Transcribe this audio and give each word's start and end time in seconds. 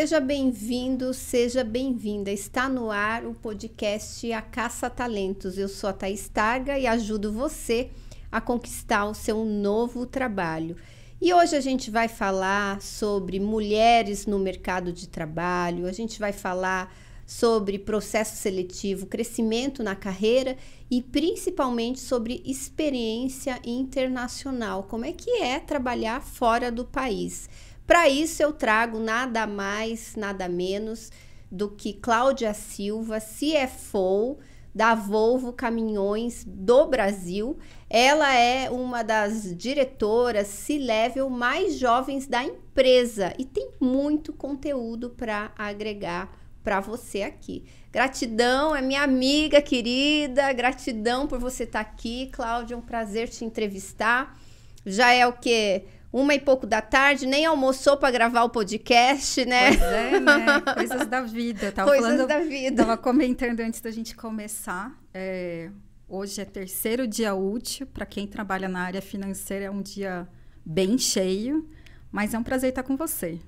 Seja 0.00 0.18
bem-vindo, 0.18 1.12
seja 1.12 1.62
bem-vinda. 1.62 2.32
Está 2.32 2.70
no 2.70 2.90
ar 2.90 3.26
o 3.26 3.34
podcast 3.34 4.32
A 4.32 4.40
Caça 4.40 4.88
Talentos. 4.88 5.58
Eu 5.58 5.68
sou 5.68 5.90
a 5.90 5.92
Thaís 5.92 6.26
Targa 6.26 6.78
e 6.78 6.86
ajudo 6.86 7.30
você 7.30 7.90
a 8.32 8.40
conquistar 8.40 9.04
o 9.04 9.12
seu 9.12 9.44
novo 9.44 10.06
trabalho. 10.06 10.74
E 11.20 11.34
hoje 11.34 11.54
a 11.54 11.60
gente 11.60 11.90
vai 11.90 12.08
falar 12.08 12.80
sobre 12.80 13.38
mulheres 13.38 14.24
no 14.24 14.38
mercado 14.38 14.90
de 14.90 15.06
trabalho, 15.06 15.86
a 15.86 15.92
gente 15.92 16.18
vai 16.18 16.32
falar 16.32 16.90
sobre 17.26 17.78
processo 17.78 18.36
seletivo, 18.36 19.06
crescimento 19.06 19.82
na 19.82 19.94
carreira 19.94 20.56
e 20.90 21.02
principalmente 21.02 22.00
sobre 22.00 22.42
experiência 22.46 23.60
internacional. 23.66 24.84
Como 24.84 25.04
é 25.04 25.12
que 25.12 25.42
é 25.42 25.60
trabalhar 25.60 26.22
fora 26.22 26.72
do 26.72 26.86
país? 26.86 27.50
Para 27.90 28.08
isso, 28.08 28.40
eu 28.40 28.52
trago 28.52 29.00
nada 29.00 29.48
mais, 29.48 30.14
nada 30.14 30.48
menos 30.48 31.10
do 31.50 31.68
que 31.68 31.92
Cláudia 31.92 32.54
Silva, 32.54 33.18
CFO 33.18 34.38
da 34.72 34.94
Volvo 34.94 35.52
Caminhões 35.52 36.44
do 36.46 36.86
Brasil. 36.86 37.58
Ela 37.90 38.32
é 38.32 38.70
uma 38.70 39.02
das 39.02 39.56
diretoras 39.56 40.46
C-level 40.46 41.28
mais 41.28 41.80
jovens 41.80 42.28
da 42.28 42.44
empresa 42.44 43.34
e 43.36 43.44
tem 43.44 43.72
muito 43.80 44.32
conteúdo 44.32 45.10
para 45.10 45.50
agregar 45.58 46.32
para 46.62 46.78
você 46.78 47.22
aqui. 47.22 47.64
Gratidão, 47.90 48.76
é 48.76 48.80
minha 48.80 49.02
amiga 49.02 49.60
querida, 49.60 50.52
gratidão 50.52 51.26
por 51.26 51.40
você 51.40 51.64
estar 51.64 51.82
tá 51.82 51.90
aqui, 51.90 52.30
Cláudia, 52.32 52.76
é 52.76 52.78
um 52.78 52.82
prazer 52.82 53.28
te 53.28 53.44
entrevistar. 53.44 54.38
Já 54.86 55.12
é 55.12 55.26
o 55.26 55.32
que 55.32 55.82
uma 56.12 56.34
e 56.34 56.40
pouco 56.40 56.66
da 56.66 56.80
tarde, 56.80 57.24
nem 57.24 57.46
almoçou 57.46 57.96
para 57.96 58.10
gravar 58.10 58.42
o 58.42 58.50
podcast, 58.50 59.44
né? 59.44 59.76
Pois 59.76 59.82
é, 59.82 60.20
né? 60.20 60.60
Coisas 60.74 61.06
da 61.06 61.22
vida. 61.22 61.70
tava 61.70 61.90
Coisas 61.90 62.10
falando, 62.10 62.28
da 62.28 62.40
vida. 62.40 62.84
Tava 62.84 62.96
comentando 62.96 63.60
antes 63.60 63.80
da 63.80 63.90
gente 63.90 64.16
começar. 64.16 64.98
É, 65.14 65.70
hoje 66.08 66.40
é 66.40 66.44
terceiro 66.44 67.06
dia 67.06 67.34
útil. 67.34 67.86
Para 67.86 68.04
quem 68.04 68.26
trabalha 68.26 68.68
na 68.68 68.80
área 68.80 69.00
financeira, 69.00 69.66
é 69.66 69.70
um 69.70 69.82
dia 69.82 70.28
bem 70.64 70.98
cheio. 70.98 71.68
Mas 72.10 72.34
é 72.34 72.38
um 72.38 72.42
prazer 72.42 72.70
estar 72.70 72.82
com 72.82 72.96
você. 72.96 73.38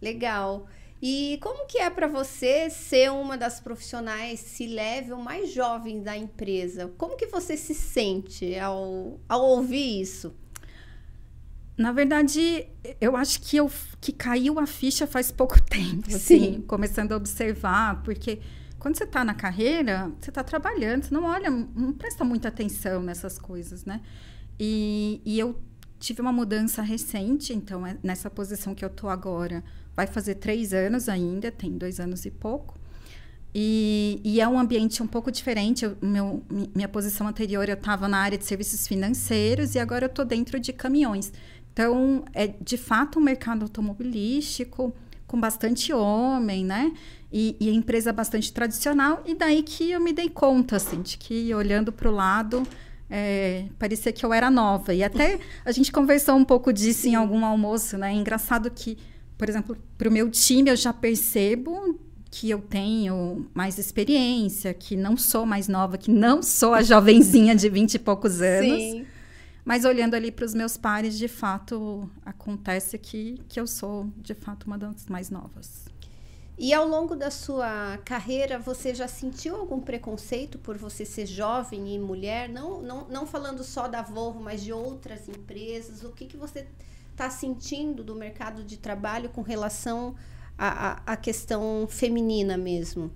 Legal. 0.00 0.66
E 1.00 1.38
como 1.42 1.66
que 1.66 1.78
é 1.78 1.88
para 1.88 2.06
você 2.06 2.68
ser 2.68 3.10
uma 3.10 3.36
das 3.38 3.58
profissionais 3.58 4.38
se 4.38 4.66
level 4.66 5.16
mais 5.16 5.50
jovens 5.50 6.02
da 6.02 6.16
empresa? 6.16 6.92
Como 6.98 7.16
que 7.16 7.26
você 7.26 7.56
se 7.56 7.74
sente 7.74 8.56
ao, 8.58 9.18
ao 9.28 9.42
ouvir 9.42 10.00
isso? 10.00 10.36
Na 11.82 11.90
verdade, 11.90 12.64
eu 13.00 13.16
acho 13.16 13.40
que, 13.40 13.56
eu, 13.56 13.68
que 14.00 14.12
caiu 14.12 14.60
a 14.60 14.66
ficha 14.68 15.04
faz 15.04 15.32
pouco 15.32 15.60
tempo, 15.68 16.06
assim, 16.06 16.54
Sim. 16.54 16.60
começando 16.62 17.10
a 17.10 17.16
observar, 17.16 18.02
porque 18.04 18.38
quando 18.78 18.96
você 18.96 19.02
está 19.02 19.24
na 19.24 19.34
carreira, 19.34 20.08
você 20.20 20.30
está 20.30 20.44
trabalhando, 20.44 21.02
você 21.02 21.12
não 21.12 21.24
olha, 21.24 21.50
não 21.50 21.92
presta 21.92 22.24
muita 22.24 22.48
atenção 22.48 23.02
nessas 23.02 23.36
coisas, 23.36 23.84
né? 23.84 24.00
E, 24.60 25.20
e 25.24 25.40
eu 25.40 25.60
tive 25.98 26.20
uma 26.20 26.32
mudança 26.32 26.82
recente, 26.82 27.52
então, 27.52 27.84
é 27.84 27.96
nessa 28.00 28.30
posição 28.30 28.76
que 28.76 28.84
eu 28.84 28.88
estou 28.88 29.10
agora, 29.10 29.64
vai 29.96 30.06
fazer 30.06 30.36
três 30.36 30.72
anos 30.72 31.08
ainda, 31.08 31.50
tem 31.50 31.76
dois 31.76 31.98
anos 31.98 32.24
e 32.24 32.30
pouco. 32.30 32.80
E, 33.54 34.20
e, 34.24 34.40
é 34.40 34.48
um 34.48 34.58
ambiente 34.58 35.02
um 35.02 35.06
pouco 35.06 35.30
diferente. 35.30 35.84
Eu, 35.84 35.96
meu, 36.00 36.42
minha 36.74 36.88
posição 36.88 37.28
anterior 37.28 37.68
eu 37.68 37.74
estava 37.74 38.08
na 38.08 38.18
área 38.18 38.38
de 38.38 38.46
serviços 38.46 38.86
financeiros 38.86 39.74
e 39.74 39.78
agora 39.78 40.06
eu 40.06 40.08
estou 40.08 40.24
dentro 40.24 40.58
de 40.58 40.72
caminhões. 40.72 41.32
Então, 41.72 42.24
é 42.34 42.48
de 42.60 42.76
fato 42.76 43.18
um 43.18 43.22
mercado 43.22 43.62
automobilístico 43.62 44.94
com 45.26 45.40
bastante 45.40 45.92
homem, 45.92 46.64
né? 46.64 46.92
E, 47.32 47.56
e 47.58 47.70
empresa 47.70 48.12
bastante 48.12 48.52
tradicional. 48.52 49.22
E 49.24 49.34
daí 49.34 49.62
que 49.62 49.90
eu 49.90 50.00
me 50.00 50.12
dei 50.12 50.28
conta, 50.28 50.76
assim, 50.76 51.00
de 51.00 51.16
que 51.16 51.54
olhando 51.54 51.90
para 51.90 52.10
o 52.10 52.12
lado, 52.12 52.62
é, 53.08 53.64
parecia 53.78 54.12
que 54.12 54.24
eu 54.24 54.34
era 54.34 54.50
nova. 54.50 54.92
E 54.92 55.02
até 55.02 55.38
a 55.64 55.72
gente 55.72 55.90
conversou 55.90 56.34
um 56.36 56.44
pouco 56.44 56.70
disso 56.72 57.08
em 57.08 57.14
algum 57.14 57.44
almoço, 57.44 57.96
né? 57.96 58.12
É 58.12 58.14
engraçado 58.14 58.70
que, 58.70 58.98
por 59.38 59.48
exemplo, 59.48 59.76
para 59.96 60.10
o 60.10 60.12
meu 60.12 60.30
time 60.30 60.70
eu 60.70 60.76
já 60.76 60.92
percebo 60.92 61.98
que 62.30 62.50
eu 62.50 62.60
tenho 62.60 63.46
mais 63.54 63.78
experiência, 63.78 64.72
que 64.74 64.96
não 64.96 65.16
sou 65.16 65.46
mais 65.46 65.68
nova, 65.68 65.96
que 65.96 66.10
não 66.10 66.42
sou 66.42 66.74
a 66.74 66.82
jovenzinha 66.82 67.54
de 67.54 67.68
vinte 67.68 67.94
e 67.94 67.98
poucos 67.98 68.40
anos. 68.42 68.78
Sim. 68.78 69.06
Mas 69.64 69.84
olhando 69.84 70.14
ali 70.14 70.32
para 70.32 70.44
os 70.44 70.54
meus 70.54 70.76
pares, 70.76 71.16
de 71.16 71.28
fato, 71.28 72.10
acontece 72.24 72.98
que, 72.98 73.40
que 73.48 73.60
eu 73.60 73.66
sou, 73.66 74.10
de 74.16 74.34
fato, 74.34 74.64
uma 74.64 74.76
das 74.76 75.06
mais 75.06 75.30
novas. 75.30 75.84
E 76.58 76.74
ao 76.74 76.86
longo 76.86 77.16
da 77.16 77.30
sua 77.30 77.98
carreira, 78.04 78.58
você 78.58 78.94
já 78.94 79.08
sentiu 79.08 79.56
algum 79.56 79.80
preconceito 79.80 80.58
por 80.58 80.76
você 80.76 81.04
ser 81.04 81.26
jovem 81.26 81.94
e 81.94 81.98
mulher? 81.98 82.48
Não, 82.48 82.82
não, 82.82 83.08
não 83.08 83.26
falando 83.26 83.64
só 83.64 83.88
da 83.88 84.02
Volvo, 84.02 84.40
mas 84.40 84.62
de 84.62 84.72
outras 84.72 85.28
empresas. 85.28 86.04
O 86.04 86.10
que, 86.10 86.26
que 86.26 86.36
você 86.36 86.66
está 87.10 87.30
sentindo 87.30 88.04
do 88.04 88.14
mercado 88.14 88.62
de 88.62 88.76
trabalho 88.76 89.30
com 89.30 89.42
relação 89.42 90.14
à, 90.58 91.16
questão 91.16 91.86
feminina 91.88 92.56
mesmo? 92.56 93.10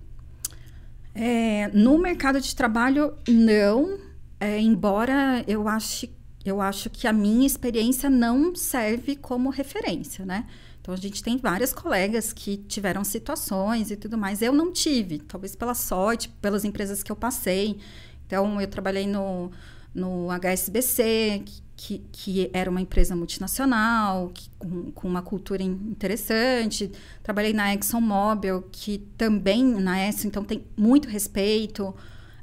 É, 1.15 1.69
no 1.69 1.99
mercado 1.99 2.41
de 2.41 2.55
trabalho, 2.55 3.15
não. 3.29 3.99
É, 4.41 4.61
embora 4.61 5.45
eu 5.47 5.67
ache 5.69 6.16
eu 6.49 6.61
acho 6.61 6.89
que 6.91 7.07
a 7.07 7.13
minha 7.13 7.47
experiência 7.47 8.09
não 8.09 8.55
serve 8.55 9.17
como 9.17 9.51
referência, 9.51 10.25
né? 10.25 10.47
Então 10.81 10.95
a 10.95 10.97
gente 10.97 11.23
tem 11.23 11.37
várias 11.37 11.73
colegas 11.73 12.33
que 12.33 12.57
tiveram 12.57 13.03
situações 13.03 13.91
e 13.91 13.97
tudo 13.97 14.17
mais. 14.17 14.41
Eu 14.41 14.53
não 14.53 14.73
tive, 14.73 15.19
talvez 15.19 15.57
pela 15.57 15.75
sorte, 15.75 16.29
pelas 16.41 16.65
empresas 16.65 17.03
que 17.03 17.11
eu 17.11 17.17
passei. 17.17 17.79
Então 18.25 18.61
eu 18.61 18.69
trabalhei 18.69 19.07
no, 19.07 19.51
no 19.93 20.29
HSBC, 20.31 21.43
que, 21.77 21.99
que 22.13 22.51
era 22.53 22.71
uma 22.71 22.81
empresa 22.81 23.17
multinacional, 23.17 24.31
que, 24.33 24.49
com, 24.59 24.93
com, 24.93 25.09
uma 25.09 25.23
cultura 25.23 25.63
interessante. 25.63 26.91
Trabalhei 27.23 27.53
na 27.53 27.75
ExxonMobil, 27.75 28.63
que 28.71 28.99
também 29.19 29.65
na 29.65 30.09
ESSO, 30.09 30.27
então 30.27 30.45
tem 30.45 30.65
muito 30.77 31.09
respeito. 31.09 31.95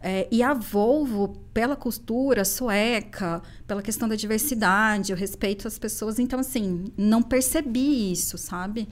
É, 0.06 0.28
e 0.30 0.44
a 0.44 0.54
Volvo, 0.54 1.30
pela 1.54 1.78
cultura 1.78 2.44
sueca, 2.44 3.42
pela 3.66 3.82
questão 3.82 4.06
da 4.06 4.18
diversidade, 4.18 5.14
o 5.14 5.16
respeito 5.16 5.66
às 5.66 5.80
pessoas, 5.80 6.20
então, 6.20 6.42
assim, 6.42 6.92
não 6.98 7.24
percebi 7.24 8.12
isso, 8.12 8.38
sabe? 8.38 8.90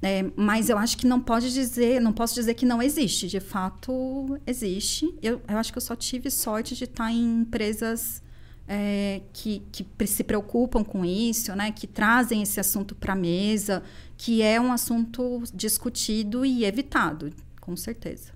É, 0.00 0.24
mas 0.36 0.68
eu 0.68 0.78
acho 0.78 0.96
que 0.96 1.08
não 1.08 1.18
pode 1.18 1.52
dizer, 1.52 2.00
não 2.00 2.12
posso 2.12 2.34
dizer 2.34 2.54
que 2.54 2.64
não 2.64 2.80
existe. 2.80 3.26
De 3.26 3.40
fato, 3.40 4.38
existe. 4.46 5.12
Eu, 5.20 5.42
eu 5.48 5.58
acho 5.58 5.72
que 5.72 5.78
eu 5.78 5.82
só 5.82 5.96
tive 5.96 6.30
sorte 6.30 6.76
de 6.76 6.84
estar 6.84 7.10
em 7.10 7.40
empresas 7.40 8.22
é, 8.68 9.22
que, 9.32 9.60
que 9.72 10.06
se 10.06 10.22
preocupam 10.22 10.84
com 10.84 11.04
isso, 11.04 11.52
né? 11.56 11.72
Que 11.72 11.88
trazem 11.88 12.42
esse 12.42 12.60
assunto 12.60 12.94
para 12.94 13.14
a 13.14 13.16
mesa, 13.16 13.82
que 14.16 14.40
é 14.40 14.60
um 14.60 14.70
assunto 14.72 15.42
discutido 15.52 16.44
e 16.44 16.64
evitado, 16.64 17.32
com 17.60 17.74
certeza. 17.74 18.33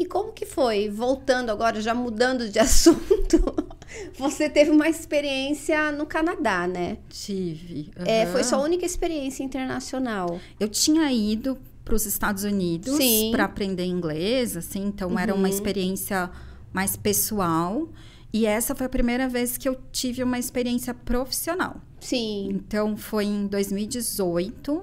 E 0.00 0.06
como 0.06 0.32
que 0.32 0.46
foi? 0.46 0.88
Voltando 0.88 1.50
agora, 1.50 1.78
já 1.78 1.94
mudando 1.94 2.48
de 2.48 2.58
assunto, 2.58 3.54
você 4.18 4.48
teve 4.48 4.70
uma 4.70 4.88
experiência 4.88 5.92
no 5.92 6.06
Canadá, 6.06 6.66
né? 6.66 6.96
Tive. 7.10 7.90
Uhum. 7.98 8.06
É, 8.06 8.24
foi 8.24 8.42
sua 8.42 8.60
única 8.60 8.86
experiência 8.86 9.42
internacional. 9.42 10.40
Eu 10.58 10.70
tinha 10.70 11.12
ido 11.12 11.58
para 11.84 11.94
os 11.94 12.06
Estados 12.06 12.44
Unidos 12.44 12.96
para 13.30 13.44
aprender 13.44 13.84
inglês, 13.84 14.56
assim, 14.56 14.86
então 14.86 15.10
uhum. 15.10 15.18
era 15.18 15.34
uma 15.34 15.46
uhum. 15.46 15.54
experiência 15.54 16.30
mais 16.72 16.96
pessoal. 16.96 17.86
E 18.32 18.46
essa 18.46 18.74
foi 18.74 18.86
a 18.86 18.88
primeira 18.88 19.28
vez 19.28 19.58
que 19.58 19.68
eu 19.68 19.78
tive 19.92 20.22
uma 20.22 20.38
experiência 20.38 20.94
profissional. 20.94 21.78
Sim. 22.00 22.48
Então 22.48 22.96
foi 22.96 23.26
em 23.26 23.46
2018. 23.46 24.82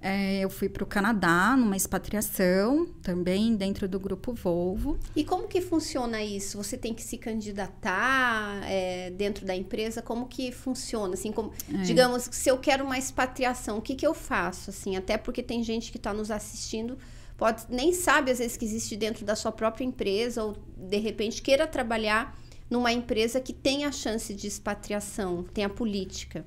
É, 0.00 0.40
eu 0.40 0.50
fui 0.50 0.68
para 0.68 0.84
o 0.84 0.86
Canadá 0.86 1.56
numa 1.56 1.76
expatriação, 1.76 2.86
também 3.02 3.56
dentro 3.56 3.88
do 3.88 3.98
grupo 3.98 4.32
Volvo. 4.32 4.98
E 5.14 5.24
como 5.24 5.48
que 5.48 5.60
funciona 5.60 6.22
isso? 6.22 6.56
Você 6.56 6.76
tem 6.76 6.94
que 6.94 7.02
se 7.02 7.18
candidatar 7.18 8.62
é, 8.64 9.10
dentro 9.10 9.44
da 9.44 9.56
empresa? 9.56 10.00
Como 10.00 10.26
que 10.28 10.52
funciona? 10.52 11.14
Assim, 11.14 11.32
como, 11.32 11.52
é. 11.72 11.82
digamos, 11.82 12.28
se 12.30 12.48
eu 12.48 12.58
quero 12.58 12.84
uma 12.84 12.96
expatriação, 12.96 13.78
o 13.78 13.82
que, 13.82 13.96
que 13.96 14.06
eu 14.06 14.14
faço? 14.14 14.70
Assim, 14.70 14.96
até 14.96 15.16
porque 15.16 15.42
tem 15.42 15.64
gente 15.64 15.90
que 15.90 15.96
está 15.96 16.14
nos 16.14 16.30
assistindo, 16.30 16.96
pode 17.36 17.64
nem 17.68 17.92
sabe 17.92 18.30
às 18.30 18.38
vezes 18.38 18.56
que 18.56 18.64
existe 18.64 18.96
dentro 18.96 19.24
da 19.24 19.34
sua 19.34 19.50
própria 19.50 19.84
empresa 19.84 20.44
ou 20.44 20.56
de 20.76 20.98
repente 20.98 21.42
queira 21.42 21.66
trabalhar 21.66 22.38
numa 22.70 22.92
empresa 22.92 23.40
que 23.40 23.52
tem 23.52 23.84
a 23.84 23.90
chance 23.90 24.32
de 24.32 24.46
expatriação, 24.46 25.42
tem 25.42 25.64
a 25.64 25.68
política. 25.68 26.46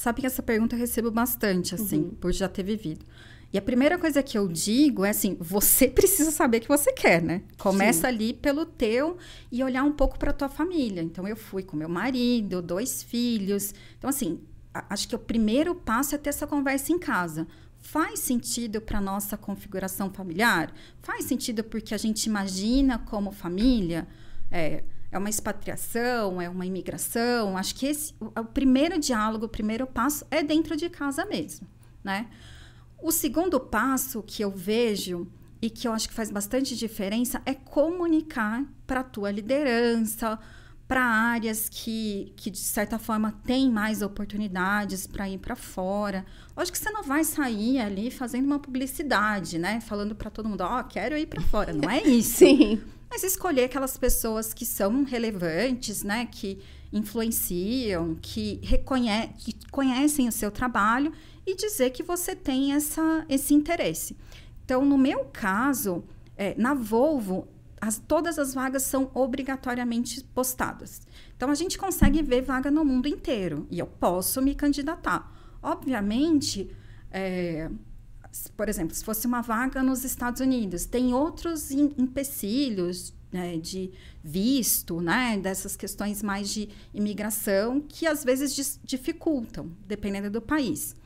Sabe 0.00 0.22
que 0.22 0.26
essa 0.26 0.42
pergunta 0.42 0.74
eu 0.74 0.78
recebo 0.78 1.10
bastante, 1.10 1.74
assim, 1.74 2.04
uhum. 2.04 2.14
por 2.14 2.32
já 2.32 2.48
ter 2.48 2.62
vivido. 2.62 3.04
E 3.52 3.58
a 3.58 3.60
primeira 3.60 3.98
coisa 3.98 4.22
que 4.22 4.38
eu 4.38 4.48
digo 4.48 5.04
é 5.04 5.10
assim: 5.10 5.36
você 5.38 5.88
precisa 5.92 6.30
saber 6.30 6.56
o 6.56 6.60
que 6.62 6.68
você 6.68 6.90
quer, 6.90 7.20
né? 7.20 7.42
Começa 7.58 8.00
Sim. 8.00 8.06
ali 8.06 8.32
pelo 8.32 8.64
teu 8.64 9.18
e 9.52 9.62
olhar 9.62 9.84
um 9.84 9.92
pouco 9.92 10.18
para 10.18 10.32
tua 10.32 10.48
família. 10.48 11.02
Então 11.02 11.28
eu 11.28 11.36
fui 11.36 11.62
com 11.62 11.76
meu 11.76 11.88
marido, 11.88 12.62
dois 12.62 13.02
filhos. 13.02 13.74
Então 13.98 14.08
assim, 14.08 14.40
acho 14.72 15.06
que 15.06 15.14
o 15.14 15.18
primeiro 15.18 15.74
passo 15.74 16.14
é 16.14 16.18
ter 16.18 16.30
essa 16.30 16.46
conversa 16.46 16.90
em 16.90 16.98
casa. 16.98 17.46
faz 17.78 18.20
sentido 18.20 18.80
para 18.80 19.02
nossa 19.02 19.36
configuração 19.36 20.10
familiar? 20.10 20.72
Faz 21.02 21.26
sentido 21.26 21.62
porque 21.62 21.94
a 21.94 21.98
gente 21.98 22.24
imagina 22.24 22.98
como 23.00 23.32
família? 23.32 24.08
É, 24.50 24.82
é 25.12 25.18
uma 25.18 25.28
expatriação, 25.28 26.40
é 26.40 26.48
uma 26.48 26.66
imigração. 26.66 27.56
Acho 27.56 27.74
que 27.74 27.86
esse, 27.86 28.14
o, 28.20 28.26
o 28.26 28.44
primeiro 28.44 28.98
diálogo, 28.98 29.46
o 29.46 29.48
primeiro 29.48 29.86
passo 29.86 30.24
é 30.30 30.42
dentro 30.42 30.76
de 30.76 30.88
casa 30.88 31.24
mesmo, 31.24 31.66
né? 32.02 32.28
O 33.02 33.10
segundo 33.10 33.58
passo 33.58 34.22
que 34.22 34.42
eu 34.42 34.50
vejo 34.50 35.26
e 35.60 35.68
que 35.68 35.88
eu 35.88 35.92
acho 35.92 36.08
que 36.08 36.14
faz 36.14 36.30
bastante 36.30 36.76
diferença 36.76 37.40
é 37.44 37.54
comunicar 37.54 38.64
para 38.86 39.00
a 39.00 39.04
tua 39.04 39.30
liderança, 39.30 40.38
para 40.90 41.04
áreas 41.04 41.68
que, 41.68 42.32
que, 42.34 42.50
de 42.50 42.58
certa 42.58 42.98
forma, 42.98 43.30
têm 43.46 43.70
mais 43.70 44.02
oportunidades 44.02 45.06
para 45.06 45.30
ir 45.30 45.38
para 45.38 45.54
fora. 45.54 46.26
Acho 46.56 46.72
que 46.72 46.78
você 46.78 46.90
não 46.90 47.04
vai 47.04 47.22
sair 47.22 47.78
ali 47.78 48.10
fazendo 48.10 48.46
uma 48.46 48.58
publicidade, 48.58 49.56
né? 49.56 49.80
Falando 49.80 50.16
para 50.16 50.28
todo 50.30 50.48
mundo, 50.48 50.62
ó, 50.62 50.80
oh, 50.80 50.84
quero 50.84 51.16
ir 51.16 51.26
para 51.26 51.40
fora. 51.42 51.72
Não 51.72 51.88
é 51.88 52.02
isso. 52.10 52.38
Sim. 52.38 52.82
Mas 53.08 53.22
escolher 53.22 53.66
aquelas 53.66 53.96
pessoas 53.96 54.52
que 54.52 54.66
são 54.66 55.04
relevantes, 55.04 56.02
né? 56.02 56.26
Que 56.26 56.58
influenciam, 56.92 58.18
que, 58.20 58.58
reconhe 58.60 59.28
que 59.38 59.54
conhecem 59.70 60.26
o 60.26 60.32
seu 60.32 60.50
trabalho 60.50 61.12
e 61.46 61.54
dizer 61.54 61.90
que 61.90 62.02
você 62.02 62.34
tem 62.34 62.72
essa, 62.72 63.24
esse 63.28 63.54
interesse. 63.54 64.16
Então, 64.64 64.84
no 64.84 64.98
meu 64.98 65.26
caso, 65.26 66.02
é, 66.36 66.52
na 66.58 66.74
Volvo, 66.74 67.46
as, 67.80 67.98
todas 67.98 68.38
as 68.38 68.52
vagas 68.52 68.82
são 68.82 69.10
obrigatoriamente 69.14 70.22
postadas. 70.34 71.00
Então, 71.36 71.50
a 71.50 71.54
gente 71.54 71.78
consegue 71.78 72.22
ver 72.22 72.42
vaga 72.42 72.70
no 72.70 72.84
mundo 72.84 73.08
inteiro 73.08 73.66
e 73.70 73.78
eu 73.78 73.86
posso 73.86 74.42
me 74.42 74.54
candidatar. 74.54 75.32
Obviamente, 75.62 76.70
é, 77.10 77.70
por 78.56 78.68
exemplo, 78.68 78.94
se 78.94 79.04
fosse 79.04 79.26
uma 79.26 79.40
vaga 79.40 79.82
nos 79.82 80.04
Estados 80.04 80.40
Unidos, 80.40 80.84
tem 80.84 81.14
outros 81.14 81.70
empecilhos 81.70 83.14
né, 83.32 83.56
de 83.56 83.90
visto, 84.22 85.00
né, 85.00 85.38
dessas 85.38 85.76
questões 85.76 86.22
mais 86.22 86.50
de 86.50 86.68
imigração 86.92 87.80
que 87.80 88.06
às 88.06 88.24
vezes 88.24 88.78
dificultam, 88.84 89.70
dependendo 89.86 90.30
do 90.30 90.42
país. 90.42 90.96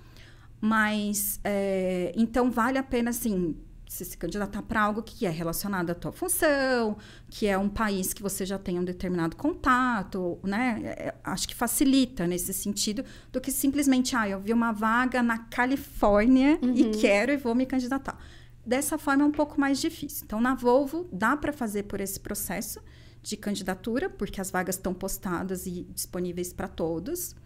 Mas, 0.60 1.38
é, 1.44 2.12
então, 2.16 2.50
vale 2.50 2.78
a 2.78 2.82
pena, 2.82 3.10
assim, 3.10 3.54
se 3.94 4.04
se 4.04 4.16
candidatar 4.16 4.60
para 4.62 4.82
algo 4.82 5.02
que 5.02 5.24
é 5.24 5.30
relacionado 5.30 5.90
à 5.90 5.94
tua 5.94 6.10
função, 6.10 6.96
que 7.30 7.46
é 7.46 7.56
um 7.56 7.68
país 7.68 8.12
que 8.12 8.20
você 8.20 8.44
já 8.44 8.58
tem 8.58 8.76
um 8.76 8.84
determinado 8.84 9.36
contato, 9.36 10.36
né? 10.42 10.80
É, 10.82 10.88
é, 10.88 11.14
acho 11.22 11.46
que 11.46 11.54
facilita 11.54 12.26
nesse 12.26 12.52
sentido 12.52 13.04
do 13.32 13.40
que 13.40 13.52
simplesmente, 13.52 14.16
ah, 14.16 14.28
eu 14.28 14.40
vi 14.40 14.52
uma 14.52 14.72
vaga 14.72 15.22
na 15.22 15.38
Califórnia 15.38 16.58
uhum. 16.60 16.74
e 16.74 16.90
quero 16.90 17.30
e 17.30 17.36
vou 17.36 17.54
me 17.54 17.64
candidatar. 17.64 18.18
Dessa 18.66 18.98
forma 18.98 19.22
é 19.22 19.26
um 19.26 19.32
pouco 19.32 19.60
mais 19.60 19.80
difícil. 19.80 20.24
Então, 20.24 20.40
na 20.40 20.56
Volvo, 20.56 21.08
dá 21.12 21.36
para 21.36 21.52
fazer 21.52 21.84
por 21.84 22.00
esse 22.00 22.18
processo 22.18 22.80
de 23.22 23.36
candidatura, 23.36 24.10
porque 24.10 24.40
as 24.40 24.50
vagas 24.50 24.74
estão 24.74 24.92
postadas 24.92 25.66
e 25.66 25.86
disponíveis 25.94 26.52
para 26.52 26.66
todos. 26.66 27.36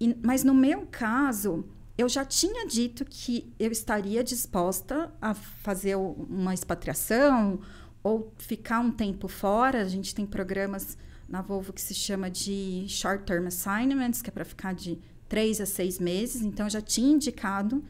E, 0.00 0.16
mas 0.22 0.42
no 0.42 0.54
meu 0.54 0.86
caso, 0.90 1.64
eu 1.96 2.08
já 2.08 2.24
tinha 2.24 2.66
dito 2.66 3.04
que 3.04 3.52
eu 3.58 3.70
estaria 3.70 4.22
disposta 4.24 5.12
a 5.20 5.32
fazer 5.32 5.96
uma 5.96 6.52
expatriação 6.52 7.60
ou 8.02 8.32
ficar 8.38 8.80
um 8.80 8.90
tempo 8.90 9.28
fora. 9.28 9.80
A 9.80 9.88
gente 9.88 10.14
tem 10.14 10.26
programas 10.26 10.98
na 11.28 11.40
Volvo 11.40 11.72
que 11.72 11.80
se 11.80 11.94
chama 11.94 12.30
de 12.30 12.84
Short 12.88 13.24
Term 13.24 13.46
Assignments, 13.46 14.20
que 14.20 14.28
é 14.28 14.32
para 14.32 14.44
ficar 14.44 14.74
de 14.74 14.98
três 15.28 15.60
a 15.60 15.66
seis 15.66 15.98
meses. 15.98 16.42
Então, 16.42 16.66
eu 16.66 16.70
já 16.70 16.80
tinha 16.80 17.12
indicado 17.12 17.82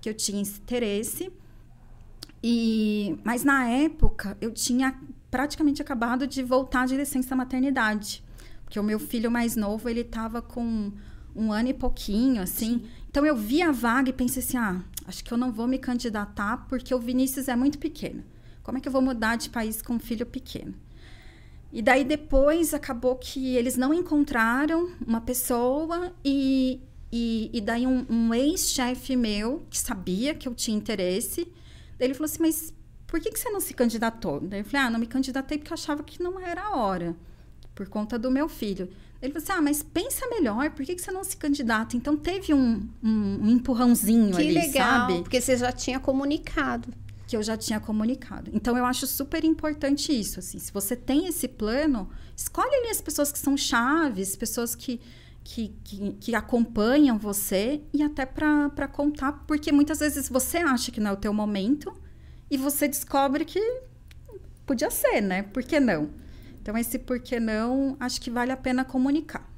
que 0.00 0.08
eu 0.08 0.14
tinha 0.14 0.42
esse 0.42 0.58
interesse. 0.58 1.32
E, 2.42 3.16
mas 3.22 3.44
na 3.44 3.68
época, 3.68 4.36
eu 4.40 4.50
tinha 4.50 5.00
praticamente 5.30 5.80
acabado 5.80 6.26
de 6.26 6.42
voltar 6.42 6.86
de 6.86 6.96
licença 6.96 7.36
maternidade. 7.36 8.24
Porque 8.64 8.78
o 8.78 8.82
meu 8.82 8.98
filho 8.98 9.30
mais 9.30 9.54
novo, 9.54 9.88
ele 9.88 10.00
estava 10.00 10.42
com 10.42 10.92
um 11.34 11.52
ano 11.52 11.68
e 11.68 11.74
pouquinho, 11.74 12.42
assim. 12.42 12.80
Sim. 12.80 12.88
Então 13.12 13.26
eu 13.26 13.36
vi 13.36 13.60
a 13.60 13.70
vaga 13.70 14.08
e 14.08 14.12
pensei 14.12 14.42
assim: 14.42 14.56
ah, 14.56 14.80
acho 15.06 15.22
que 15.22 15.30
eu 15.30 15.36
não 15.36 15.52
vou 15.52 15.68
me 15.68 15.78
candidatar 15.78 16.66
porque 16.66 16.94
o 16.94 16.98
Vinícius 16.98 17.46
é 17.46 17.54
muito 17.54 17.78
pequeno. 17.78 18.24
Como 18.62 18.78
é 18.78 18.80
que 18.80 18.88
eu 18.88 18.92
vou 18.92 19.02
mudar 19.02 19.36
de 19.36 19.50
país 19.50 19.82
com 19.82 19.94
um 19.94 19.98
filho 19.98 20.24
pequeno? 20.24 20.74
E 21.70 21.82
daí 21.82 22.04
depois 22.04 22.72
acabou 22.72 23.16
que 23.16 23.54
eles 23.54 23.76
não 23.76 23.92
encontraram 23.92 24.92
uma 25.06 25.20
pessoa 25.20 26.14
e, 26.24 26.80
e, 27.10 27.50
e 27.52 27.60
daí 27.60 27.86
um, 27.86 28.06
um 28.08 28.32
ex-chefe 28.32 29.14
meu, 29.14 29.66
que 29.68 29.78
sabia 29.78 30.34
que 30.34 30.48
eu 30.48 30.54
tinha 30.54 30.76
interesse, 30.76 31.52
ele 32.00 32.14
falou 32.14 32.26
assim, 32.26 32.42
mas 32.42 32.74
por 33.06 33.20
que, 33.20 33.30
que 33.30 33.38
você 33.38 33.50
não 33.50 33.60
se 33.60 33.74
candidatou? 33.74 34.40
Daí 34.40 34.60
eu 34.60 34.64
falei, 34.64 34.86
ah, 34.86 34.90
não 34.90 35.00
me 35.00 35.06
candidatei 35.06 35.58
porque 35.58 35.72
eu 35.72 35.74
achava 35.74 36.02
que 36.02 36.22
não 36.22 36.40
era 36.40 36.62
a 36.62 36.76
hora, 36.76 37.14
por 37.74 37.88
conta 37.88 38.18
do 38.18 38.30
meu 38.30 38.48
filho. 38.48 38.90
Ele 39.22 39.32
falou 39.32 39.44
assim: 39.44 39.52
ah, 39.52 39.62
mas 39.62 39.82
pensa 39.82 40.26
melhor, 40.28 40.70
por 40.70 40.84
que, 40.84 40.96
que 40.96 41.00
você 41.00 41.12
não 41.12 41.22
se 41.22 41.36
candidata? 41.36 41.96
Então 41.96 42.16
teve 42.16 42.52
um, 42.52 42.88
um, 43.02 43.38
um 43.44 43.48
empurrãozinho 43.48 44.34
que 44.34 44.42
ali, 44.42 44.52
legal, 44.52 45.08
sabe? 45.08 45.22
Porque 45.22 45.40
você 45.40 45.56
já 45.56 45.70
tinha 45.70 46.00
comunicado. 46.00 46.92
Que 47.28 47.36
eu 47.36 47.42
já 47.42 47.56
tinha 47.56 47.78
comunicado. 47.78 48.50
Então 48.52 48.76
eu 48.76 48.84
acho 48.84 49.06
super 49.06 49.44
importante 49.44 50.12
isso. 50.12 50.40
Assim, 50.40 50.58
se 50.58 50.72
você 50.72 50.96
tem 50.96 51.28
esse 51.28 51.46
plano, 51.46 52.10
escolhe 52.36 52.74
ali 52.74 52.88
as 52.88 53.00
pessoas 53.00 53.30
que 53.30 53.38
são 53.38 53.56
chaves, 53.56 54.34
pessoas 54.34 54.74
que, 54.74 55.00
que, 55.44 55.72
que, 55.84 56.12
que 56.14 56.34
acompanham 56.34 57.16
você 57.16 57.80
e 57.94 58.02
até 58.02 58.26
para 58.26 58.88
contar, 58.88 59.44
porque 59.46 59.70
muitas 59.70 60.00
vezes 60.00 60.28
você 60.28 60.58
acha 60.58 60.90
que 60.90 61.00
não 61.00 61.12
é 61.12 61.14
o 61.14 61.16
teu 61.16 61.32
momento 61.32 61.94
e 62.50 62.56
você 62.56 62.88
descobre 62.88 63.44
que 63.44 63.60
podia 64.66 64.90
ser, 64.90 65.20
né? 65.20 65.44
Por 65.44 65.62
que 65.62 65.78
não? 65.78 66.10
Então, 66.62 66.78
esse 66.78 66.96
por 66.96 67.18
que 67.18 67.40
não, 67.40 67.96
acho 67.98 68.20
que 68.20 68.30
vale 68.30 68.52
a 68.52 68.56
pena 68.56 68.84
comunicar. 68.84 69.50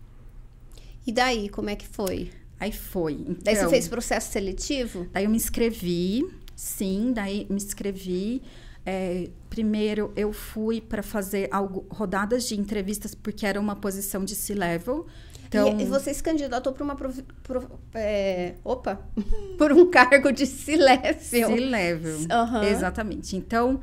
E 1.06 1.12
daí, 1.12 1.50
como 1.50 1.68
é 1.68 1.76
que 1.76 1.86
foi? 1.86 2.30
Aí 2.58 2.72
foi. 2.72 3.12
Então, 3.12 3.36
daí 3.42 3.54
você 3.54 3.60
então, 3.60 3.70
fez 3.70 3.88
processo 3.88 4.32
seletivo? 4.32 5.06
Daí 5.12 5.24
eu 5.24 5.30
me 5.30 5.36
inscrevi, 5.36 6.26
sim, 6.56 7.12
daí 7.14 7.46
me 7.50 7.56
inscrevi. 7.56 8.42
É, 8.86 9.28
primeiro 9.50 10.12
eu 10.16 10.32
fui 10.32 10.80
para 10.80 11.02
fazer 11.02 11.48
algo, 11.50 11.86
rodadas 11.90 12.48
de 12.48 12.58
entrevistas, 12.58 13.14
porque 13.14 13.44
era 13.44 13.60
uma 13.60 13.76
posição 13.76 14.24
de 14.24 14.34
C-level. 14.34 15.06
Então... 15.46 15.78
E, 15.78 15.84
você 15.84 16.12
se 16.12 16.22
candidatou 16.22 16.72
para 16.72 16.84
uma. 16.84 16.96
Prof, 16.96 17.22
prof, 17.42 17.66
é, 17.92 18.54
opa! 18.64 18.98
por 19.58 19.72
um 19.72 19.90
cargo 19.90 20.32
de 20.32 20.46
C-level. 20.46 21.20
C-level. 21.20 22.16
Uhum. 22.20 22.62
Exatamente. 22.62 23.36
Então 23.36 23.78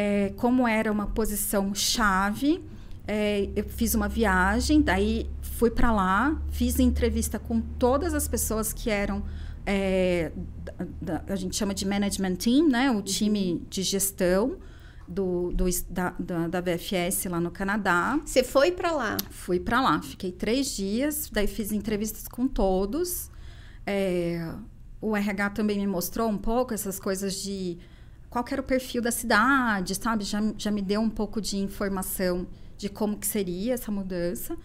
é, 0.00 0.32
como 0.36 0.66
era 0.66 0.90
uma 0.90 1.06
posição 1.08 1.74
chave, 1.74 2.64
é, 3.06 3.50
eu 3.54 3.64
fiz 3.64 3.94
uma 3.94 4.08
viagem, 4.08 4.80
daí 4.80 5.28
fui 5.42 5.70
para 5.70 5.92
lá, 5.92 6.40
fiz 6.50 6.78
entrevista 6.78 7.38
com 7.38 7.60
todas 7.60 8.14
as 8.14 8.26
pessoas 8.26 8.72
que 8.72 8.88
eram 8.88 9.22
é, 9.66 10.32
da, 11.02 11.18
da, 11.18 11.34
a 11.34 11.36
gente 11.36 11.54
chama 11.54 11.74
de 11.74 11.86
management 11.86 12.36
team, 12.36 12.66
né? 12.66 12.90
O 12.90 12.94
uhum. 12.94 13.02
time 13.02 13.62
de 13.68 13.82
gestão 13.82 14.56
do, 15.06 15.52
do 15.52 15.66
da, 15.90 16.14
da, 16.18 16.48
da, 16.48 16.60
VFS 16.62 17.26
lá 17.26 17.38
no 17.38 17.50
Canadá. 17.50 18.18
Você 18.24 18.42
foi 18.42 18.72
para 18.72 18.92
lá? 18.92 19.18
Fui 19.28 19.60
para 19.60 19.82
lá. 19.82 20.00
Fiquei 20.00 20.32
três 20.32 20.74
dias, 20.74 21.28
daí 21.30 21.46
fiz 21.46 21.72
entrevistas 21.72 22.26
com 22.26 22.48
todos. 22.48 23.30
É, 23.86 24.50
o 24.98 25.14
RH 25.14 25.50
também 25.50 25.78
me 25.78 25.86
mostrou 25.86 26.26
um 26.26 26.38
pouco 26.38 26.72
essas 26.72 26.98
coisas 26.98 27.34
de 27.42 27.76
qual 28.30 28.44
era 28.48 28.60
o 28.60 28.64
perfil 28.64 29.02
da 29.02 29.10
cidade, 29.10 29.96
sabe? 29.96 30.22
Já, 30.24 30.40
já 30.56 30.70
me 30.70 30.80
deu 30.80 31.00
um 31.00 31.10
pouco 31.10 31.40
de 31.40 31.58
informação 31.58 32.46
de 32.78 32.88
como 32.88 33.18
que 33.18 33.26
seria 33.26 33.74
essa 33.74 33.90
mudança. 33.90 34.56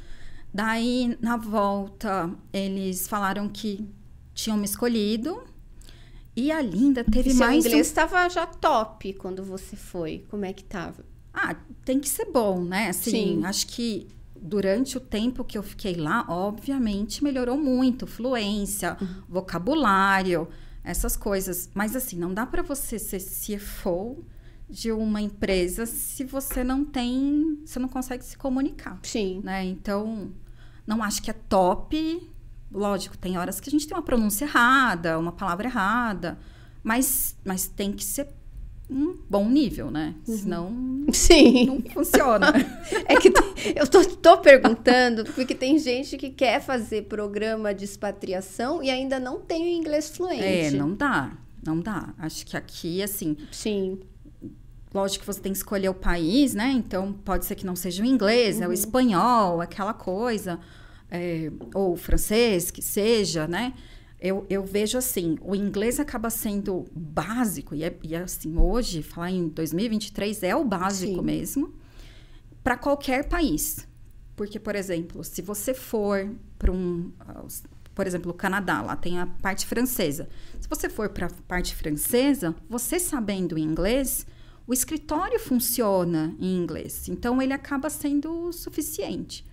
Daí, 0.53 1.17
na 1.19 1.35
volta, 1.35 2.29
eles 2.53 3.07
falaram 3.07 3.49
que 3.49 3.89
tinham 4.35 4.55
me 4.55 4.65
escolhido. 4.65 5.43
E 6.35 6.51
a 6.51 6.61
Linda 6.61 7.03
teve 7.03 7.31
Seu 7.31 7.39
mais. 7.39 7.65
O 7.65 7.67
inglês 7.67 7.87
estava 7.87 8.27
um... 8.27 8.29
já 8.29 8.45
top 8.45 9.13
quando 9.13 9.43
você 9.43 9.75
foi. 9.75 10.23
Como 10.29 10.45
é 10.45 10.53
que 10.53 10.61
estava? 10.61 11.03
Ah, 11.33 11.55
tem 11.83 11.99
que 11.99 12.07
ser 12.07 12.25
bom, 12.31 12.63
né? 12.63 12.89
Assim, 12.89 13.11
Sim. 13.11 13.45
acho 13.45 13.67
que 13.67 14.07
durante 14.39 14.95
o 14.95 14.99
tempo 14.99 15.43
que 15.43 15.57
eu 15.57 15.63
fiquei 15.63 15.95
lá, 15.95 16.25
obviamente 16.29 17.23
melhorou 17.23 17.57
muito. 17.57 18.05
Fluência, 18.05 18.95
uhum. 19.01 19.07
vocabulário 19.27 20.47
essas 20.85 21.17
coisas. 21.17 21.69
Mas 21.73 21.95
assim, 21.95 22.17
não 22.17 22.33
dá 22.33 22.45
para 22.45 22.61
você 22.61 22.97
ser 22.99 23.19
CFO 23.19 24.23
de 24.69 24.91
uma 24.91 25.21
empresa 25.21 25.85
se 25.85 26.23
você 26.23 26.63
não 26.63 26.85
tem, 26.85 27.59
você 27.65 27.79
não 27.79 27.89
consegue 27.89 28.23
se 28.23 28.37
comunicar. 28.37 28.99
Sim. 29.03 29.41
Né? 29.43 29.65
Então, 29.65 30.31
não 30.85 31.03
acho 31.03 31.21
que 31.21 31.29
é 31.29 31.33
top. 31.33 32.31
Lógico, 32.71 33.17
tem 33.17 33.37
horas 33.37 33.59
que 33.59 33.69
a 33.69 33.71
gente 33.71 33.87
tem 33.87 33.95
uma 33.95 34.03
pronúncia 34.03 34.45
errada, 34.45 35.17
uma 35.19 35.31
palavra 35.31 35.67
errada, 35.67 36.37
mas, 36.83 37.35
mas 37.43 37.67
tem 37.67 37.91
que 37.93 38.03
ser 38.03 38.27
um 38.89 39.17
bom 39.29 39.49
nível, 39.49 39.89
né? 39.89 40.13
Uhum. 40.27 40.35
Senão 40.35 41.05
Sim. 41.11 41.65
não 41.65 41.81
funciona. 41.91 42.53
é 43.05 43.15
que 43.15 43.31
eu 43.75 43.87
tô, 43.87 44.05
tô, 44.05 44.37
perguntando 44.37 45.25
porque 45.25 45.55
tem 45.55 45.79
gente 45.79 46.17
que 46.17 46.29
quer 46.29 46.61
fazer 46.61 47.03
programa 47.03 47.73
de 47.73 47.85
expatriação 47.85 48.83
e 48.83 48.89
ainda 48.89 49.19
não 49.19 49.39
tem 49.39 49.63
o 49.63 49.67
inglês 49.67 50.09
fluente. 50.09 50.43
É, 50.43 50.71
não 50.71 50.93
dá. 50.93 51.31
não 51.65 51.79
dá. 51.79 52.13
Acho 52.19 52.45
que 52.45 52.55
aqui, 52.55 53.01
assim. 53.01 53.35
Sim. 53.51 53.99
Lógico 54.93 55.21
que 55.21 55.27
você 55.27 55.41
tem 55.41 55.51
que 55.51 55.57
escolher 55.57 55.89
o 55.89 55.93
país, 55.93 56.53
né? 56.53 56.71
Então, 56.71 57.11
pode 57.11 57.45
ser 57.45 57.55
que 57.55 57.65
não 57.65 57.75
seja 57.75 58.01
o 58.03 58.05
inglês, 58.05 58.57
uhum. 58.57 58.63
é 58.63 58.67
o 58.67 58.73
espanhol, 58.73 59.61
aquela 59.61 59.93
coisa. 59.93 60.59
É, 61.09 61.51
ou 61.73 61.93
o 61.93 61.97
francês, 61.97 62.71
que 62.71 62.81
seja, 62.81 63.47
né? 63.47 63.73
Eu, 64.19 64.45
eu 64.49 64.63
vejo 64.63 64.97
assim, 64.97 65.37
o 65.41 65.55
inglês 65.55 65.99
acaba 65.99 66.29
sendo 66.29 66.85
básico, 66.95 67.75
e, 67.75 67.83
é, 67.83 67.95
e 68.01 68.15
é 68.15 68.19
assim, 68.19 68.57
hoje, 68.57 69.03
falar 69.03 69.31
em 69.31 69.47
2023, 69.49 70.43
é 70.43 70.55
o 70.55 70.63
básico 70.63 71.15
Sim. 71.15 71.21
mesmo, 71.21 71.73
para 72.63 72.77
qualquer 72.77 73.27
país. 73.27 73.87
Porque, 74.35 74.59
por 74.59 74.75
exemplo, 74.75 75.23
se 75.23 75.41
você 75.41 75.73
for 75.73 76.29
para 76.57 76.71
um. 76.71 77.11
Por 77.93 78.05
exemplo, 78.05 78.31
o 78.31 78.33
Canadá, 78.33 78.81
lá 78.81 78.95
tem 78.95 79.19
a 79.19 79.25
parte 79.25 79.65
francesa. 79.65 80.27
Se 80.59 80.67
você 80.67 80.89
for 80.89 81.07
para 81.09 81.27
a 81.27 81.29
parte 81.47 81.73
francesa, 81.73 82.53
você 82.69 82.99
sabendo 82.99 83.57
inglês, 83.57 84.27
o 84.67 84.73
escritório 84.73 85.39
funciona 85.39 86.35
em 86.37 86.57
inglês. 86.57 87.07
Então, 87.07 87.41
ele 87.41 87.53
acaba 87.53 87.89
sendo 87.89 88.51
suficiente. 88.51 89.45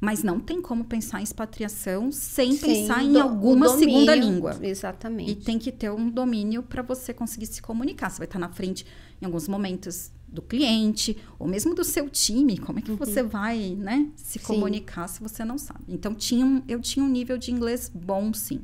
Mas 0.00 0.22
não 0.22 0.38
tem 0.38 0.62
como 0.62 0.84
pensar 0.84 1.20
em 1.20 1.24
expatriação 1.24 2.12
sem, 2.12 2.52
sem 2.52 2.70
pensar 2.70 3.02
em 3.02 3.20
alguma 3.20 3.66
domínio, 3.66 3.92
segunda 3.92 4.14
língua. 4.14 4.58
Exatamente. 4.62 5.32
E 5.32 5.34
tem 5.34 5.58
que 5.58 5.72
ter 5.72 5.90
um 5.90 6.08
domínio 6.08 6.62
para 6.62 6.82
você 6.82 7.12
conseguir 7.12 7.46
se 7.46 7.60
comunicar. 7.60 8.08
Você 8.08 8.18
vai 8.18 8.26
estar 8.26 8.38
na 8.38 8.48
frente 8.48 8.86
em 9.20 9.26
alguns 9.26 9.48
momentos 9.48 10.12
do 10.28 10.42
cliente, 10.42 11.16
ou 11.38 11.48
mesmo 11.48 11.74
do 11.74 11.82
seu 11.82 12.08
time. 12.08 12.58
Como 12.58 12.78
é 12.78 12.82
que 12.82 12.90
uhum. 12.90 12.96
você 12.96 13.22
vai 13.22 13.74
né, 13.76 14.08
se 14.14 14.38
sim. 14.38 14.44
comunicar 14.44 15.08
se 15.08 15.20
você 15.20 15.44
não 15.44 15.58
sabe? 15.58 15.84
Então, 15.88 16.14
tinha 16.14 16.44
um, 16.44 16.62
eu 16.68 16.80
tinha 16.80 17.04
um 17.04 17.08
nível 17.08 17.36
de 17.38 17.50
inglês 17.50 17.90
bom, 17.92 18.32
sim. 18.32 18.60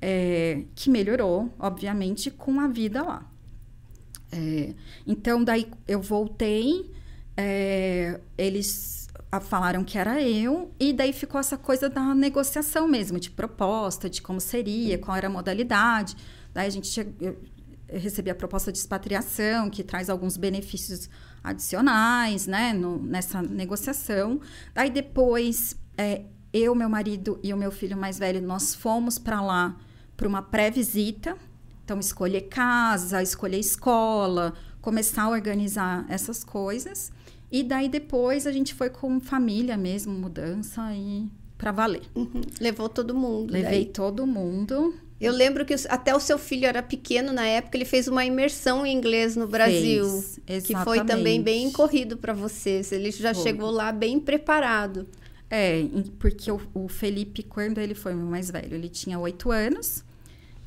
É, 0.00 0.62
que 0.74 0.90
melhorou, 0.90 1.52
obviamente, 1.58 2.30
com 2.30 2.60
a 2.60 2.68
vida 2.68 3.02
lá. 3.02 3.28
É, 4.30 4.74
então, 5.06 5.42
daí 5.42 5.66
eu 5.88 6.00
voltei, 6.02 6.90
é, 7.36 8.20
eles 8.36 8.95
falaram 9.40 9.84
que 9.84 9.98
era 9.98 10.22
eu, 10.22 10.72
e 10.78 10.92
daí 10.92 11.12
ficou 11.12 11.40
essa 11.40 11.56
coisa 11.56 11.88
da 11.88 12.14
negociação 12.14 12.86
mesmo, 12.88 13.18
de 13.18 13.30
proposta, 13.30 14.08
de 14.08 14.20
como 14.22 14.40
seria, 14.40 14.98
qual 14.98 15.16
era 15.16 15.26
a 15.26 15.30
modalidade. 15.30 16.16
Daí 16.52 16.66
a 16.66 16.70
gente 16.70 16.88
chegou, 16.88 17.14
eu 17.20 17.38
recebi 17.88 18.30
a 18.30 18.34
proposta 18.34 18.72
de 18.72 18.78
expatriação, 18.78 19.70
que 19.70 19.82
traz 19.82 20.10
alguns 20.10 20.36
benefícios 20.36 21.08
adicionais, 21.42 22.46
né, 22.46 22.72
no, 22.72 22.98
nessa 23.02 23.40
negociação. 23.42 24.40
Daí 24.74 24.90
depois, 24.90 25.76
é, 25.96 26.22
eu, 26.52 26.74
meu 26.74 26.88
marido 26.88 27.38
e 27.42 27.52
o 27.52 27.56
meu 27.56 27.70
filho 27.70 27.96
mais 27.96 28.18
velho, 28.18 28.42
nós 28.42 28.74
fomos 28.74 29.18
para 29.18 29.40
lá 29.40 29.76
para 30.16 30.26
uma 30.26 30.42
pré-visita. 30.42 31.36
Então, 31.84 32.00
escolher 32.00 32.42
casa, 32.42 33.22
escolher 33.22 33.58
escola, 33.58 34.54
começar 34.80 35.24
a 35.24 35.28
organizar 35.28 36.04
essas 36.08 36.42
coisas. 36.42 37.12
E 37.50 37.62
daí 37.62 37.88
depois 37.88 38.46
a 38.46 38.52
gente 38.52 38.74
foi 38.74 38.90
com 38.90 39.20
família 39.20 39.76
mesmo, 39.76 40.12
mudança 40.12 40.92
e 40.94 41.28
para 41.56 41.72
valer. 41.72 42.02
Uhum. 42.14 42.42
Levou 42.60 42.88
todo 42.88 43.14
mundo. 43.14 43.52
Levei 43.52 43.84
daí. 43.84 43.86
todo 43.86 44.26
mundo. 44.26 44.94
Eu 45.18 45.32
lembro 45.32 45.64
que 45.64 45.74
até 45.88 46.14
o 46.14 46.20
seu 46.20 46.38
filho 46.38 46.66
era 46.66 46.82
pequeno 46.82 47.32
na 47.32 47.46
época, 47.46 47.76
ele 47.76 47.86
fez 47.86 48.06
uma 48.06 48.24
imersão 48.24 48.84
em 48.84 48.94
inglês 48.94 49.34
no 49.34 49.46
Brasil, 49.46 50.22
Fez, 50.46 50.66
que 50.66 50.76
foi 50.76 51.02
também 51.06 51.40
bem 51.40 51.72
corrido 51.72 52.18
para 52.18 52.34
vocês. 52.34 52.92
Ele 52.92 53.10
já 53.10 53.32
foi. 53.32 53.42
chegou 53.42 53.70
lá 53.70 53.90
bem 53.92 54.20
preparado. 54.20 55.08
É, 55.48 55.86
porque 56.18 56.50
o, 56.50 56.60
o 56.74 56.88
Felipe, 56.88 57.42
quando 57.42 57.78
ele 57.78 57.94
foi 57.94 58.14
meu 58.14 58.26
mais 58.26 58.50
velho, 58.50 58.74
ele 58.74 58.90
tinha 58.90 59.18
oito 59.18 59.50
anos. 59.50 60.04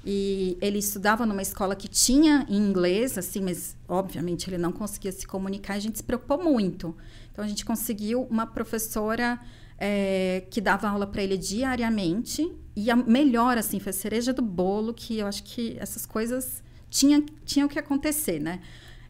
E 0.06 0.58
ele 0.62 0.79
estudava 0.79 1.25
numa 1.25 1.41
escola 1.41 1.75
que 1.75 1.88
tinha 1.88 2.46
inglês, 2.50 3.18
assim, 3.18 3.41
mas 3.41 3.75
obviamente 3.88 4.50
ele 4.50 4.58
não 4.58 4.72
conseguia 4.72 5.12
se 5.12 5.27
comunicar. 5.27 5.74
A 5.74 5.79
gente 5.79 5.98
se 5.98 6.03
preocupou 6.03 6.41
muito. 6.41 6.96
Então 7.32 7.44
a 7.44 7.48
gente 7.48 7.65
conseguiu 7.65 8.24
uma 8.29 8.48
professora 8.48 9.39
é, 9.77 10.44
que 10.50 10.62
dava 10.62 10.88
aula 10.88 11.06
para 11.06 11.22
ele 11.22 11.38
diariamente. 11.38 12.50
E 12.75 12.89
a 12.89 12.96
melhor, 12.96 13.58
assim, 13.58 13.79
foi 13.79 13.89
a 13.89 13.94
cereja 13.94 14.32
do 14.32 14.41
bolo, 14.41 14.94
que 14.94 15.20
eu 15.20 15.27
acho 15.27 15.44
que 15.44 15.75
essas 15.79 16.06
coisas 16.06 16.63
tinham, 16.89 17.25
tinham 17.46 17.68
que 17.68 17.77
acontecer, 17.77 18.39
né? 18.39 18.62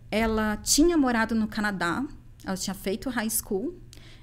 Ela 0.10 0.58
tinha 0.58 0.98
morado 0.98 1.36
no 1.36 1.48
Canadá, 1.48 2.04
ela 2.44 2.58
tinha 2.58 2.74
feito 2.74 3.10
high 3.10 3.30
school 3.30 3.76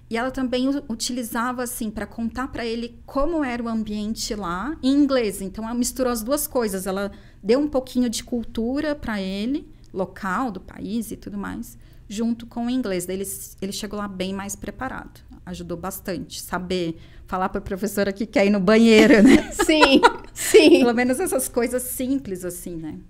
e 0.08 0.16
ela 0.16 0.30
também 0.30 0.68
utilizava 0.88 1.64
assim 1.64 1.90
para 1.90 2.06
contar 2.06 2.48
para 2.48 2.64
ele 2.64 3.00
como 3.04 3.42
era 3.42 3.62
o 3.62 3.68
ambiente 3.68 4.34
lá 4.36 4.76
em 4.80 4.92
inglês. 4.92 5.42
Então 5.42 5.64
ela 5.64 5.74
misturou 5.74 6.12
as 6.12 6.22
duas 6.22 6.46
coisas. 6.46 6.86
Ela 6.86 7.10
deu 7.42 7.58
um 7.58 7.66
pouquinho 7.66 8.08
de 8.08 8.22
cultura 8.22 8.94
para 8.94 9.20
ele, 9.20 9.68
local 9.92 10.52
do 10.52 10.60
país 10.60 11.10
e 11.10 11.16
tudo 11.16 11.36
mais, 11.36 11.76
junto 12.08 12.46
com 12.46 12.66
o 12.66 12.70
inglês. 12.70 13.04
Daí 13.04 13.16
ele, 13.16 13.28
ele 13.60 13.72
chegou 13.72 13.98
lá 13.98 14.06
bem 14.06 14.32
mais 14.32 14.54
preparado. 14.54 15.20
Ajudou 15.44 15.76
bastante. 15.76 16.40
Saber 16.40 16.96
falar 17.26 17.48
para 17.48 17.58
a 17.58 17.62
professora 17.62 18.12
que 18.12 18.26
quer 18.26 18.46
ir 18.46 18.50
no 18.50 18.60
banheiro, 18.60 19.24
né? 19.24 19.50
sim, 19.66 20.00
sim. 20.32 20.78
Pelo 20.78 20.94
menos 20.94 21.18
essas 21.18 21.48
coisas 21.48 21.82
simples 21.82 22.44
assim, 22.44 22.76
né? 22.76 23.00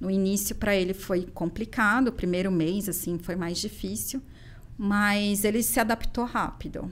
No 0.00 0.10
início 0.10 0.56
para 0.56 0.74
ele 0.74 0.94
foi 0.94 1.26
complicado. 1.26 2.08
O 2.08 2.12
primeiro 2.12 2.50
mês 2.50 2.88
assim 2.88 3.18
foi 3.18 3.36
mais 3.36 3.58
difícil 3.58 4.22
mas 4.78 5.44
ele 5.44 5.62
se 5.62 5.80
adaptou 5.80 6.24
rápido. 6.24 6.88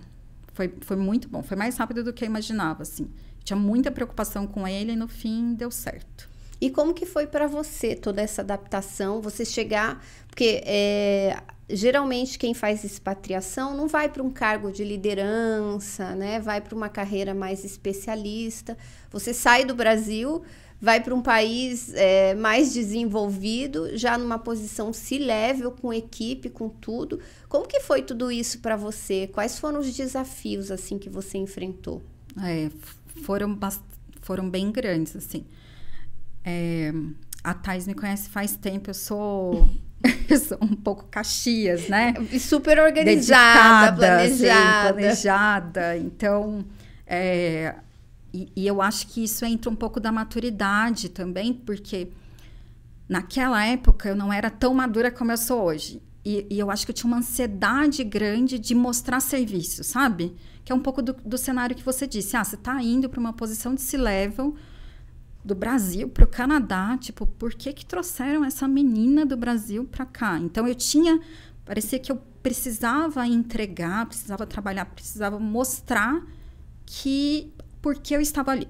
Foi, 0.53 0.75
foi 0.81 0.97
muito 0.97 1.29
bom. 1.29 1.43
Foi 1.43 1.57
mais 1.57 1.77
rápido 1.77 2.03
do 2.03 2.13
que 2.13 2.25
eu 2.25 2.27
imaginava, 2.27 2.83
assim. 2.83 3.09
Tinha 3.45 3.57
muita 3.57 3.93
preocupação 3.93 4.47
com 4.47 4.67
ele 4.67 4.93
e 4.93 4.97
no 4.97 5.07
fim 5.07 5.55
deu 5.55 5.71
certo. 5.71 6.29
E 6.61 6.71
como 6.71 6.93
que 6.93 7.07
foi 7.07 7.27
para 7.27 7.47
você 7.47 7.95
toda 7.95 8.21
essa 8.21 8.43
adaptação? 8.43 9.21
Você 9.21 9.45
chegar, 9.45 10.03
porque 10.27 10.63
é, 10.65 11.37
geralmente 11.69 12.39
quem 12.39 12.55
faz 12.55 12.83
expatriação 12.83 13.77
não 13.77 13.87
vai 13.87 14.09
para 14.09 14.23
um 14.23 14.31
cargo 14.31 14.73
de 14.73 14.83
liderança, 14.83 16.15
né? 16.15 16.41
Vai 16.41 16.61
para 16.61 16.75
uma 16.75 16.89
carreira 16.89 17.35
mais 17.35 17.65
especialista. 17.65 18.77
Você 19.11 19.35
sai 19.35 19.65
do 19.65 19.75
Brasil 19.75 20.43
vai 20.81 21.01
para 21.03 21.15
um 21.15 21.23
país 21.23 21.93
é, 21.95 22.35
mais 22.35 22.73
desenvolvido, 22.73 23.97
já 23.97 24.19
numa 24.19 24.39
posição 24.39 24.93
C-level, 24.93 25.71
com 25.71 25.93
equipe, 25.93 26.51
com 26.51 26.69
tudo. 26.69 27.21
Como 27.49 27.67
que 27.67 27.81
foi 27.81 28.03
tudo 28.03 28.31
isso 28.31 28.61
para 28.61 28.77
você? 28.77 29.27
Quais 29.33 29.59
foram 29.59 29.81
os 29.81 29.95
desafios 29.95 30.71
assim 30.71 30.99
que 30.99 31.09
você 31.09 31.39
enfrentou? 31.39 32.03
É, 32.43 32.71
foram, 33.23 33.59
foram 34.21 34.51
bem 34.51 34.71
grandes, 34.71 35.17
assim. 35.17 35.47
É, 36.45 36.93
a 37.43 37.55
Thais 37.55 37.87
me 37.87 37.95
conhece 37.95 38.29
faz 38.29 38.57
tempo, 38.57 38.91
eu 38.91 38.95
sou, 38.95 39.69
eu 40.29 40.39
sou 40.39 40.59
um 40.61 40.77
pouco 40.77 41.05
caxias, 41.05 41.89
né? 41.89 42.15
Super 42.39 42.79
organizada, 42.81 43.93
Dedicada, 43.93 43.97
planejada. 43.97 44.93
planejada. 44.95 45.97
Então, 45.97 46.65
é, 47.07 47.75
e, 48.37 48.53
e, 48.55 48.67
eu 48.67 48.83
acho 48.83 49.07
que 49.07 49.25
isso 49.25 49.47
entra 49.47 49.71
um 49.71 49.75
pouco 49.75 49.99
da 49.99 50.13
maturidade 50.13 51.09
também, 51.09 51.55
porque 51.55 52.11
naquela 53.09 53.65
época 53.65 54.11
eu 54.11 54.15
não 54.15 54.31
era 54.31 54.51
tão 54.51 54.75
madura 54.75 55.11
como 55.11 55.33
eu 55.33 55.39
sou 55.39 55.63
hoje. 55.63 56.03
E, 56.23 56.47
e 56.51 56.59
eu 56.59 56.71
acho 56.71 56.85
que 56.85 56.91
eu 56.91 56.95
tinha 56.95 57.07
uma 57.09 57.19
ansiedade 57.19 58.05
grande 58.05 58.59
de 58.59 58.75
mostrar 58.75 59.21
serviço, 59.21 59.83
sabe? 59.83 60.37
Que 60.65 60.71
é 60.73 60.75
um 60.75 60.81
pouco 60.81 61.01
do, 61.01 61.15
do 61.25 61.39
cenário 61.39 61.75
que 61.75 61.83
você 61.83 62.07
disse. 62.07 62.37
Ah, 62.37 62.45
você 62.45 62.57
está 62.57 62.83
indo 62.83 63.09
para 63.09 63.21
uma 63.21 63.33
posição 63.33 63.75
de 63.75 63.81
C-level 63.81 64.55
do 65.43 65.55
Brasil 65.55 66.09
para 66.09 66.25
o 66.25 66.27
Canadá. 66.27 66.99
Tipo, 66.99 67.25
por 67.25 67.55
que, 67.55 67.73
que 67.73 67.87
trouxeram 67.87 68.45
essa 68.45 68.69
menina 68.69 69.25
do 69.25 69.37
Brasil 69.37 69.85
para 69.85 70.05
cá? 70.05 70.39
Então 70.39 70.69
eu 70.69 70.75
tinha. 70.75 71.21
Parecia 71.65 71.99
que 71.99 72.13
eu 72.13 72.17
precisava 72.43 73.27
entregar, 73.27 74.05
precisava 74.07 74.47
trabalhar, 74.47 74.85
precisava 74.85 75.39
mostrar 75.39 76.23
que 76.85 77.53
porque 77.87 78.17
eu 78.17 78.21
estava 78.21 78.51
ali. 78.51 78.67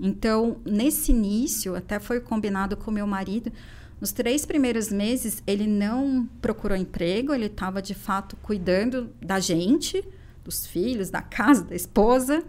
Então, 0.00 0.56
nesse 0.64 1.12
início, 1.12 1.76
até 1.76 2.00
foi 2.00 2.18
combinado 2.18 2.78
com 2.78 2.90
meu 2.90 3.06
marido, 3.06 3.52
nos 4.00 4.10
três 4.10 4.46
primeiros 4.46 4.90
meses, 4.90 5.42
ele 5.46 5.66
não 5.66 6.26
procurou 6.40 6.74
emprego, 6.74 7.34
ele 7.34 7.44
estava 7.44 7.82
de 7.82 7.92
fato 7.92 8.38
cuidando 8.38 9.10
da 9.20 9.38
gente, 9.38 10.02
dos 10.42 10.66
filhos, 10.66 11.10
da 11.10 11.20
casa, 11.20 11.62
da 11.64 11.74
esposa. 11.76 12.42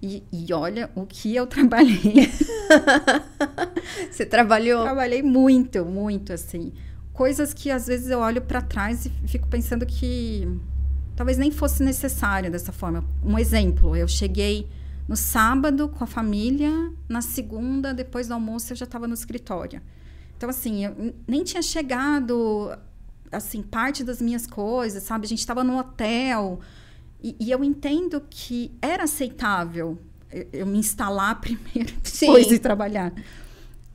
E, 0.00 0.22
e 0.32 0.50
olha 0.50 0.88
o 0.94 1.04
que 1.04 1.36
eu 1.36 1.46
trabalhei. 1.46 2.32
Você 4.10 4.24
trabalhou? 4.24 4.84
Trabalhei 4.84 5.22
muito, 5.22 5.84
muito, 5.84 6.32
assim. 6.32 6.72
Coisas 7.12 7.52
que 7.52 7.70
às 7.70 7.86
vezes 7.86 8.08
eu 8.08 8.20
olho 8.20 8.40
para 8.40 8.62
trás 8.62 9.04
e 9.04 9.10
fico 9.26 9.46
pensando 9.46 9.84
que 9.84 10.48
talvez 11.14 11.36
nem 11.36 11.50
fosse 11.50 11.82
necessário 11.82 12.50
dessa 12.50 12.72
forma. 12.72 13.04
Um 13.22 13.38
exemplo, 13.38 13.94
eu 13.94 14.08
cheguei 14.08 14.66
no 15.10 15.16
sábado 15.16 15.88
com 15.88 16.04
a 16.04 16.06
família, 16.06 16.70
na 17.08 17.20
segunda, 17.20 17.92
depois 17.92 18.28
do 18.28 18.34
almoço, 18.34 18.72
eu 18.72 18.76
já 18.76 18.84
estava 18.84 19.08
no 19.08 19.14
escritório. 19.14 19.82
Então, 20.36 20.48
assim, 20.48 20.84
eu 20.84 21.12
nem 21.26 21.42
tinha 21.42 21.60
chegado, 21.60 22.70
assim, 23.32 23.60
parte 23.60 24.04
das 24.04 24.22
minhas 24.22 24.46
coisas, 24.46 25.02
sabe? 25.02 25.26
A 25.26 25.28
gente 25.28 25.40
estava 25.40 25.64
no 25.64 25.76
hotel. 25.76 26.60
E, 27.20 27.34
e, 27.40 27.50
eu 27.50 27.64
entendo 27.64 28.22
que 28.30 28.70
era 28.80 29.02
aceitável 29.02 29.98
eu, 30.30 30.46
eu 30.52 30.64
me 30.64 30.78
instalar 30.78 31.34
primeiro, 31.42 31.92
depois 32.04 32.44
Sim. 32.44 32.48
de 32.48 32.58
trabalhar. 32.60 33.12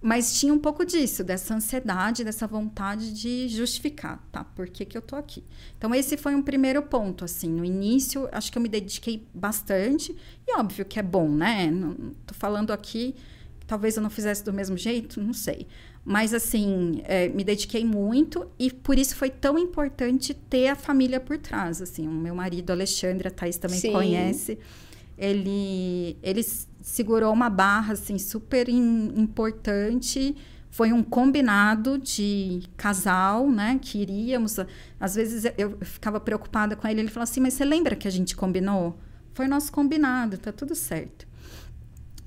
Mas 0.02 0.40
tinha 0.40 0.54
um 0.54 0.60
pouco 0.60 0.86
disso, 0.86 1.24
dessa 1.24 1.56
ansiedade, 1.56 2.24
dessa 2.24 2.46
vontade 2.46 3.12
de 3.12 3.48
justificar, 3.48 4.24
tá? 4.32 4.44
Por 4.44 4.68
que, 4.70 4.86
que 4.86 4.98
eu 4.98 5.02
tô 5.02 5.16
aqui? 5.16 5.44
Então, 5.78 5.96
esse 5.96 6.16
foi 6.16 6.36
um 6.36 6.44
primeiro 6.44 6.82
ponto, 6.84 7.26
assim. 7.26 7.50
No 7.50 7.66
início, 7.66 8.30
acho 8.32 8.52
que 8.52 8.58
eu 8.58 8.62
me 8.62 8.70
dediquei 8.70 9.26
bastante. 9.34 10.16
E 10.48 10.56
óbvio 10.58 10.86
que 10.86 11.00
é 11.00 11.04
bom, 11.04 11.28
né? 11.28 11.72
Não, 11.72 11.96
tô 12.26 12.36
falando 12.36 12.72
aqui, 12.72 13.16
talvez 13.66 13.98
eu 13.98 14.04
não 14.04 14.10
fizesse 14.12 14.44
do 14.44 14.54
mesmo 14.54 14.78
jeito, 14.78 15.20
não 15.20 15.34
sei. 15.34 15.66
Mas, 16.04 16.36
assim, 16.36 17.02
é, 17.06 17.28
me 17.30 17.44
dediquei 17.44 17.84
muito 17.84 18.48
e 18.60 18.72
por 18.72 19.00
isso 19.00 19.16
foi 19.16 19.32
tão 19.32 19.58
importante 19.58 20.36
ter 20.36 20.68
a 20.68 20.76
família 20.76 21.20
por 21.20 21.40
trás, 21.40 21.82
assim. 21.82 22.08
O 22.08 22.12
meu 22.12 22.36
marido, 22.36 22.70
Alexandre, 22.70 23.28
a 23.28 23.32
Thaís 23.32 23.58
também 23.58 23.80
Sim. 23.80 23.92
conhece. 23.92 24.60
Ele, 25.18 26.16
ele 26.22 26.44
segurou 26.86 27.34
uma 27.34 27.50
barra 27.50 27.94
assim 27.94 28.20
super 28.20 28.70
importante. 28.70 30.36
Foi 30.70 30.94
um 30.94 31.02
combinado 31.02 31.98
de 31.98 32.62
casal, 32.78 33.50
né? 33.50 33.80
Que 33.82 33.98
iríamos. 33.98 34.58
Às 35.00 35.16
vezes 35.16 35.52
eu 35.58 35.80
ficava 35.82 36.20
preocupada 36.20 36.76
com 36.76 36.88
ele. 36.88 37.02
Ele 37.02 37.10
falou 37.10 37.24
assim: 37.24 37.40
Mas 37.40 37.56
você 37.56 37.66
lembra 37.66 37.96
que 37.96 38.08
a 38.08 38.12
gente 38.12 38.36
combinou? 38.36 39.00
Foi 39.34 39.48
nosso 39.48 39.72
combinado, 39.72 40.38
tá 40.38 40.52
tudo 40.52 40.76
certo. 40.76 41.28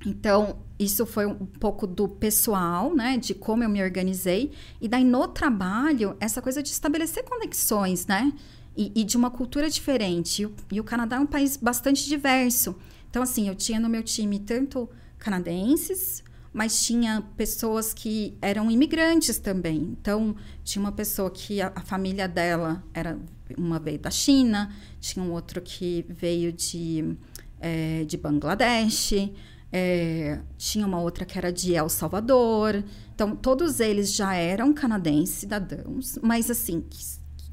Então, 0.04 0.58
isso 0.76 1.06
foi 1.06 1.26
um 1.26 1.46
pouco 1.46 1.86
do 1.86 2.08
pessoal, 2.08 2.92
né? 2.92 3.16
De 3.16 3.34
como 3.34 3.62
eu 3.62 3.68
me 3.68 3.80
organizei. 3.80 4.50
E 4.80 4.88
daí, 4.88 5.04
no 5.04 5.28
trabalho, 5.28 6.16
essa 6.18 6.42
coisa 6.42 6.60
de 6.62 6.70
estabelecer 6.70 7.22
conexões, 7.24 8.06
né? 8.06 8.32
E, 8.76 8.90
e 8.94 9.04
de 9.04 9.16
uma 9.16 9.30
cultura 9.30 9.70
diferente. 9.70 10.42
E 10.42 10.74
e 10.74 10.80
o 10.80 10.84
Canadá 10.84 11.16
é 11.16 11.20
um 11.20 11.26
país 11.26 11.56
bastante 11.56 12.08
diverso. 12.08 12.74
Então, 13.10 13.22
assim, 13.22 13.48
eu 13.48 13.54
tinha 13.54 13.80
no 13.80 13.88
meu 13.88 14.02
time 14.02 14.38
tanto 14.38 14.88
canadenses, 15.18 16.22
mas 16.52 16.84
tinha 16.84 17.22
pessoas 17.36 17.92
que 17.92 18.36
eram 18.40 18.70
imigrantes 18.70 19.38
também. 19.38 19.96
Então, 20.00 20.34
tinha 20.64 20.80
uma 20.80 20.92
pessoa 20.92 21.30
que 21.30 21.60
a, 21.60 21.72
a, 21.74 21.80
família 21.80 22.26
dela 22.26 22.82
era 22.92 23.18
uma 23.56 23.78
veio 23.78 23.98
da 23.98 24.10
China, 24.10 24.74
tinha 25.00 25.24
um 25.24 25.32
outro 25.32 25.60
que 25.60 26.04
veio 26.08 26.52
de, 26.52 27.16
é, 27.60 28.04
de 28.04 28.16
Bangladesh, 28.16 29.30
é, 29.70 30.40
tinha 30.56 30.86
uma 30.86 31.00
outra 31.00 31.24
que 31.24 31.36
era 31.36 31.52
de 31.52 31.74
El 31.74 31.88
Salvador. 31.88 32.82
Então, 33.14 33.36
todos 33.36 33.80
eles 33.80 34.12
já 34.12 34.34
eram 34.34 34.72
canadenses, 34.72 35.36
cidadãos, 35.36 36.18
mas 36.22 36.50
assim, 36.50 36.84
que, 36.88 37.04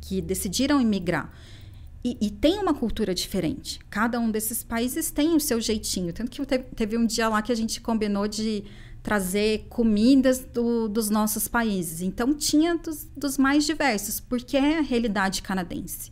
que 0.02 0.22
decidiram 0.22 0.80
imigrar. 0.80 1.32
E, 2.06 2.16
e, 2.22 2.30
tem 2.30 2.60
uma 2.60 2.72
cultura 2.72 3.16
diferente. 3.16 3.80
Cada 3.90 4.20
um 4.20 4.30
desses 4.30 4.64
países 4.64 5.10
tem 5.10 5.36
o 5.36 5.40
seu 5.40 5.60
jeitinho. 5.60 6.14
Tanto 6.14 6.30
que 6.30 6.46
teve, 6.76 6.96
um 6.96 7.04
dia 7.08 7.28
lá 7.28 7.42
que 7.42 7.52
a 7.52 7.56
gente 7.56 7.82
combinou 7.82 8.28
de 8.28 8.64
trazer 9.02 9.66
comidas 9.70 10.38
do, 10.38 10.88
dos 10.88 11.10
nossos 11.10 11.48
países. 11.48 12.02
Então, 12.02 12.32
tinha 12.32 12.78
dos, 12.78 13.08
dos, 13.18 13.40
mais 13.40 13.66
diversos, 13.66 14.20
porque 14.20 14.56
é 14.56 14.78
a 14.78 14.82
realidade 14.82 15.42
canadense. 15.42 16.12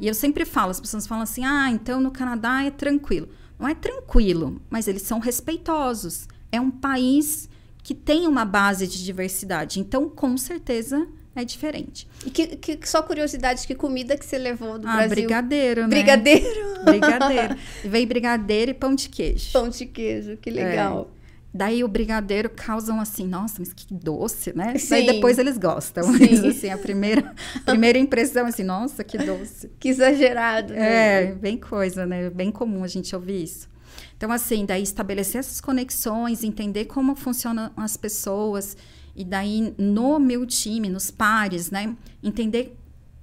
E 0.00 0.08
eu 0.08 0.14
sempre 0.14 0.46
falo, 0.46 0.70
as 0.70 0.80
pessoas 0.80 1.06
falam 1.06 1.24
assim: 1.24 1.44
ah, 1.44 1.70
então 1.70 2.00
no 2.00 2.10
Canadá 2.10 2.62
é 2.62 2.70
tranquilo. 2.70 3.28
Não 3.58 3.68
é 3.68 3.74
tranquilo, 3.74 4.62
mas 4.70 4.88
eles 4.88 5.02
são 5.02 5.18
respeitosos. 5.18 6.26
É 6.50 6.58
um 6.58 6.70
país 6.70 7.50
que 7.82 7.94
tem 7.94 8.26
uma 8.26 8.46
base 8.46 8.86
de 8.86 9.04
diversidade. 9.04 9.78
Então, 9.78 10.08
com 10.08 10.38
certeza, 10.38 11.06
é 11.34 11.44
diferente. 11.44 12.06
E 12.24 12.30
que, 12.30 12.46
que, 12.56 12.88
só 12.88 13.02
curiosidade, 13.02 13.66
que 13.66 13.74
comida 13.74 14.16
que 14.16 14.24
você 14.24 14.38
levou 14.38 14.78
do 14.78 14.86
ah, 14.86 14.96
Brasil? 14.96 15.14
brigadeiro, 15.14 15.82
né? 15.82 15.88
Brigadeiro? 15.88 16.84
Brigadeiro. 16.84 17.56
Vem 17.84 18.06
brigadeiro 18.06 18.70
e 18.70 18.74
pão 18.74 18.94
de 18.94 19.08
queijo. 19.08 19.52
Pão 19.52 19.68
de 19.68 19.86
queijo, 19.86 20.36
que 20.36 20.50
legal. 20.50 21.10
É. 21.20 21.24
Daí 21.56 21.84
o 21.84 21.88
brigadeiro 21.88 22.50
causam 22.50 23.00
assim, 23.00 23.28
nossa, 23.28 23.56
mas 23.60 23.72
que 23.72 23.94
doce, 23.94 24.52
né? 24.56 24.76
Sim. 24.76 24.90
Daí 24.90 25.06
depois 25.06 25.38
eles 25.38 25.56
gostam. 25.56 26.02
Sim. 26.02 26.18
Mas 26.18 26.44
assim, 26.44 26.68
a 26.68 26.76
primeira, 26.76 27.32
primeira 27.64 27.96
impressão 27.96 28.46
assim, 28.46 28.64
nossa, 28.64 29.04
que 29.04 29.16
doce. 29.16 29.70
Que 29.78 29.88
exagerado. 29.88 30.72
Né? 30.72 31.26
É, 31.26 31.32
bem 31.32 31.56
coisa, 31.56 32.04
né? 32.04 32.28
Bem 32.28 32.50
comum 32.50 32.82
a 32.82 32.88
gente 32.88 33.14
ouvir 33.14 33.44
isso. 33.44 33.68
Então, 34.16 34.32
assim, 34.32 34.66
daí 34.66 34.82
estabelecer 34.82 35.38
essas 35.38 35.60
conexões, 35.60 36.42
entender 36.42 36.86
como 36.86 37.14
funcionam 37.14 37.70
as 37.76 37.96
pessoas 37.96 38.76
e 39.16 39.24
daí, 39.24 39.74
no 39.78 40.18
meu 40.18 40.44
time, 40.44 40.88
nos 40.88 41.10
pares, 41.10 41.70
né? 41.70 41.96
Entender 42.22 42.76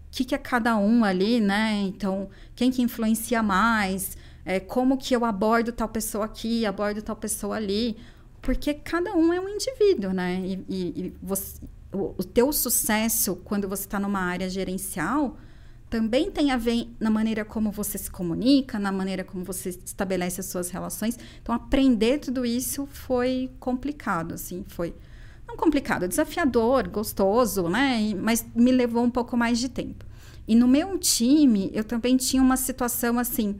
o 0.07 0.11
que, 0.11 0.23
que 0.23 0.35
é 0.35 0.37
cada 0.37 0.77
um 0.77 1.03
ali, 1.03 1.39
né? 1.39 1.73
Então, 1.81 2.29
quem 2.55 2.71
que 2.71 2.81
influencia 2.81 3.43
mais, 3.43 4.17
é, 4.45 4.59
como 4.59 4.97
que 4.97 5.15
eu 5.15 5.25
abordo 5.25 5.71
tal 5.71 5.89
pessoa 5.89 6.25
aqui, 6.25 6.65
abordo 6.65 7.01
tal 7.01 7.15
pessoa 7.15 7.55
ali. 7.55 7.97
Porque 8.41 8.73
cada 8.73 9.13
um 9.15 9.31
é 9.33 9.39
um 9.39 9.49
indivíduo, 9.49 10.13
né? 10.13 10.41
E, 10.43 10.65
e, 10.67 10.77
e 10.77 11.13
você, 11.21 11.61
o, 11.93 12.15
o 12.17 12.23
teu 12.23 12.51
sucesso, 12.51 13.35
quando 13.43 13.67
você 13.67 13.83
está 13.83 13.99
numa 13.99 14.21
área 14.21 14.49
gerencial, 14.49 15.37
também 15.89 16.31
tem 16.31 16.51
a 16.51 16.57
ver 16.57 16.87
na 16.99 17.09
maneira 17.09 17.43
como 17.43 17.69
você 17.69 17.97
se 17.97 18.09
comunica, 18.09 18.79
na 18.79 18.93
maneira 18.93 19.25
como 19.25 19.43
você 19.43 19.69
estabelece 19.69 20.39
as 20.39 20.47
suas 20.47 20.69
relações. 20.69 21.19
Então, 21.41 21.53
aprender 21.53 22.19
tudo 22.19 22.45
isso 22.45 22.87
foi 22.87 23.51
complicado, 23.59 24.35
assim, 24.35 24.63
foi 24.69 24.95
não 25.51 25.57
complicado, 25.57 26.07
desafiador, 26.07 26.87
gostoso, 26.87 27.67
né? 27.67 28.13
Mas 28.17 28.45
me 28.55 28.71
levou 28.71 29.03
um 29.03 29.09
pouco 29.09 29.35
mais 29.35 29.59
de 29.59 29.69
tempo. 29.69 30.05
E 30.47 30.55
no 30.55 30.67
meu 30.67 30.97
time, 30.97 31.69
eu 31.73 31.83
também 31.83 32.17
tinha 32.17 32.41
uma 32.41 32.57
situação 32.57 33.19
assim 33.19 33.59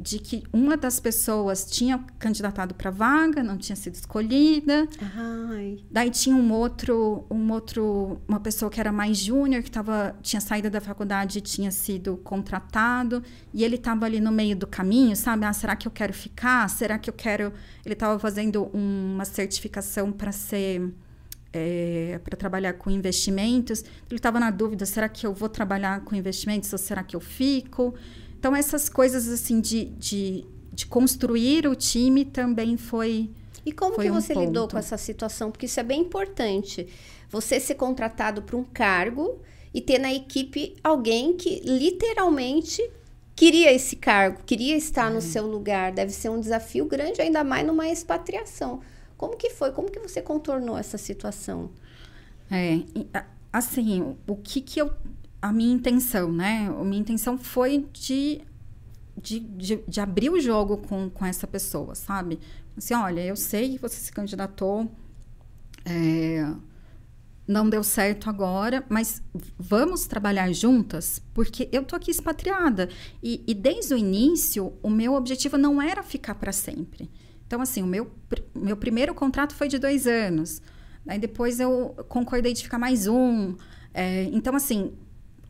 de 0.00 0.20
que 0.20 0.44
uma 0.52 0.76
das 0.76 1.00
pessoas 1.00 1.64
tinha 1.68 1.98
candidatado 2.20 2.72
para 2.72 2.88
vaga, 2.88 3.42
não 3.42 3.58
tinha 3.58 3.74
sido 3.74 3.94
escolhida. 3.94 4.86
Ai. 5.16 5.78
Daí 5.90 6.08
tinha 6.10 6.36
um 6.36 6.52
outro, 6.52 7.26
um 7.28 7.50
outro, 7.50 8.20
uma 8.28 8.38
pessoa 8.38 8.70
que 8.70 8.78
era 8.78 8.92
mais 8.92 9.18
júnior, 9.18 9.60
que 9.60 9.70
tava, 9.70 10.14
tinha 10.22 10.40
saído 10.40 10.70
da 10.70 10.80
faculdade 10.80 11.38
e 11.38 11.40
tinha 11.40 11.72
sido 11.72 12.16
contratado, 12.18 13.24
e 13.52 13.64
ele 13.64 13.74
estava 13.74 14.06
ali 14.06 14.20
no 14.20 14.30
meio 14.30 14.54
do 14.54 14.68
caminho, 14.68 15.16
sabe? 15.16 15.44
Ah, 15.44 15.52
será 15.52 15.74
que 15.74 15.88
eu 15.88 15.92
quero 15.92 16.12
ficar? 16.12 16.70
Será 16.70 16.96
que 16.96 17.10
eu 17.10 17.14
quero? 17.14 17.52
Ele 17.84 17.94
estava 17.94 18.16
fazendo 18.20 18.70
uma 18.72 19.24
certificação 19.24 20.12
para 20.12 20.30
ser 20.30 20.94
é, 21.52 22.20
para 22.22 22.36
trabalhar 22.36 22.74
com 22.74 22.90
investimentos. 22.90 23.84
Ele 24.08 24.16
estava 24.16 24.38
na 24.38 24.50
dúvida: 24.50 24.84
será 24.86 25.08
que 25.08 25.26
eu 25.26 25.32
vou 25.32 25.48
trabalhar 25.48 26.04
com 26.04 26.14
investimentos 26.14 26.72
ou 26.72 26.78
será 26.78 27.02
que 27.02 27.16
eu 27.16 27.20
fico? 27.20 27.94
Então, 28.38 28.54
essas 28.54 28.88
coisas 28.88 29.28
assim 29.28 29.60
de, 29.60 29.86
de, 29.86 30.46
de 30.72 30.86
construir 30.86 31.66
o 31.66 31.74
time 31.74 32.24
também 32.24 32.76
foi. 32.76 33.30
E 33.66 33.72
como 33.72 33.96
foi 33.96 34.06
que 34.06 34.10
um 34.10 34.14
você 34.14 34.32
ponto. 34.32 34.46
lidou 34.46 34.68
com 34.68 34.78
essa 34.78 34.96
situação? 34.96 35.50
Porque 35.50 35.66
isso 35.66 35.80
é 35.80 35.82
bem 35.82 36.02
importante. 36.02 36.86
Você 37.28 37.60
ser 37.60 37.74
contratado 37.74 38.42
para 38.42 38.56
um 38.56 38.64
cargo 38.64 39.40
e 39.74 39.80
ter 39.80 39.98
na 39.98 40.12
equipe 40.12 40.76
alguém 40.82 41.36
que 41.36 41.60
literalmente 41.60 42.82
queria 43.34 43.72
esse 43.72 43.94
cargo, 43.96 44.42
queria 44.44 44.76
estar 44.76 45.10
no 45.10 45.16
uhum. 45.16 45.20
seu 45.20 45.46
lugar. 45.46 45.92
Deve 45.92 46.12
ser 46.12 46.28
um 46.28 46.40
desafio 46.40 46.86
grande, 46.86 47.20
ainda 47.20 47.44
mais 47.44 47.66
numa 47.66 47.88
expatriação. 47.88 48.80
Como 49.18 49.36
que 49.36 49.50
foi? 49.50 49.72
Como 49.72 49.90
que 49.90 49.98
você 49.98 50.22
contornou 50.22 50.78
essa 50.78 50.96
situação? 50.96 51.70
É, 52.50 52.80
assim, 53.52 54.16
o 54.26 54.36
que 54.36 54.62
que 54.62 54.80
eu... 54.80 54.90
A 55.42 55.52
minha 55.52 55.74
intenção, 55.74 56.32
né? 56.32 56.68
A 56.68 56.84
minha 56.84 57.00
intenção 57.00 57.36
foi 57.36 57.86
de, 57.92 58.40
de, 59.20 59.40
de, 59.40 59.76
de 59.86 60.00
abrir 60.00 60.30
o 60.30 60.40
jogo 60.40 60.78
com, 60.78 61.10
com 61.10 61.26
essa 61.26 61.46
pessoa, 61.46 61.94
sabe? 61.94 62.38
Assim, 62.76 62.94
olha, 62.94 63.20
eu 63.20 63.36
sei 63.36 63.72
que 63.72 63.78
você 63.78 63.96
se 63.96 64.10
candidatou... 64.10 64.90
É, 65.84 66.50
não 67.46 67.68
deu 67.68 67.82
certo 67.82 68.28
agora, 68.28 68.84
mas 68.90 69.22
vamos 69.58 70.06
trabalhar 70.06 70.52
juntas, 70.52 71.22
porque 71.32 71.66
eu 71.72 71.82
tô 71.82 71.96
aqui 71.96 72.10
expatriada. 72.10 72.90
E, 73.22 73.42
e 73.46 73.54
desde 73.54 73.94
o 73.94 73.96
início, 73.96 74.74
o 74.82 74.90
meu 74.90 75.14
objetivo 75.14 75.56
não 75.56 75.80
era 75.80 76.02
ficar 76.02 76.34
para 76.34 76.52
sempre. 76.52 77.10
Então, 77.48 77.62
assim, 77.62 77.82
o 77.82 77.86
meu, 77.86 78.10
meu 78.54 78.76
primeiro 78.76 79.14
contrato 79.14 79.54
foi 79.54 79.68
de 79.68 79.78
dois 79.78 80.06
anos. 80.06 80.60
Aí 81.06 81.18
depois 81.18 81.58
eu 81.58 81.94
concordei 82.06 82.52
de 82.52 82.62
ficar 82.62 82.78
mais 82.78 83.06
um. 83.06 83.56
É, 83.94 84.24
então, 84.24 84.54
assim, 84.54 84.92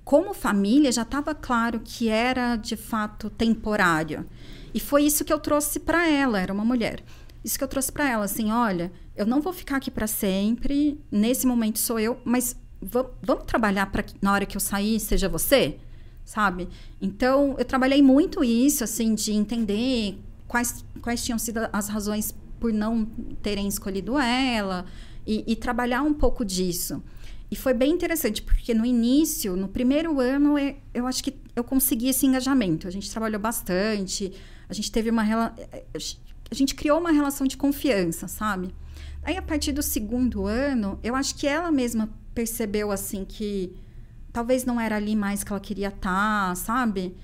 como 0.05 0.33
família, 0.33 0.93
já 0.93 1.03
estava 1.03 1.35
claro 1.35 1.81
que 1.85 2.09
era 2.09 2.55
de 2.55 2.77
fato 2.77 3.29
temporário. 3.29 4.25
E 4.73 4.79
foi 4.79 5.03
isso 5.03 5.25
que 5.25 5.33
eu 5.33 5.41
trouxe 5.41 5.81
para 5.81 6.09
ela, 6.09 6.41
era 6.41 6.53
uma 6.53 6.65
mulher. 6.65 7.03
Isso 7.45 7.59
que 7.59 7.65
eu 7.65 7.69
trouxe 7.69 7.91
para 7.91 8.09
ela, 8.09 8.27
assim, 8.27 8.53
olha, 8.53 8.93
eu 9.17 9.27
não 9.27 9.41
vou 9.41 9.53
ficar 9.53 9.79
aqui 9.79 9.91
para 9.91 10.07
sempre, 10.07 11.01
nesse 11.11 11.49
momento 11.49 11.81
sou 11.81 11.99
eu, 11.99 12.21
mas 12.25 12.55
vamos 12.81 13.45
trabalhar 13.45 13.87
para 13.91 14.05
que 14.05 14.15
na 14.23 14.33
hora 14.33 14.47
que 14.47 14.57
eu 14.57 14.61
sair 14.61 15.01
seja 15.01 15.29
você, 15.29 15.79
sabe? 16.25 16.69
Então, 17.03 17.57
eu 17.59 17.65
trabalhei 17.65 18.01
muito 18.01 18.45
isso, 18.45 18.85
assim, 18.85 19.17
de 19.17 19.33
entender 19.33 20.17
quais, 20.49 20.85
quais 21.01 21.23
tinham 21.25 21.39
sido 21.39 21.61
as 21.73 21.89
razões 21.89 22.35
por 22.59 22.73
não 22.73 23.05
terem 23.43 23.69
escolhido 23.69 24.19
ela 24.19 24.85
e, 25.27 25.45
e, 25.47 25.55
trabalhar 25.55 26.03
um 26.03 26.13
pouco 26.13 26.45
disso. 26.45 27.03
E 27.51 27.55
foi 27.57 27.73
bem 27.73 27.93
interessante, 27.93 28.43
porque 28.43 28.75
no 28.75 28.85
início, 28.85 29.57
no 29.57 29.69
primeiro 29.69 30.19
ano, 30.19 30.57
eu 30.93 31.07
acho 31.07 31.23
que 31.23 31.35
eu 31.55 31.63
consegui 31.63 32.09
esse 32.09 32.27
engajamento. 32.27 32.89
A 32.89 32.91
gente 32.91 33.11
trabalhou 33.11 33.41
bastante, 33.41 34.33
a 34.69 34.75
gente 34.75 34.91
teve 34.91 35.11
uma 35.11 35.23
a 36.51 36.55
gente 36.55 36.75
criou 36.75 36.99
uma 36.99 37.11
relação 37.11 37.47
de 37.47 37.57
confiança, 37.57 38.27
sabe? 38.27 38.75
Aí, 39.23 39.37
a 39.37 39.43
partir 39.43 39.73
do 39.73 39.83
segundo 39.83 40.47
ano, 40.47 40.99
eu 41.03 41.15
acho 41.15 41.35
que 41.35 41.47
ela 41.47 41.71
mesma 41.71 42.09
percebeu, 42.35 42.91
assim, 42.91 43.25
que 43.25 43.77
talvez 44.33 44.65
não 44.65 44.81
era 44.81 44.97
ali 44.97 45.15
mais 45.15 45.45
que 45.45 45.53
ela 45.53 45.61
queria 45.61 45.89
estar, 45.89 46.49
tá, 46.49 46.55
sabe? 46.55 47.15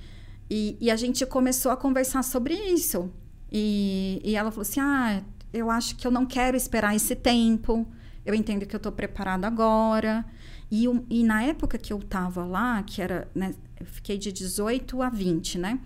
E, 0.49 0.77
e, 0.81 0.91
a 0.91 0.97
gente 0.97 1.25
começou 1.25 1.73
a 1.73 1.77
conversar 1.77 2.23
sobre 2.23 2.55
isso. 2.55 3.11
E, 3.51 4.21
e 4.25 4.37
ela 4.37 4.51
falou 4.51 4.63
assim: 4.63 4.81
ah, 4.81 5.23
eu 5.53 5.71
acho 5.71 5.97
que 5.97 6.07
eu 6.07 6.11
não 6.11 6.27
quero 6.27 6.57
esperar 6.57 6.95
esse 6.95 7.15
tempo. 7.15 7.87
Eu 8.25 8.35
entendo 8.35 8.67
que 8.67 8.75
eu 8.75 8.79
estou 8.79 8.93
preparada 8.93 9.47
agora. 9.47 10.25
E, 10.71 10.87
e, 11.11 11.25
na 11.25 11.43
época 11.43 11.79
que 11.79 11.93
eu 11.93 11.99
estava 11.99 12.45
lá, 12.45 12.83
que 12.83 13.01
era, 13.01 13.29
né, 13.35 13.55
eu 13.79 13.87
fiquei 13.87 14.19
de 14.19 14.33
18 14.33 15.01
a 15.03 15.09
20, 15.09 15.59
né? 15.59 15.81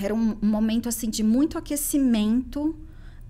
Era 0.00 0.14
um, 0.14 0.36
um 0.42 0.46
momento 0.46 0.88
assim 0.88 1.10
de 1.10 1.22
muito 1.22 1.58
aquecimento 1.58 2.76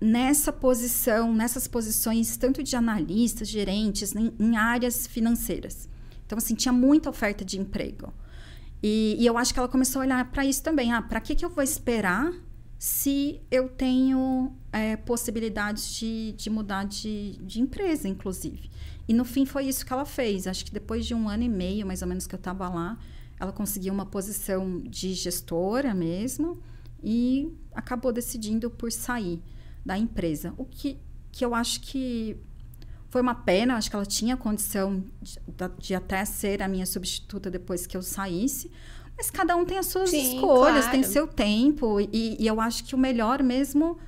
nessa 0.01 0.53
posição, 0.53 1.35
nessas 1.35 1.67
posições 1.67 2.37
tanto 2.37 2.63
de 2.63 2.77
analistas, 2.77 3.49
gerentes, 3.49 4.15
em, 4.15 4.33
em 4.39 4.57
áreas 4.57 5.07
financeiras. 5.07 5.89
Então, 6.25 6.39
assim, 6.39 6.55
tinha 6.55 6.73
muita 6.73 7.11
oferta 7.11 7.45
de 7.45 7.59
emprego. 7.59 8.13
E, 8.83 9.17
e 9.19 9.27
eu 9.27 9.37
acho 9.37 9.53
que 9.53 9.59
ela 9.59 9.69
começou 9.69 10.01
a 10.01 10.05
olhar 10.05 10.31
para 10.31 10.45
isso 10.45 10.63
também. 10.63 10.93
Ah, 10.93 11.03
para 11.03 11.21
que, 11.21 11.35
que 11.35 11.45
eu 11.45 11.51
vou 11.51 11.63
esperar 11.63 12.33
se 12.79 13.41
eu 13.51 13.69
tenho 13.69 14.53
é, 14.73 14.97
possibilidades 14.97 15.95
de, 15.95 16.33
de 16.37 16.49
mudar 16.49 16.85
de, 16.85 17.33
de 17.43 17.61
empresa, 17.61 18.09
inclusive? 18.09 18.71
E 19.09 19.15
no 19.15 19.25
fim 19.25 19.45
foi 19.47 19.67
isso 19.67 19.85
que 19.85 19.93
ela 19.93 20.05
fez. 20.05 20.47
Acho 20.47 20.65
que 20.65 20.71
depois 20.71 21.07
de 21.07 21.15
um 21.15 21.29
ano 21.29 21.43
e 21.43 21.49
meio, 21.49 21.87
mais 21.87 22.03
ou 22.03 22.09
menos, 22.09 22.27
que 22.27 22.35
eu 22.35 22.39
estava 22.39 22.69
lá, 22.69 22.99
ela 23.41 23.53
conseguiu 23.53 23.93
uma 23.93 24.07
posição 24.07 24.81
de 24.81 25.15
gestora 25.15 25.95
mesmo 25.95 26.63
e 27.03 27.53
acabou 27.75 28.13
decidindo 28.13 28.71
por 28.71 28.93
sair 28.93 29.41
da 29.85 29.97
empresa. 29.97 30.53
O 30.57 30.65
que, 30.65 30.99
que 31.33 31.45
eu 31.45 31.55
acho 31.55 31.81
que 31.81 32.37
foi 33.09 33.23
uma 33.23 33.35
pena, 33.35 33.77
acho 33.77 33.89
que 33.89 33.97
ela 33.97 34.07
tinha 34.07 34.37
condição 34.37 35.03
de, 35.23 35.39
de, 35.79 35.95
até 35.95 36.25
ser 36.25 36.63
a 36.63 36.69
minha 36.69 36.85
substituta 36.85 37.51
depois 37.51 37.87
que 37.87 37.97
eu 37.97 38.03
saísse. 38.03 38.71
Mas 39.17 39.31
cada 39.31 39.57
um 39.57 39.65
tem 39.65 39.79
as 39.79 39.87
suas 39.87 40.11
Sim, 40.11 40.35
escolhas, 40.35 40.85
claro. 40.85 40.91
tem 40.91 41.03
seu 41.03 41.27
tempo. 41.27 42.01
E, 42.01 42.37
e, 42.39 42.47
eu 42.47 42.61
acho 42.61 42.85
que 42.85 42.95
o 42.95 42.99
melhor 42.99 43.43
mesmo 43.43 43.99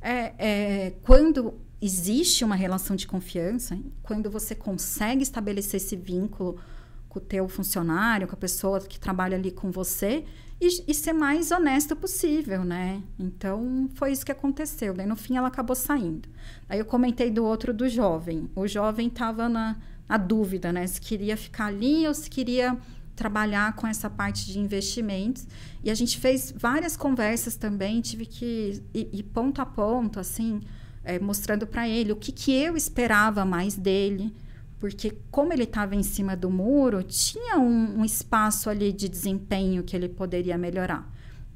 é, 0.00 0.34
é 0.38 0.90
quando 1.02 1.54
existe 1.80 2.44
uma 2.44 2.54
relação 2.54 2.94
de 2.94 3.06
confiança, 3.06 3.78
quando 4.02 4.30
você 4.30 4.54
consegue 4.54 5.22
estabelecer 5.22 5.80
esse 5.80 5.96
vínculo 5.96 6.60
com 7.08 7.18
o 7.18 7.22
teu 7.22 7.48
funcionário, 7.48 8.28
com 8.28 8.34
a 8.34 8.38
pessoa 8.38 8.78
que 8.80 9.00
trabalha 9.00 9.36
ali 9.36 9.50
com 9.50 9.70
você, 9.70 10.24
e, 10.60 10.84
e, 10.88 10.94
ser 10.94 11.12
mais 11.12 11.50
honesta 11.50 11.96
possível, 11.96 12.64
né? 12.64 13.02
Então, 13.18 13.88
foi 13.94 14.12
isso 14.12 14.26
que 14.26 14.32
aconteceu. 14.32 14.92
Daí, 14.92 15.06
no 15.06 15.16
fim, 15.16 15.36
ela 15.36 15.48
acabou 15.48 15.74
saindo. 15.74 16.28
Aí, 16.68 16.78
eu 16.78 16.84
comentei 16.84 17.30
do 17.30 17.44
outro, 17.44 17.72
do 17.72 17.88
jovem. 17.88 18.50
O 18.54 18.66
jovem 18.66 19.08
estava 19.08 19.48
na, 19.48 19.78
na 20.06 20.16
dúvida, 20.18 20.70
né? 20.70 20.86
Se 20.86 21.00
queria 21.00 21.36
ficar 21.36 21.66
ali 21.66 22.06
ou 22.06 22.12
se 22.12 22.28
queria 22.28 22.76
trabalhar 23.16 23.74
com 23.74 23.86
essa 23.86 24.10
parte 24.10 24.46
de 24.46 24.58
investimentos. 24.58 25.46
E 25.82 25.90
a 25.90 25.94
gente 25.94 26.18
fez 26.18 26.52
várias 26.54 26.96
conversas 26.96 27.56
também, 27.56 28.00
tive 28.00 28.26
que 28.26 28.82
ir, 28.92 29.08
ir 29.12 29.22
ponto 29.24 29.62
a 29.62 29.66
ponto, 29.66 30.20
assim, 30.20 30.60
é, 31.02 31.18
mostrando 31.18 31.66
para 31.66 31.88
ele 31.88 32.12
o 32.12 32.16
que, 32.16 32.32
que 32.32 32.52
eu 32.52 32.76
esperava 32.76 33.44
mais 33.44 33.76
dele 33.76 34.32
porque 34.80 35.12
como 35.30 35.52
ele 35.52 35.64
estava 35.64 35.94
em 35.94 36.02
cima 36.02 36.34
do 36.34 36.50
muro, 36.50 37.02
tinha 37.02 37.58
um, 37.58 38.00
um, 38.00 38.04
espaço 38.04 38.70
ali 38.70 38.92
de 38.92 39.10
desempenho 39.10 39.84
que 39.84 39.94
ele 39.94 40.08
poderia 40.08 40.56
melhorar. 40.56 41.06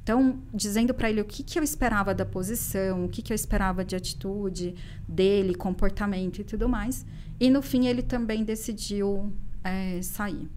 Então, 0.03 0.39
dizendo 0.53 0.93
para 0.93 1.09
ele 1.09 1.21
o 1.21 1.25
que, 1.25 1.41
que 1.41 1.57
eu 1.57 1.63
esperava 1.63 2.13
da 2.13 2.23
posição, 2.23 3.05
o 3.05 3.09
que, 3.09 3.23
que 3.23 3.33
eu 3.33 3.35
esperava 3.35 3.83
de 3.83 3.95
atitude 3.95 4.75
dele, 5.07 5.55
comportamento 5.55 6.39
e 6.39 6.43
tudo 6.43 6.69
mais. 6.69 7.03
E 7.39 7.49
no 7.49 7.63
fim, 7.63 7.87
ele 7.87 8.03
também 8.03 8.43
decidiu 8.43 9.33
é, 9.63 9.99
sair. 10.03 10.47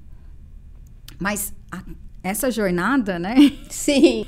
Mas 1.18 1.54
a, 1.72 1.82
essa 2.22 2.50
jornada, 2.50 3.18
né? 3.18 3.34
Sim. 3.70 4.26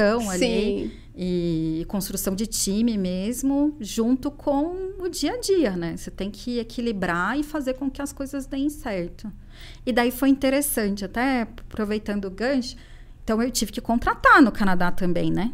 Ali, 0.00 0.38
Sim 0.38 1.05
e 1.18 1.86
construção 1.88 2.34
de 2.34 2.46
time 2.46 2.98
mesmo, 2.98 3.74
junto 3.80 4.30
com 4.30 4.92
o 4.98 5.08
dia 5.08 5.32
a 5.32 5.40
dia, 5.40 5.70
né? 5.74 5.96
Você 5.96 6.10
tem 6.10 6.30
que 6.30 6.58
equilibrar 6.58 7.38
e 7.38 7.42
fazer 7.42 7.74
com 7.74 7.90
que 7.90 8.02
as 8.02 8.12
coisas 8.12 8.44
deem 8.44 8.68
certo. 8.68 9.32
E 9.86 9.92
daí 9.92 10.10
foi 10.10 10.28
interessante, 10.28 11.06
até 11.06 11.42
aproveitando 11.42 12.26
o 12.26 12.30
gancho, 12.30 12.76
então 13.24 13.42
eu 13.42 13.50
tive 13.50 13.72
que 13.72 13.80
contratar 13.80 14.42
no 14.42 14.52
Canadá 14.52 14.90
também, 14.90 15.30
né? 15.30 15.52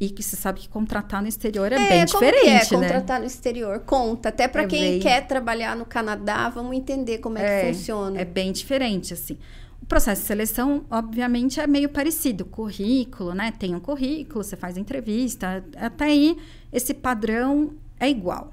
E 0.00 0.10
que 0.10 0.22
você 0.22 0.36
sabe 0.36 0.60
que 0.60 0.68
contratar 0.68 1.22
no 1.22 1.28
exterior 1.28 1.72
é, 1.72 1.76
é 1.76 1.88
bem 1.88 2.04
diferente, 2.04 2.74
é, 2.74 2.76
né? 2.76 2.86
contratar 2.86 3.20
no 3.20 3.26
exterior? 3.26 3.80
Conta. 3.80 4.28
Até 4.30 4.48
para 4.48 4.62
é 4.62 4.66
quem 4.66 4.80
bem... 4.80 5.00
quer 5.00 5.26
trabalhar 5.26 5.76
no 5.76 5.84
Canadá, 5.84 6.48
vamos 6.48 6.76
entender 6.76 7.18
como 7.18 7.38
é, 7.38 7.42
é 7.42 7.60
que 7.60 7.74
funciona. 7.74 8.20
É 8.20 8.24
bem 8.24 8.50
diferente, 8.50 9.14
assim. 9.14 9.38
Processo 9.88 10.20
de 10.20 10.26
seleção, 10.28 10.84
obviamente, 10.90 11.58
é 11.58 11.66
meio 11.66 11.88
parecido. 11.88 12.44
Currículo, 12.44 13.32
né? 13.32 13.50
Tem 13.52 13.74
um 13.74 13.80
currículo, 13.80 14.44
você 14.44 14.54
faz 14.54 14.76
entrevista. 14.76 15.64
Até 15.76 16.04
aí, 16.04 16.36
esse 16.70 16.92
padrão 16.92 17.72
é 17.98 18.08
igual. 18.08 18.52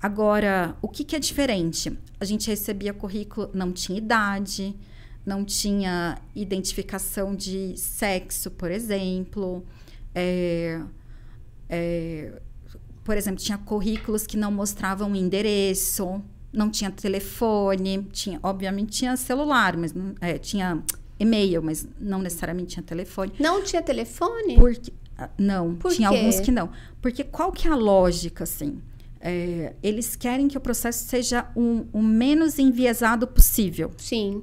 Agora, 0.00 0.74
o 0.80 0.88
que, 0.88 1.04
que 1.04 1.14
é 1.14 1.18
diferente? 1.18 1.92
A 2.18 2.24
gente 2.24 2.48
recebia 2.48 2.94
currículo, 2.94 3.50
não 3.52 3.70
tinha 3.72 3.98
idade, 3.98 4.74
não 5.26 5.44
tinha 5.44 6.18
identificação 6.34 7.34
de 7.34 7.76
sexo, 7.76 8.50
por 8.50 8.70
exemplo. 8.70 9.62
É, 10.14 10.80
é, 11.68 12.40
por 13.04 13.18
exemplo, 13.18 13.38
tinha 13.42 13.58
currículos 13.58 14.26
que 14.26 14.38
não 14.38 14.50
mostravam 14.50 15.14
endereço 15.14 16.22
não 16.52 16.70
tinha 16.70 16.90
telefone, 16.90 18.06
tinha, 18.12 18.40
obviamente 18.42 18.92
tinha 18.92 19.16
celular, 19.16 19.76
mas 19.76 19.94
é, 20.20 20.38
tinha 20.38 20.82
e-mail, 21.18 21.62
mas 21.62 21.86
não 22.00 22.20
necessariamente 22.20 22.74
tinha 22.74 22.82
telefone. 22.82 23.32
Não 23.38 23.62
tinha 23.62 23.82
telefone? 23.82 24.56
Porque 24.56 24.92
ah, 25.16 25.28
não, 25.38 25.74
Por 25.74 25.92
tinha 25.92 26.08
quê? 26.08 26.16
alguns 26.16 26.40
que 26.40 26.50
não. 26.50 26.70
Porque 27.00 27.22
qual 27.22 27.52
que 27.52 27.68
é 27.68 27.70
a 27.70 27.76
lógica 27.76 28.44
assim? 28.44 28.80
É, 29.20 29.74
eles 29.82 30.16
querem 30.16 30.48
que 30.48 30.56
o 30.56 30.60
processo 30.60 31.04
seja 31.04 31.46
o, 31.54 31.86
o 31.92 32.02
menos 32.02 32.58
enviesado 32.58 33.26
possível. 33.26 33.90
Sim. 33.98 34.42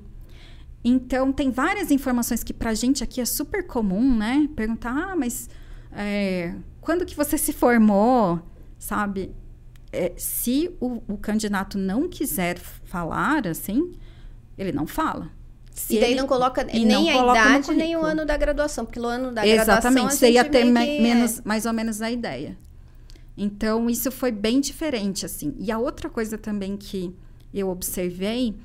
Então, 0.84 1.34
tem 1.34 1.50
várias 1.50 1.90
informações 1.90 2.44
que 2.44 2.54
pra 2.54 2.74
gente 2.76 3.04
aqui 3.04 3.20
é 3.20 3.26
super 3.26 3.66
comum, 3.66 4.16
né? 4.16 4.48
Perguntar, 4.56 4.92
ah, 4.92 5.16
mas 5.16 5.50
é, 5.92 6.54
quando 6.80 7.06
que 7.06 7.16
você 7.16 7.38
se 7.38 7.52
formou, 7.52 8.40
sabe? 8.78 9.32
É, 9.92 10.14
se 10.18 10.76
o, 10.80 11.02
o, 11.08 11.18
candidato 11.18 11.78
não 11.78 12.08
quiser 12.08 12.58
falar, 12.58 13.48
assim, 13.48 13.94
ele 14.58 14.72
não 14.72 14.86
fala. 14.86 15.32
Se 15.72 15.96
e 15.96 16.00
daí 16.00 16.12
ele, 16.12 16.22
não 16.22 16.28
coloca 16.28 16.64
nem 16.64 16.86
não 16.86 17.08
a 17.08 17.14
coloca 17.14 17.40
idade, 17.40 17.74
nem 17.74 17.96
o 17.96 18.04
ano 18.04 18.26
da 18.26 18.36
graduação, 18.36 18.86
porque 18.86 19.00
o 19.00 19.06
ano 19.06 19.32
da 19.32 19.46
Exatamente, 19.48 19.66
graduação... 19.66 19.92
Exatamente, 19.92 20.16
você 20.16 20.32
ia 20.32 20.46
ter 20.46 20.66
menos, 20.66 21.42
mais 21.42 21.66
ou 21.66 21.74
menos 21.74 22.02
a 22.02 22.10
ideia. 22.10 22.58
Então, 23.38 23.88
isso 23.90 24.12
foi 24.12 24.32
bem 24.32 24.60
diferente, 24.60 25.26
assim. 25.26 25.56
E 25.60 25.72
a 25.72 25.78
outra 25.78 26.10
coisa 26.10 26.38
também 26.38 26.76
que 26.76 27.16
eu 27.54 27.70
observei, 27.70 28.56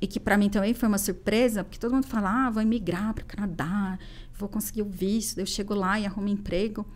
e 0.00 0.06
que 0.06 0.18
para 0.18 0.38
mim 0.38 0.48
também 0.48 0.72
foi 0.72 0.88
uma 0.88 0.98
surpresa, 0.98 1.62
porque 1.62 1.78
todo 1.78 1.92
mundo 1.92 2.06
fala, 2.06 2.46
ah, 2.46 2.50
vou 2.50 2.62
emigrar 2.62 3.12
para 3.12 3.24
o 3.24 3.26
Canadá, 3.26 3.98
vou 4.34 4.48
conseguir 4.48 4.82
o 4.82 4.88
visto, 4.88 5.38
eu 5.38 5.46
chego 5.46 5.74
lá 5.74 5.98
e 6.00 6.06
arrumo 6.06 6.28
emprego. 6.28 6.86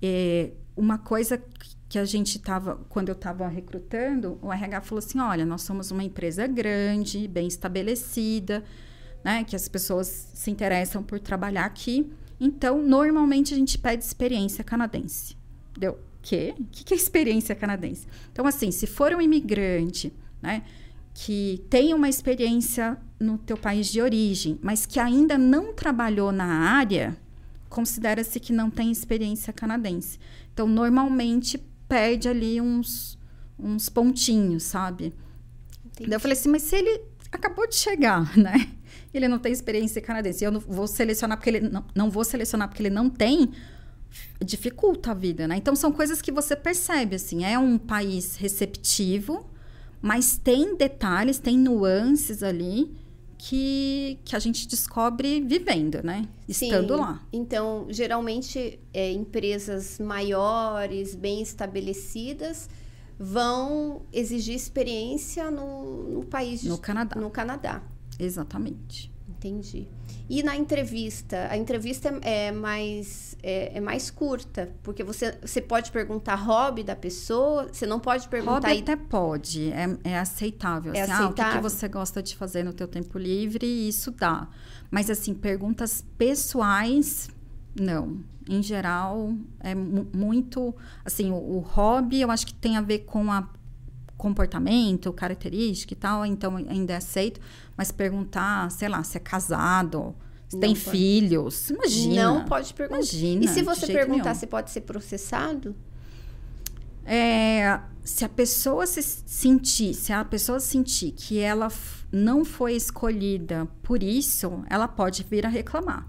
É, 0.00 0.52
uma 0.76 0.96
coisa 0.96 1.42
que 1.90 1.98
a 1.98 2.04
gente 2.04 2.36
estava, 2.36 2.76
quando 2.88 3.08
eu 3.08 3.14
estava 3.14 3.48
recrutando, 3.48 4.38
o 4.40 4.52
RH 4.52 4.80
falou 4.82 5.00
assim: 5.00 5.18
olha, 5.18 5.44
nós 5.44 5.62
somos 5.62 5.90
uma 5.90 6.04
empresa 6.04 6.46
grande, 6.46 7.26
bem 7.26 7.48
estabelecida, 7.48 8.62
né? 9.24 9.42
Que 9.42 9.56
as 9.56 9.66
pessoas 9.66 10.06
se 10.32 10.52
interessam 10.52 11.02
por 11.02 11.18
trabalhar 11.18 11.64
aqui. 11.64 12.08
Então, 12.38 12.80
normalmente 12.80 13.52
a 13.52 13.56
gente 13.56 13.76
pede 13.76 14.04
experiência 14.04 14.62
canadense. 14.62 15.36
Deu? 15.76 15.98
Quê? 16.22 16.54
O 16.60 16.64
que 16.64 16.94
é 16.94 16.96
experiência 16.96 17.56
canadense? 17.56 18.06
Então, 18.30 18.46
assim, 18.46 18.70
se 18.70 18.86
for 18.86 19.12
um 19.12 19.20
imigrante, 19.20 20.12
né? 20.40 20.62
Que 21.12 21.64
tem 21.68 21.92
uma 21.92 22.08
experiência 22.08 22.96
no 23.18 23.36
teu 23.36 23.56
país 23.56 23.88
de 23.88 24.00
origem, 24.00 24.60
mas 24.62 24.86
que 24.86 25.00
ainda 25.00 25.36
não 25.36 25.74
trabalhou 25.74 26.30
na 26.30 26.46
área, 26.46 27.16
considera-se 27.68 28.38
que 28.38 28.52
não 28.52 28.70
tem 28.70 28.92
experiência 28.92 29.52
canadense. 29.52 30.20
Então, 30.52 30.68
normalmente 30.68 31.58
perde 31.90 32.28
ali 32.28 32.60
uns, 32.60 33.18
uns 33.58 33.88
pontinhos, 33.88 34.62
sabe? 34.62 35.12
Daí 35.98 36.12
eu 36.12 36.20
falei 36.20 36.38
assim, 36.38 36.48
mas 36.48 36.62
se 36.62 36.76
ele 36.76 37.02
acabou 37.32 37.66
de 37.68 37.74
chegar, 37.74 38.34
né? 38.38 38.70
Ele 39.12 39.26
não 39.26 39.40
tem 39.40 39.52
experiência 39.52 40.00
canadense. 40.00 40.44
Eu 40.44 40.52
não 40.52 40.60
vou 40.60 40.86
selecionar 40.86 41.36
porque 41.36 41.50
ele 41.50 41.60
não, 41.60 41.84
não 41.92 42.08
vou 42.08 42.22
selecionar 42.22 42.68
porque 42.68 42.80
ele 42.80 42.90
não 42.90 43.10
tem, 43.10 43.50
dificulta 44.44 45.10
a 45.10 45.14
vida, 45.14 45.48
né? 45.48 45.56
Então 45.56 45.74
são 45.74 45.90
coisas 45.90 46.22
que 46.22 46.30
você 46.30 46.54
percebe 46.54 47.16
assim, 47.16 47.44
é 47.44 47.58
um 47.58 47.76
país 47.76 48.36
receptivo, 48.36 49.48
mas 50.00 50.38
tem 50.38 50.76
detalhes, 50.76 51.38
tem 51.38 51.58
nuances 51.58 52.42
ali 52.42 52.96
que, 53.42 54.18
que 54.22 54.36
a 54.36 54.38
gente 54.38 54.68
descobre 54.68 55.40
vivendo, 55.40 56.02
né? 56.04 56.28
Estando 56.46 56.94
Sim. 56.94 57.00
lá. 57.00 57.26
Então, 57.32 57.86
geralmente, 57.88 58.78
é, 58.92 59.10
empresas 59.10 59.98
maiores, 59.98 61.14
bem 61.14 61.40
estabelecidas, 61.40 62.68
vão 63.18 64.02
exigir 64.12 64.54
experiência 64.54 65.50
no, 65.50 66.02
no 66.10 66.24
país. 66.26 66.64
No 66.64 66.76
Canadá. 66.76 67.18
No 67.18 67.30
Canadá. 67.30 67.82
Exatamente. 68.18 69.10
Entendi. 69.40 69.88
E 70.28 70.42
na 70.42 70.54
entrevista, 70.54 71.48
a 71.50 71.56
entrevista 71.56 72.10
é, 72.22 72.48
é 72.48 72.52
mais 72.52 73.30
é, 73.42 73.78
é, 73.78 73.80
mais 73.80 74.10
curta, 74.10 74.70
porque 74.82 75.02
você, 75.02 75.38
você 75.40 75.62
pode 75.62 75.90
perguntar 75.90 76.34
hobby 76.34 76.84
da 76.84 76.94
pessoa, 76.94 77.68
você 77.72 77.86
não 77.86 77.98
pode 77.98 78.28
perguntar... 78.28 78.68
Hobby 78.68 78.80
até 78.80 78.96
pode, 78.96 79.72
é, 79.72 79.96
é 80.04 80.18
aceitável. 80.18 80.92
É 80.92 81.00
assim, 81.00 81.12
aceitável. 81.12 81.44
Ah, 81.44 81.48
o 81.48 81.52
que, 81.52 81.56
que, 81.56 81.62
você 81.62 81.88
gosta 81.88 82.22
de 82.22 82.36
fazer 82.36 82.62
no 82.62 82.72
teu 82.74 82.86
tempo 82.86 83.18
livre, 83.18 83.66
isso 83.66 84.10
dá. 84.10 84.46
Mas, 84.90 85.08
assim, 85.08 85.32
perguntas 85.32 86.04
pessoais, 86.18 87.30
não. 87.80 88.18
Em 88.48 88.62
geral, 88.62 89.34
é 89.58 89.74
muito... 89.74 90.74
Assim, 91.02 91.30
o, 91.30 91.36
o 91.36 91.58
hobby, 91.60 92.20
eu 92.20 92.30
acho 92.30 92.46
que 92.46 92.54
tem 92.54 92.76
a 92.76 92.82
ver 92.82 93.00
com 93.00 93.32
a 93.32 93.48
comportamento, 94.20 95.10
característica 95.14 95.94
e 95.94 95.96
tal, 95.96 96.26
então 96.26 96.56
ainda 96.56 96.92
é 96.92 96.96
aceito. 96.96 97.40
Mas 97.80 97.90
perguntar, 97.90 98.70
sei 98.70 98.90
lá, 98.90 99.02
se 99.02 99.16
é 99.16 99.20
casado, 99.20 100.14
se 100.46 100.54
Não 100.56 100.60
tem 100.60 100.74
pode. 100.74 100.90
filhos, 100.90 101.70
imagina. 101.70 102.24
Não 102.24 102.44
pode 102.44 102.74
perguntar. 102.74 102.98
Imagina, 103.00 103.42
E 103.42 103.48
se 103.48 103.62
você 103.62 103.86
perguntar 103.86 104.22
nenhum. 104.24 104.34
se 104.34 104.46
pode 104.46 104.70
ser 104.70 104.82
processado? 104.82 105.74
É, 107.06 107.80
se 108.04 108.22
a 108.22 108.28
pessoa 108.28 108.86
se 108.86 109.00
sentir, 109.02 109.94
se 109.94 110.12
a 110.12 110.22
pessoa 110.22 110.60
sentir 110.60 111.12
que 111.12 111.38
ela 111.38 111.68
não 112.12 112.44
foi 112.44 112.74
escolhida 112.74 113.66
por 113.82 114.02
isso, 114.02 114.62
ela 114.68 114.86
pode 114.86 115.22
vir 115.22 115.46
a 115.46 115.48
reclamar. 115.48 116.06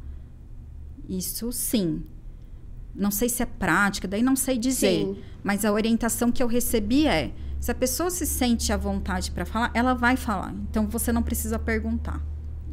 Isso 1.07 1.53
sim. 1.53 2.03
Não 2.93 3.11
sei 3.11 3.29
se 3.29 3.41
é 3.41 3.45
prática, 3.45 4.09
daí 4.09 4.21
não 4.21 4.35
sei 4.35 4.57
dizer. 4.57 5.05
Sim. 5.05 5.17
Mas 5.41 5.63
a 5.63 5.71
orientação 5.71 6.33
que 6.33 6.43
eu 6.43 6.47
recebi 6.47 7.07
é: 7.07 7.31
se 7.61 7.69
a 7.69 7.75
pessoa 7.75 8.09
se 8.09 8.25
sente 8.25 8.73
à 8.73 8.77
vontade 8.77 9.29
para 9.29 9.45
falar, 9.45 9.71
ela 9.75 9.93
vai 9.93 10.17
falar. 10.17 10.51
Então 10.67 10.87
você 10.87 11.11
não 11.11 11.21
precisa 11.21 11.59
perguntar, 11.59 12.19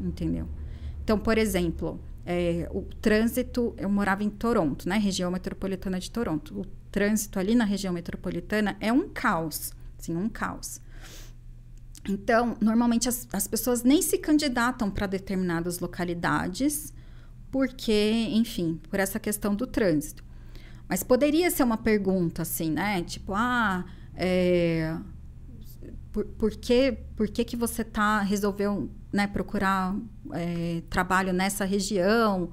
entendeu? 0.01 0.48
Então, 1.05 1.18
por 1.18 1.37
exemplo, 1.37 2.01
é, 2.24 2.66
o 2.72 2.81
trânsito, 2.81 3.74
eu 3.77 3.90
morava 3.90 4.24
em 4.24 4.31
Toronto, 4.31 4.88
né, 4.88 4.96
região 4.96 5.31
metropolitana 5.31 6.01
de 6.01 6.11
Toronto. 6.11 6.59
O 6.59 6.64
trânsito 6.90 7.38
ali 7.38 7.55
na 7.55 7.66
região 7.66 7.92
metropolitana 7.92 8.79
é 8.81 8.90
um 8.90 9.11
caos, 9.11 9.72
assim, 9.98 10.16
um 10.16 10.27
caos. 10.27 10.81
Então, 12.09 12.57
normalmente 12.59 13.11
as, 13.11 13.29
as 13.31 13.46
pessoas 13.46 13.83
nem 13.83 14.01
se 14.01 14.16
candidatam 14.16 14.90
para 14.90 15.07
determinadas 15.07 15.81
localidades, 15.81 16.94
porque, 17.51 18.27
enfim, 18.31 18.81
por 18.88 18.98
essa 18.98 19.20
questão 19.20 19.55
do 19.55 19.66
trânsito. 19.66 20.24
Mas 20.88 21.03
poderia 21.03 21.51
ser 21.51 21.62
uma 21.62 21.77
pergunta 21.77 22.40
assim, 22.40 22.70
né? 22.70 23.03
Tipo, 23.03 23.35
ah, 23.35 23.85
é, 24.20 24.98
por, 26.12 26.24
por, 26.24 26.50
que, 26.50 26.92
por 27.14 27.28
que, 27.28 27.44
que 27.44 27.57
você 27.57 27.85
tá, 27.85 28.20
resolveu 28.20 28.90
né, 29.12 29.28
procurar 29.28 29.94
é, 30.33 30.83
trabalho 30.90 31.33
nessa 31.33 31.64
região? 31.64 32.50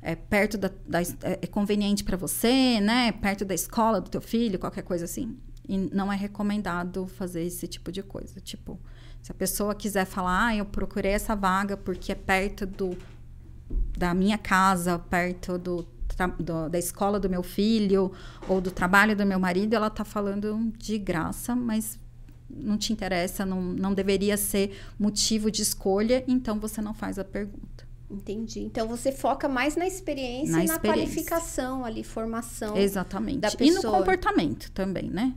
É 0.00 0.14
perto 0.14 0.56
da, 0.56 0.70
da 0.86 1.02
é 1.02 1.40
é 1.42 1.46
conveniente 1.46 2.04
para 2.04 2.16
você, 2.16 2.80
né? 2.80 3.12
Perto 3.12 3.44
da 3.44 3.54
escola 3.54 4.00
do 4.00 4.08
teu 4.08 4.20
filho, 4.20 4.58
qualquer 4.58 4.82
coisa 4.82 5.04
assim. 5.04 5.36
E 5.68 5.76
não 5.76 6.12
é 6.12 6.16
recomendado 6.16 7.06
fazer 7.06 7.42
esse 7.42 7.66
tipo 7.66 7.92
de 7.92 8.02
coisa. 8.02 8.40
Tipo, 8.40 8.80
se 9.20 9.30
a 9.30 9.34
pessoa 9.34 9.74
quiser 9.74 10.06
falar, 10.06 10.46
ah, 10.46 10.56
eu 10.56 10.64
procurei 10.64 11.12
essa 11.12 11.34
vaga 11.34 11.76
porque 11.76 12.12
é 12.12 12.14
perto 12.14 12.64
do, 12.64 12.96
da 13.98 14.14
minha 14.14 14.38
casa, 14.38 14.98
perto 14.98 15.58
do, 15.58 15.86
do- 16.26 16.68
da 16.68 16.78
escola 16.78 17.18
do 17.20 17.28
meu 17.30 17.42
filho 17.42 18.12
ou 18.48 18.60
do 18.60 18.70
trabalho 18.70 19.16
do 19.16 19.24
meu 19.26 19.38
marido, 19.38 19.74
ela 19.74 19.90
tá 19.90 20.04
falando 20.04 20.72
de 20.78 20.98
graça, 20.98 21.54
mas 21.56 21.98
não 22.48 22.76
te 22.76 22.92
interessa, 22.92 23.46
não, 23.46 23.60
não 23.62 23.94
deveria 23.94 24.36
ser 24.36 24.76
motivo 24.98 25.50
de 25.50 25.62
escolha, 25.62 26.24
então 26.26 26.58
você 26.58 26.80
não 26.82 26.92
faz 26.92 27.18
a 27.18 27.24
pergunta. 27.24 27.88
Entendi. 28.10 28.60
Então 28.60 28.88
você 28.88 29.12
foca 29.12 29.48
mais 29.48 29.76
na 29.76 29.86
experiência 29.86 30.56
Na 30.56 30.64
e 30.64 30.66
na 30.66 30.74
experiência. 30.74 31.04
qualificação 31.04 31.84
ali, 31.84 32.02
formação. 32.02 32.76
Exatamente. 32.76 33.38
da 33.38 33.48
E 33.50 33.70
no 33.70 33.76
pessoa. 33.76 33.98
comportamento 33.98 34.70
também, 34.72 35.08
né? 35.08 35.32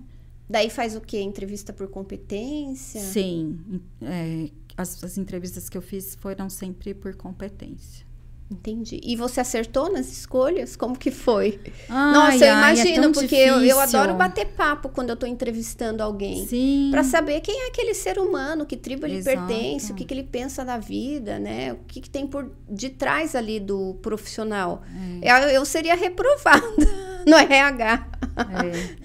Daí 0.50 0.70
faz 0.72 0.96
o 0.96 1.02
quê? 1.02 1.20
Entrevista 1.22 1.72
por 1.72 1.88
competência? 1.88 3.00
Sim. 3.00 3.60
é, 4.02 4.50
as, 4.76 5.04
as 5.04 5.18
entrevistas 5.20 5.70
que 5.70 5.78
eu 5.78 5.82
fiz 5.84 6.16
foram 6.16 6.50
sempre 6.50 6.96
por 6.96 7.16
competência. 7.16 8.03
Entendi. 8.52 9.00
E 9.04 9.16
você 9.16 9.40
acertou 9.42 9.92
nas 9.92 10.12
escolhas? 10.12 10.76
Como 10.76 10.96
que 10.98 11.10
foi? 11.10 11.60
Ai, 11.90 12.14
Nossa, 12.14 12.46
eu 12.46 12.54
ai, 12.54 12.72
é 12.72 12.76
imagino, 12.76 13.02
tão 13.04 13.12
porque 13.12 13.36
eu, 13.36 13.64
eu 13.64 13.80
adoro 13.80 14.14
bater 14.14 14.46
papo 14.48 14.90
quando 14.90 15.10
eu 15.10 15.16
tô 15.16 15.26
entrevistando 15.26 16.04
alguém. 16.04 16.46
Sim. 16.46 16.90
Pra 16.92 17.04
saber 17.04 17.42
quem 17.42 17.64
é 17.64 17.68
aquele 17.70 17.94
ser 17.96 18.20
humano, 18.20 18.66
que 18.66 18.78
tribo 18.78 19.06
ele 19.08 19.16
Exato. 19.18 19.48
pertence, 19.48 19.92
o 19.92 19.96
que, 19.96 20.06
que 20.06 20.14
ele 20.14 20.24
pensa 20.24 20.64
da 20.64 20.78
vida, 20.78 21.40
né? 21.40 21.74
O 21.74 21.78
que, 21.88 22.00
que 22.00 22.10
tem 22.10 22.28
por 22.28 22.52
detrás 22.70 23.36
ali 23.36 23.60
do 23.60 23.96
profissional. 24.02 24.84
É. 25.22 25.46
Eu, 25.46 25.50
eu 25.50 25.66
seria 25.66 25.96
reprovada 25.96 26.62
no 27.26 27.36
RH. 27.36 28.08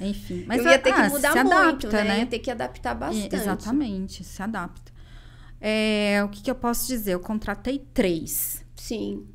É, 0.00 0.06
enfim. 0.08 0.44
Mas 0.46 0.64
eu 0.64 0.70
ia 0.70 0.78
ter 0.78 0.90
ah, 0.92 1.04
que 1.04 1.08
mudar 1.08 1.32
se 1.32 1.42
muito, 1.44 1.86
adapta, 1.86 2.04
né? 2.04 2.18
Ia 2.20 2.26
ter 2.26 2.38
que 2.38 2.50
adaptar 2.50 2.94
E- 2.94 2.98
bastante. 2.98 3.34
Exatamente, 3.34 4.24
se 4.24 4.42
adapta. 4.42 4.92
É, 5.60 6.22
o 6.24 6.28
que, 6.28 6.42
que 6.42 6.50
eu 6.50 6.54
posso 6.54 6.86
dizer? 6.86 7.14
Eu 7.14 7.20
contratei 7.20 7.78
três. 7.94 8.64
Sim. 8.78 9.26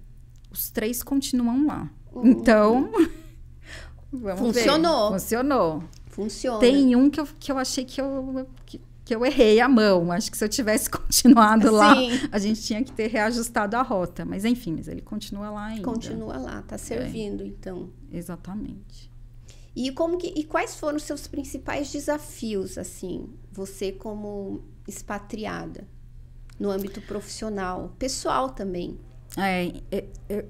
Os 0.49 0.69
três 0.69 1.03
continuam 1.03 1.67
lá. 1.67 1.91
Uhum. 2.12 2.27
Então. 2.27 2.91
vamos 4.12 4.56
ver. 4.56 4.63
Funcionou. 4.63 5.12
Funcionou. 5.12 5.84
Funciona. 6.08 6.60
Tem 6.60 6.95
um 6.95 7.10
que 7.10 7.19
eu, 7.19 7.27
que 7.39 7.51
eu 7.51 7.58
achei 7.58 7.84
que 7.84 7.99
eu, 7.99 8.47
que, 8.65 8.79
que 9.03 9.15
eu 9.15 9.25
errei 9.25 9.60
a 9.60 9.67
mão. 9.67 10.12
Acho 10.12 10.32
que 10.32 10.38
se 10.38 10.45
eu 10.45 10.49
tivesse 10.49 10.89
continuado 10.89 11.71
lá, 11.71 11.95
Sim. 11.95 12.12
a 12.32 12.39
gente 12.39 12.62
tinha 12.62 12.84
que 12.84 12.91
ter 12.91 13.08
reajustado 13.08 13.75
a 13.75 13.82
rota. 13.82 14.23
Mas 14.23 14.45
enfim, 14.45 14.73
mas 14.73 14.88
ele 14.88 15.01
continua 15.01 15.49
lá 15.49 15.65
ainda. 15.65 15.84
Continua 15.84 16.38
lá, 16.38 16.62
tá 16.62 16.77
servindo, 16.77 17.43
então. 17.43 17.89
Exatamente. 18.12 19.12
E 19.75 19.91
como 19.91 20.17
que 20.17 20.27
e 20.27 20.43
quais 20.43 20.75
foram 20.75 20.97
os 20.97 21.03
seus 21.03 21.27
principais 21.27 21.91
desafios 21.91 22.77
assim, 22.77 23.27
você 23.51 23.91
como 23.91 24.63
expatriada 24.88 25.88
no 26.60 26.69
âmbito 26.69 27.01
profissional, 27.01 27.95
pessoal 27.97 28.51
também? 28.51 28.99
É, 29.38 29.74
é, 29.91 30.06
é, 30.30 30.46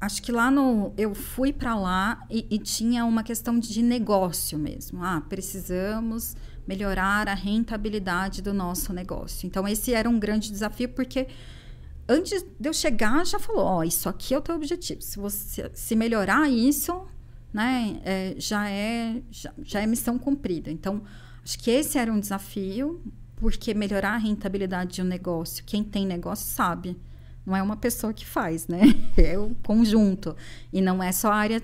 acho 0.00 0.22
que 0.22 0.32
lá 0.32 0.50
no. 0.50 0.92
Eu 0.96 1.14
fui 1.14 1.52
para 1.52 1.74
lá 1.74 2.24
e, 2.30 2.46
e 2.50 2.58
tinha 2.58 3.04
uma 3.04 3.22
questão 3.22 3.58
de 3.58 3.82
negócio 3.82 4.58
mesmo. 4.58 5.02
Ah, 5.02 5.22
precisamos 5.28 6.34
melhorar 6.66 7.28
a 7.28 7.34
rentabilidade 7.34 8.40
do 8.40 8.54
nosso 8.54 8.92
negócio. 8.92 9.46
Então, 9.46 9.66
esse 9.66 9.92
era 9.92 10.08
um 10.08 10.18
grande 10.18 10.50
desafio, 10.50 10.88
porque 10.88 11.28
antes 12.08 12.44
de 12.58 12.68
eu 12.68 12.72
chegar, 12.72 13.24
já 13.26 13.38
falou: 13.38 13.64
Ó, 13.64 13.82
isso 13.82 14.08
aqui 14.08 14.34
é 14.34 14.38
o 14.38 14.40
teu 14.40 14.54
objetivo. 14.54 15.02
Se 15.02 15.18
você 15.18 15.70
se 15.74 15.94
melhorar 15.94 16.48
isso, 16.48 17.06
né, 17.52 18.00
é, 18.04 18.34
já, 18.38 18.68
é, 18.70 19.22
já, 19.30 19.52
já 19.62 19.80
é 19.80 19.86
missão 19.86 20.18
cumprida. 20.18 20.70
Então, 20.70 21.02
acho 21.44 21.58
que 21.58 21.70
esse 21.70 21.98
era 21.98 22.10
um 22.10 22.18
desafio, 22.18 23.02
porque 23.36 23.74
melhorar 23.74 24.14
a 24.14 24.18
rentabilidade 24.18 24.94
de 24.94 25.02
um 25.02 25.04
negócio, 25.04 25.62
quem 25.64 25.84
tem 25.84 26.06
negócio 26.06 26.46
sabe 26.46 26.96
não 27.44 27.56
é 27.56 27.62
uma 27.62 27.76
pessoa 27.76 28.12
que 28.12 28.26
faz, 28.26 28.68
né? 28.68 28.82
É 29.16 29.38
o 29.38 29.54
conjunto. 29.62 30.36
E 30.72 30.80
não 30.80 31.02
é 31.02 31.12
só 31.12 31.30
a 31.30 31.36
área 31.36 31.62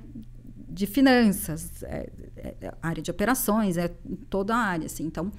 de 0.69 0.87
finanças, 0.87 1.83
é, 1.83 2.11
é 2.37 2.75
a 2.81 2.89
área 2.89 3.03
de 3.03 3.11
operações, 3.11 3.77
é 3.77 3.89
toda 4.29 4.55
a 4.55 4.59
área, 4.59 4.87
assim. 4.87 5.05
Então, 5.05 5.33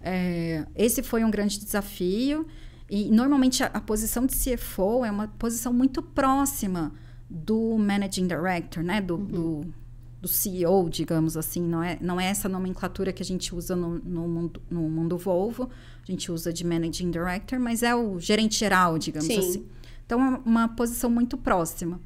é, 0.00 0.66
esse 0.74 1.02
foi 1.02 1.22
um 1.24 1.30
grande 1.30 1.58
desafio. 1.58 2.46
E, 2.88 3.10
normalmente, 3.10 3.62
a, 3.62 3.66
a 3.66 3.80
posição 3.80 4.26
de 4.26 4.34
CFO 4.34 5.04
é 5.04 5.10
uma 5.10 5.28
posição 5.28 5.72
muito 5.72 6.02
próxima 6.02 6.92
do 7.28 7.76
Managing 7.78 8.26
Director, 8.26 8.82
né? 8.82 9.00
Do, 9.00 9.16
do, 9.16 9.74
do 10.20 10.28
CEO, 10.28 10.88
digamos 10.88 11.36
assim. 11.36 11.62
Não 11.62 11.82
é, 11.82 11.98
não 12.00 12.20
é 12.20 12.26
essa 12.26 12.48
nomenclatura 12.48 13.12
que 13.12 13.22
a 13.22 13.26
gente 13.26 13.54
usa 13.54 13.76
no, 13.76 13.98
no, 13.98 14.26
mundo, 14.26 14.62
no 14.68 14.82
mundo 14.88 15.16
Volvo. 15.16 15.70
A 16.02 16.10
gente 16.10 16.32
usa 16.32 16.52
de 16.52 16.64
Managing 16.64 17.10
Director, 17.10 17.60
mas 17.60 17.82
é 17.82 17.94
o 17.94 18.18
gerente 18.18 18.58
geral, 18.58 18.98
digamos 18.98 19.28
Sim. 19.28 19.38
assim. 19.38 19.66
Então, 20.10 20.20
é 20.20 20.40
uma 20.44 20.66
posição 20.66 21.08
muito 21.08 21.38
próxima. 21.38 22.00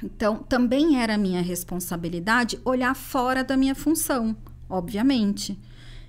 Então, 0.00 0.36
também 0.36 1.02
era 1.02 1.18
minha 1.18 1.42
responsabilidade 1.42 2.60
olhar 2.64 2.94
fora 2.94 3.42
da 3.42 3.56
minha 3.56 3.74
função, 3.74 4.36
obviamente. 4.70 5.58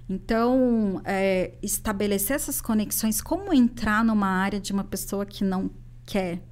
Então, 0.08 1.02
é, 1.04 1.54
estabelecer 1.64 2.36
essas 2.36 2.62
conexões, 2.62 3.22
como 3.22 3.52
entrar 3.52 4.06
numa 4.06 4.28
área 4.28 4.60
de 4.60 4.72
uma 4.72 4.84
pessoa 4.84 5.26
que 5.26 5.44
não 5.44 5.72
quer 6.06 6.44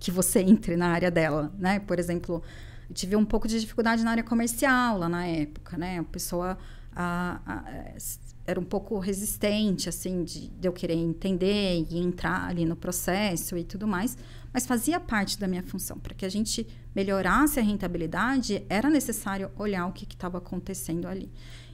que 0.00 0.10
você 0.10 0.40
entre 0.40 0.76
na 0.78 0.88
área 0.88 1.10
dela, 1.10 1.52
né? 1.58 1.78
Por 1.80 1.98
exemplo, 1.98 2.42
eu 2.88 2.94
tive 2.94 3.16
um 3.16 3.24
pouco 3.24 3.46
de 3.46 3.60
dificuldade 3.60 4.02
na 4.02 4.12
área 4.12 4.24
comercial 4.24 4.96
lá 4.96 5.10
na 5.10 5.26
época, 5.26 5.76
né? 5.76 5.98
A 5.98 6.04
pessoa 6.04 6.56
a, 6.94 7.38
a, 7.44 7.98
era 8.46 8.60
um 8.60 8.64
pouco 8.64 8.98
resistente, 8.98 9.88
assim, 9.88 10.22
de, 10.22 10.48
de, 10.48 10.68
eu 10.68 10.72
querer 10.72 10.94
entender 10.94 11.86
e 11.90 11.98
entrar 11.98 12.48
ali 12.48 12.64
no 12.64 12.76
processo 12.76 13.56
e 13.56 13.64
tudo 13.64 13.86
mais, 13.86 14.16
mas 14.52 14.66
fazia 14.66 15.00
parte 15.00 15.38
da 15.38 15.48
minha 15.48 15.62
função. 15.62 15.98
Para 15.98 16.14
que 16.14 16.24
a 16.24 16.28
gente 16.28 16.66
melhorasse 16.94 17.58
a 17.58 17.62
rentabilidade, 17.62 18.64
era 18.68 18.88
necessário 18.88 19.50
olhar 19.56 19.86
o 19.86 19.92
que 19.92 20.04
estava 20.04 20.38
acontecendo 20.38 21.06
ali. 21.06 21.30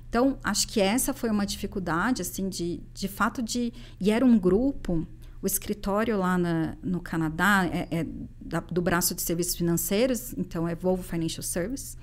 Então, 0.08 0.38
acho 0.42 0.68
que 0.68 0.80
essa 0.80 1.14
foi 1.14 1.30
uma 1.30 1.46
dificuldade, 1.46 2.22
assim, 2.22 2.48
de, 2.48 2.80
de 2.92 3.08
fato 3.08 3.42
de... 3.42 3.72
E 4.00 4.10
era 4.10 4.24
um 4.24 4.38
grupo, 4.38 5.06
o 5.40 5.46
escritório 5.46 6.18
lá 6.18 6.36
na, 6.36 6.76
no 6.82 7.00
Canadá 7.00 7.66
é, 7.66 7.88
é 7.90 8.06
da, 8.40 8.60
do 8.60 8.82
braço 8.82 9.14
de 9.14 9.22
serviços 9.22 9.56
financeiros, 9.56 10.34
então 10.36 10.68
é 10.68 10.74
Volvo 10.74 11.02
Financial 11.02 11.42
Service. 11.42 11.96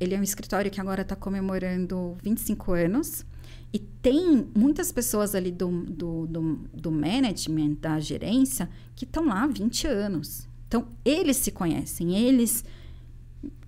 Ele 0.00 0.14
é 0.14 0.18
um 0.18 0.22
escritório 0.22 0.70
que 0.70 0.80
agora 0.80 1.02
está 1.02 1.16
comemorando 1.16 2.16
25 2.22 2.72
anos. 2.72 3.26
E 3.72 3.78
tem 3.78 4.46
muitas 4.56 4.90
pessoas 4.90 5.34
ali 5.34 5.50
do, 5.50 5.68
do, 5.84 6.26
do, 6.26 6.60
do 6.72 6.90
management, 6.90 7.74
da 7.80 8.00
gerência, 8.00 8.68
que 8.96 9.04
estão 9.04 9.26
lá 9.26 9.42
há 9.42 9.46
20 9.46 9.86
anos. 9.86 10.48
Então, 10.66 10.88
eles 11.04 11.36
se 11.36 11.50
conhecem, 11.50 12.16
eles 12.16 12.64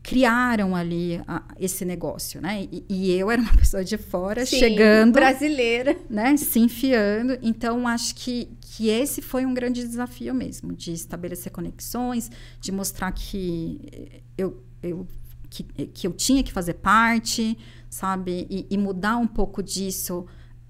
criaram 0.02 0.74
ali 0.74 1.20
a, 1.28 1.42
esse 1.58 1.84
negócio, 1.84 2.40
né? 2.40 2.66
E, 2.72 2.84
e, 2.88 3.12
eu 3.12 3.30
era 3.30 3.40
uma 3.40 3.52
pessoa 3.56 3.84
de 3.84 3.96
fora, 3.96 4.44
Sim, 4.46 4.58
chegando... 4.58 5.12
brasileira. 5.12 5.96
Né? 6.08 6.36
Se 6.36 6.58
enfiando. 6.58 7.38
Então, 7.42 7.86
acho 7.86 8.14
que, 8.14 8.48
que 8.60 8.88
esse 8.88 9.20
foi 9.20 9.44
um 9.44 9.52
grande 9.52 9.82
desafio 9.82 10.34
mesmo, 10.34 10.72
de 10.72 10.92
estabelecer 10.92 11.52
conexões, 11.52 12.30
de 12.60 12.72
mostrar 12.72 13.12
que 13.12 14.22
eu, 14.36 14.62
eu, 14.82 15.06
que, 15.50 15.64
que 15.64 16.06
eu 16.06 16.12
tinha 16.12 16.42
que 16.42 16.52
fazer 16.52 16.74
parte 16.74 17.58
sabe? 17.90 18.46
E, 18.48 18.66
e, 18.70 18.78
mudar 18.78 19.16
um 19.16 19.26
pouco 19.26 19.62
disso, 19.62 20.24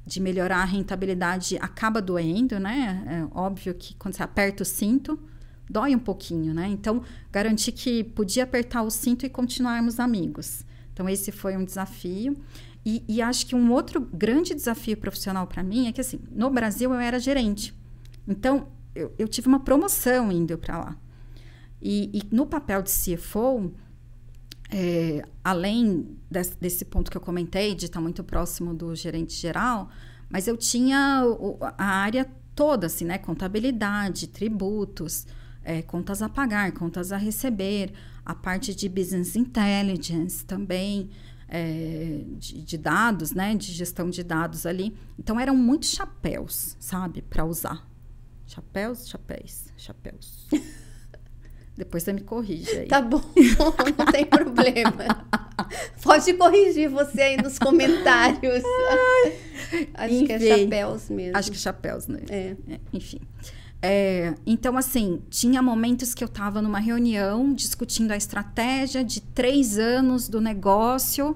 de 0.07 0.19
melhorar 0.19 0.63
a 0.63 0.65
rentabilidade, 0.65 1.59
acaba 1.61 2.01
doendo, 2.01 2.59
né? 2.59 3.05
É 3.07 3.39
óbvio 3.39 3.75
que 3.75 3.95
quando 3.95 4.15
você 4.15 4.23
aperta 4.23 4.63
o 4.63 4.67
cinto, 4.67 5.21
dói 5.69 5.95
um 5.95 5.99
pouquinho, 5.99 6.55
né? 6.55 6.67
Então, 6.67 7.03
garantir 7.31 7.73
que 7.73 8.03
podia 8.03 8.45
apertar 8.45 8.83
o 8.83 8.91
cinto 8.91 9.27
e 9.27 9.29
continuarmos 9.29 10.01
amigos. 10.01 10.65
Então, 10.93 11.09
esse 11.09 11.31
foi 11.31 11.57
um 11.57 11.65
desafio. 11.65 12.37
E, 12.85 13.05
e 13.07 13.21
acho 13.21 13.47
que 13.47 13.55
um 13.55 13.71
outro 13.71 14.01
grande 14.01 14.55
desafio 14.55 14.97
profissional 14.97 15.47
para 15.47 15.63
mim 15.63 15.87
é 15.87 15.93
que, 15.93 16.01
assim, 16.01 16.19
no 16.31 16.49
Brasil 16.49 16.93
eu 16.95 16.99
era 16.99 17.19
gerente. 17.19 17.75
Então, 18.27 18.69
eu, 18.95 19.15
eu 19.19 19.29
tive 19.29 19.47
uma 19.47 19.61
promoção 19.61 20.33
indo 20.33 20.57
para 20.57 20.79
lá. 20.79 20.97
E, 21.83 22.11
e 22.15 22.35
no 22.35 22.47
papel 22.47 22.83
de 22.83 22.91
CFO, 22.91 23.73
é, 24.71 25.25
além 25.43 26.17
desse, 26.31 26.57
desse, 26.59 26.85
ponto 26.85 27.11
que 27.11 27.17
eu 27.17 27.21
comentei, 27.21 27.75
de 27.75 27.87
estar 27.87 28.01
muito 28.01 28.23
próximo 28.23 28.73
do 28.73 28.95
gerente 28.95 29.35
geral, 29.35 29.91
mas 30.29 30.47
eu 30.47 30.57
tinha 30.57 31.25
o, 31.27 31.59
a 31.61 31.85
área 31.85 32.31
toda, 32.55 32.87
assim, 32.87 33.05
né? 33.05 33.19
Contabilidade, 33.19 34.29
tributos, 34.29 35.27
é, 35.65 35.83
contas 35.83 36.23
a 36.23 36.29
pagar, 36.29 36.71
contas 36.73 37.11
a 37.11 37.17
receber, 37.17 37.93
a 38.25 38.35
parte 38.35 38.75
de 38.75 38.89
business 38.89 39.35
intelligence 39.35 40.45
também, 40.45 41.11
é, 41.49 42.23
de, 42.39 42.63
de, 42.63 42.79
dados, 42.79 43.33
né? 43.33 43.57
De 43.57 43.73
gestão 43.73 44.09
de 44.09 44.23
dados 44.23 44.67
ali. 44.67 44.97
Então, 45.19 45.41
eram 45.41 45.57
muitos 45.57 45.91
chapéus, 45.91 46.77
sabe? 46.79 47.23
Para 47.23 47.45
usar. 47.45 47.89
Chapéus, 48.47 49.09
chapéus, 49.09 49.73
chapéus. 49.77 50.49
Depois 51.81 52.03
você 52.03 52.13
me 52.13 52.21
corrige 52.21 52.71
aí. 52.71 52.87
Tá 52.87 53.01
bom, 53.01 53.23
não 53.97 54.07
tem 54.13 54.27
problema. 54.27 55.27
Pode 56.03 56.35
corrigir 56.35 56.91
você 56.91 57.23
aí 57.23 57.37
nos 57.39 57.59
comentários. 57.59 58.63
Acho 59.95 60.15
enfim, 60.15 60.27
que 60.27 60.33
é 60.33 60.59
chapéus 60.59 61.09
mesmo. 61.09 61.39
Acho 61.39 61.51
que 61.51 61.57
é 61.57 61.61
chapéus, 61.61 62.07
né? 62.07 62.21
É. 62.29 62.57
é 62.69 62.81
enfim. 62.93 63.19
É, 63.81 64.35
então, 64.47 64.77
assim, 64.77 65.23
tinha 65.31 65.63
momentos 65.63 66.13
que 66.13 66.23
eu 66.23 66.29
estava 66.29 66.61
numa 66.61 66.79
reunião 66.79 67.55
discutindo 67.55 68.11
a 68.11 68.17
estratégia 68.17 69.03
de 69.03 69.23
três 69.23 69.79
anos 69.79 70.29
do 70.29 70.39
negócio 70.39 71.35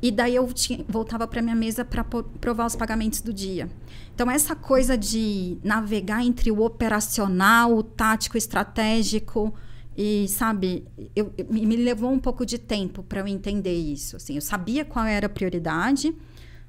e 0.00 0.12
daí 0.12 0.36
eu 0.36 0.46
tinha, 0.52 0.84
voltava 0.88 1.26
para 1.26 1.42
minha 1.42 1.56
mesa 1.56 1.84
para 1.84 2.04
provar 2.04 2.66
os 2.66 2.76
pagamentos 2.76 3.22
do 3.22 3.32
dia. 3.32 3.68
Então, 4.14 4.30
essa 4.30 4.54
coisa 4.54 4.96
de 4.96 5.58
navegar 5.64 6.24
entre 6.24 6.52
o 6.52 6.62
operacional, 6.62 7.74
o 7.74 7.82
tático, 7.82 8.36
o 8.36 8.38
estratégico, 8.38 9.52
e, 9.96 10.26
sabe, 10.28 10.84
eu, 11.14 11.32
me 11.48 11.76
levou 11.76 12.10
um 12.10 12.18
pouco 12.18 12.44
de 12.44 12.58
tempo 12.58 13.02
para 13.02 13.20
eu 13.20 13.28
entender 13.28 13.74
isso. 13.74 14.16
Assim, 14.16 14.34
eu 14.34 14.40
sabia 14.40 14.84
qual 14.84 15.04
era 15.04 15.26
a 15.26 15.28
prioridade. 15.28 16.14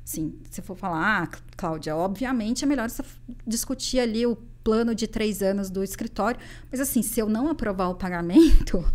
Assim, 0.03 0.35
se 0.51 0.61
for 0.61 0.77
falar, 0.77 1.23
ah, 1.23 1.37
Cláudia, 1.57 1.95
obviamente 1.95 2.63
é 2.63 2.67
melhor 2.67 2.87
você 2.87 3.03
discutir 3.47 3.99
ali 3.99 4.27
o 4.27 4.35
plano 4.63 4.93
de 4.93 5.07
três 5.07 5.41
anos 5.41 5.71
do 5.71 5.83
escritório. 5.83 6.39
Mas, 6.71 6.79
assim, 6.79 7.01
se 7.01 7.19
eu 7.19 7.27
não 7.27 7.49
aprovar 7.49 7.89
o 7.89 7.95
pagamento, 7.95 8.85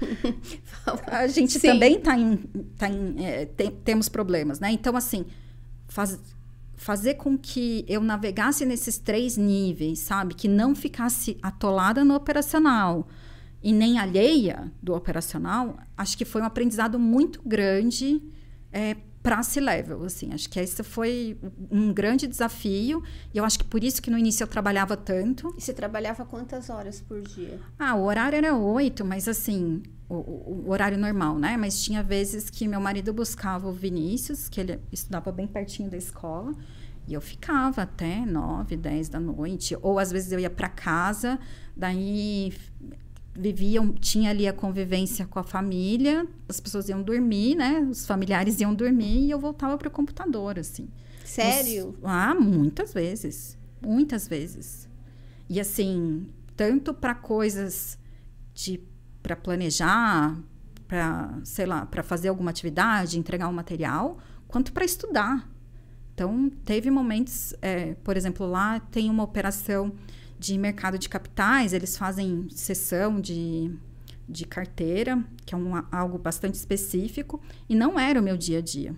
a 1.07 1.27
gente 1.27 1.59
Sim. 1.59 1.69
também 1.69 1.97
está 1.97 2.17
em. 2.17 2.37
Tá 2.79 2.89
em 2.89 3.25
é, 3.25 3.47
tem, 3.47 3.71
temos 3.71 4.09
problemas, 4.09 4.61
né? 4.61 4.71
Então, 4.71 4.97
assim, 4.97 5.27
faz, 5.89 6.21
fazer 6.77 7.15
com 7.15 7.37
que 7.37 7.85
eu 7.89 8.01
navegasse 8.01 8.65
nesses 8.65 8.97
três 8.97 9.37
níveis, 9.37 9.99
sabe? 9.99 10.35
Que 10.35 10.47
não 10.47 10.77
ficasse 10.77 11.37
atolada 11.43 12.05
no 12.05 12.15
operacional 12.15 13.09
e 13.63 13.73
nem 13.73 13.99
alheia 13.99 14.73
do 14.83 14.95
operacional, 14.95 15.79
acho 15.97 16.17
que 16.17 16.25
foi 16.25 16.41
um 16.41 16.45
aprendizado 16.45 16.99
muito 16.99 17.43
grande 17.45 18.23
é, 18.73 18.97
para 19.23 19.43
se 19.43 19.61
level, 19.61 20.03
assim. 20.05 20.33
Acho 20.33 20.49
que 20.49 20.59
esse 20.59 20.83
foi 20.83 21.39
um 21.71 21.93
grande 21.93 22.27
desafio. 22.27 23.03
E 23.35 23.39
eu 23.39 23.45
acho 23.45 23.59
que 23.59 23.65
por 23.65 23.85
isso 23.85 24.01
que 24.01 24.11
no 24.11 24.17
início 24.17 24.43
eu 24.43 24.49
trabalhava 24.49 24.97
tanto. 24.97 25.55
E 25.59 25.61
você 25.61 25.75
trabalhava 25.75 26.25
quantas 26.25 26.71
horas 26.71 27.01
por 27.01 27.21
dia? 27.21 27.61
Ah, 27.79 27.95
o 27.95 28.05
horário 28.05 28.37
era 28.37 28.57
oito, 28.57 29.05
mas 29.05 29.29
assim, 29.29 29.83
o, 30.09 30.15
o, 30.15 30.65
o, 30.67 30.71
horário 30.71 30.97
normal, 30.97 31.39
né? 31.39 31.57
Mas 31.57 31.83
tinha 31.83 32.03
vezes 32.03 32.49
que 32.49 32.67
meu 32.67 32.81
marido 32.81 33.13
buscava 33.13 33.69
o 33.69 33.73
Vinícius, 33.73 34.49
que 34.49 34.61
ele 34.61 34.81
estudava 34.91 35.31
bem 35.31 35.47
pertinho 35.47 35.91
da 35.91 35.99
escola. 35.99 36.55
E 37.07 37.13
eu 37.13 37.21
ficava 37.21 37.83
até 37.83 38.25
nove, 38.25 38.77
dez 38.77 39.09
da 39.09 39.21
noite. 39.21 39.77
Ou 39.83 39.99
às 39.99 40.11
vezes 40.11 40.33
eu 40.33 40.41
ia 40.41 40.51
para 40.51 40.69
casa, 40.69 41.39
daí 41.77 42.55
viviam, 43.35 43.93
tinha 43.93 44.31
ali 44.31 44.47
a 44.47 44.53
convivência 44.53 45.27
com 45.27 45.39
a 45.39 45.43
família, 45.43 46.27
as 46.49 46.61
pessoas 46.61 46.89
iam 46.89 47.03
dormir, 47.03 47.55
né? 47.55 47.81
Os 47.91 48.07
familiares 48.07 48.61
iam 48.61 48.75
dormir 48.75 49.27
e 49.27 49.31
eu 49.31 49.39
voltava 49.39 49.79
para 49.79 49.89
o 49.89 49.91
computador, 49.91 50.59
assim. 50.59 50.89
Sério? 51.25 51.91
Os, 51.91 52.05
ah, 52.05 52.35
muitas 52.35 52.93
vezes. 52.93 53.57
Muitas 53.81 54.27
vezes. 54.27 54.89
E 55.49 55.61
assim, 55.61 56.27
tanto 56.57 56.93
para 56.93 57.15
coisas 57.15 57.99
de 58.55 58.81
para 59.23 59.37
planejar, 59.37 60.37
para, 60.89 61.39
sei 61.45 61.67
lá, 61.67 61.87
para 61.87 62.03
fazer 62.03 62.29
alguma 62.29 62.51
atividade, 62.51 63.19
entregar 63.19 63.49
um 63.49 63.53
material, 63.53 64.19
quanto 64.49 64.73
para 64.73 64.85
estudar. 64.85 65.49
Então, 66.15 66.51
teve 66.65 66.91
momentos, 66.91 67.55
é, 67.63 67.95
por 68.03 68.17
exemplo, 68.17 68.47
lá 68.47 68.81
tem 68.81 69.09
uma 69.09 69.23
operação 69.23 69.93
de 70.41 70.57
mercado 70.57 70.99
de 70.99 71.07
capitais, 71.07 71.75
eles 71.75 71.99
fazem 71.99 72.49
sessão 72.49 73.21
de, 73.21 73.71
de 74.27 74.47
carteira, 74.47 75.23
que 75.45 75.55
é 75.55 75.59
um, 75.59 75.73
algo 75.93 76.17
bastante 76.17 76.55
específico, 76.55 77.39
e 77.69 77.75
não 77.75 78.01
era 78.01 78.19
o 78.19 78.23
meu 78.23 78.39
dia 78.39 78.59
a 78.59 78.63
dia. 78.63 78.97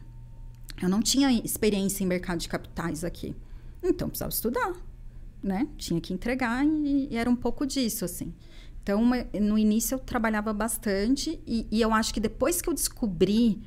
Eu 0.80 0.88
não 0.88 1.02
tinha 1.02 1.32
experiência 1.32 2.04
em 2.04 2.06
mercado 2.06 2.38
de 2.38 2.48
capitais 2.48 3.02
aqui. 3.02 3.34
Então, 3.82 4.08
precisava 4.08 4.30
estudar, 4.30 4.72
né? 5.42 5.66
Tinha 5.76 6.00
que 6.00 6.14
entregar 6.14 6.64
e, 6.64 7.08
e 7.10 7.16
era 7.16 7.28
um 7.28 7.34
pouco 7.34 7.66
disso, 7.66 8.04
assim. 8.04 8.32
Então, 8.80 9.02
no 9.40 9.58
início 9.58 9.96
eu 9.96 9.98
trabalhava 9.98 10.52
bastante 10.52 11.40
e, 11.44 11.66
e, 11.70 11.80
eu 11.80 11.92
acho 11.92 12.14
que 12.14 12.20
depois 12.20 12.62
que 12.62 12.68
eu 12.68 12.74
descobri 12.74 13.62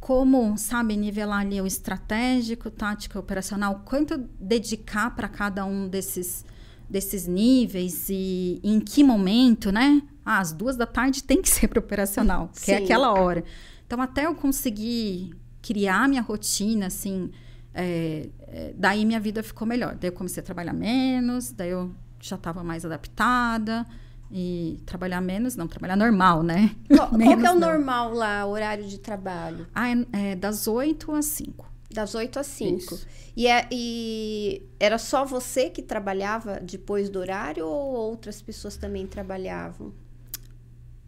como, 0.00 0.56
sabe, 0.56 0.96
nivelar 0.96 1.40
ali 1.40 1.60
o 1.60 1.66
estratégico, 1.66 2.70
tático, 2.70 3.18
operacional, 3.18 3.82
quanto 3.84 4.18
dedicar 4.40 5.14
para 5.14 5.28
cada 5.28 5.64
um 5.64 5.88
desses 5.88 6.44
desses 6.92 7.26
níveis 7.26 8.06
e, 8.10 8.60
em 8.62 8.78
que 8.78 9.02
momento, 9.02 9.72
né? 9.72 10.02
Ah, 10.22 10.40
às 10.40 10.52
duas 10.52 10.76
da 10.76 10.84
tarde 10.84 11.24
tem 11.24 11.40
que 11.40 11.48
ser 11.48 11.66
para 11.66 11.80
operacional, 11.80 12.50
que 12.62 12.70
é 12.70 12.76
aquela 12.76 13.10
hora. 13.12 13.42
Então, 13.86 14.00
até 14.00 14.26
eu 14.26 14.34
conseguir 14.34 15.34
criar 15.62 16.06
minha 16.06 16.20
rotina, 16.20 16.86
assim, 16.86 17.30
é, 17.72 18.28
é, 18.46 18.74
daí 18.76 19.06
minha 19.06 19.18
vida 19.18 19.42
ficou 19.42 19.66
melhor. 19.66 19.96
Daí 19.98 20.10
eu 20.10 20.12
comecei 20.12 20.42
a 20.42 20.44
trabalhar 20.44 20.74
menos, 20.74 21.50
daí 21.50 21.70
eu 21.70 21.90
já 22.20 22.36
estava 22.36 22.62
mais 22.62 22.84
adaptada. 22.84 23.86
E 24.34 24.80
trabalhar 24.86 25.20
menos, 25.20 25.56
não, 25.56 25.68
trabalhar 25.68 25.94
normal, 25.94 26.42
né? 26.42 26.74
Qual, 26.88 27.08
qual 27.12 27.18
que 27.18 27.46
é 27.46 27.50
o 27.50 27.54
não. 27.54 27.60
normal 27.60 28.14
lá, 28.14 28.46
o 28.46 28.50
horário 28.50 28.84
de 28.84 28.98
trabalho? 28.98 29.66
Ah, 29.74 29.90
é, 29.90 30.32
é 30.32 30.36
das 30.36 30.66
8 30.66 31.12
às 31.12 31.26
5. 31.26 31.71
Das 31.94 32.14
8 32.14 32.38
às 32.38 32.46
5. 32.46 32.98
E, 33.36 33.46
é, 33.46 33.68
e 33.70 34.62
era 34.78 34.98
só 34.98 35.24
você 35.24 35.70
que 35.70 35.82
trabalhava 35.82 36.60
depois 36.60 37.08
do 37.08 37.18
horário 37.18 37.66
ou 37.66 37.94
outras 37.94 38.42
pessoas 38.42 38.76
também 38.76 39.06
trabalhavam? 39.06 39.92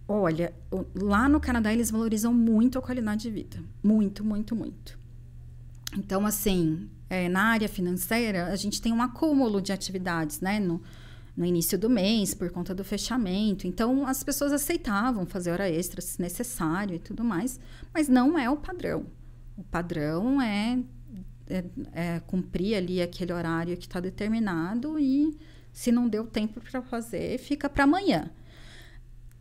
Olha, 0.06 0.52
lá 0.94 1.28
no 1.28 1.40
Canadá 1.40 1.72
eles 1.72 1.90
valorizam 1.90 2.32
muito 2.32 2.78
a 2.78 2.82
qualidade 2.82 3.22
de 3.22 3.30
vida. 3.30 3.58
Muito, 3.82 4.22
muito, 4.24 4.54
muito. 4.54 4.98
Então, 5.96 6.26
assim, 6.26 6.88
é, 7.08 7.28
na 7.28 7.44
área 7.44 7.68
financeira, 7.68 8.46
a 8.46 8.56
gente 8.56 8.82
tem 8.82 8.92
um 8.92 9.00
acúmulo 9.00 9.62
de 9.62 9.72
atividades, 9.72 10.40
né? 10.40 10.58
No, 10.58 10.82
no 11.36 11.44
início 11.44 11.78
do 11.78 11.90
mês, 11.90 12.34
por 12.34 12.50
conta 12.50 12.74
do 12.74 12.84
fechamento. 12.84 13.66
Então, 13.66 14.06
as 14.06 14.22
pessoas 14.22 14.52
aceitavam 14.52 15.26
fazer 15.26 15.50
hora 15.50 15.68
extra 15.68 16.00
se 16.00 16.20
necessário 16.20 16.94
e 16.94 16.98
tudo 16.98 17.24
mais, 17.24 17.58
mas 17.92 18.08
não 18.08 18.38
é 18.38 18.48
o 18.48 18.56
padrão. 18.56 19.06
O 19.56 19.62
padrão 19.62 20.40
é, 20.40 20.78
é, 21.46 21.64
é 21.92 22.20
cumprir 22.20 22.74
ali 22.76 23.00
aquele 23.00 23.32
horário 23.32 23.76
que 23.76 23.86
está 23.86 24.00
determinado 24.00 24.98
e, 24.98 25.36
se 25.72 25.92
não 25.92 26.08
deu 26.08 26.26
tempo 26.26 26.60
para 26.60 26.82
fazer, 26.82 27.38
fica 27.38 27.68
para 27.68 27.84
amanhã. 27.84 28.30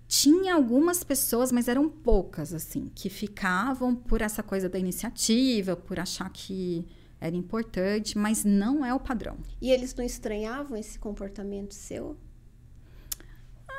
Tinha 0.07 0.53
algumas 0.53 1.03
pessoas, 1.03 1.51
mas 1.51 1.67
eram 1.67 1.89
poucas, 1.89 2.53
assim, 2.53 2.91
que 2.93 3.09
ficavam 3.09 3.95
por 3.95 4.21
essa 4.21 4.43
coisa 4.43 4.69
da 4.69 4.77
iniciativa, 4.77 5.75
por 5.75 5.99
achar 5.99 6.29
que 6.29 6.85
era 7.19 7.35
importante, 7.35 8.17
mas 8.17 8.43
não 8.43 8.85
é 8.85 8.93
o 8.93 8.99
padrão. 8.99 9.37
E 9.61 9.71
eles 9.71 9.95
não 9.95 10.03
estranhavam 10.03 10.77
esse 10.77 10.99
comportamento 10.99 11.73
seu? 11.73 12.17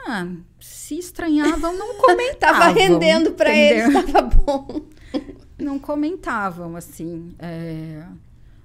Ah, 0.06 0.28
se 0.60 0.98
estranhavam, 0.98 1.76
não 1.76 1.94
comentavam. 2.00 2.60
tava 2.60 2.72
rendendo 2.72 3.32
para 3.32 3.56
eles, 3.56 3.92
tava 4.12 4.22
bom. 4.22 4.82
não 5.58 5.78
comentavam, 5.78 6.76
assim. 6.76 7.34
É... 7.38 8.06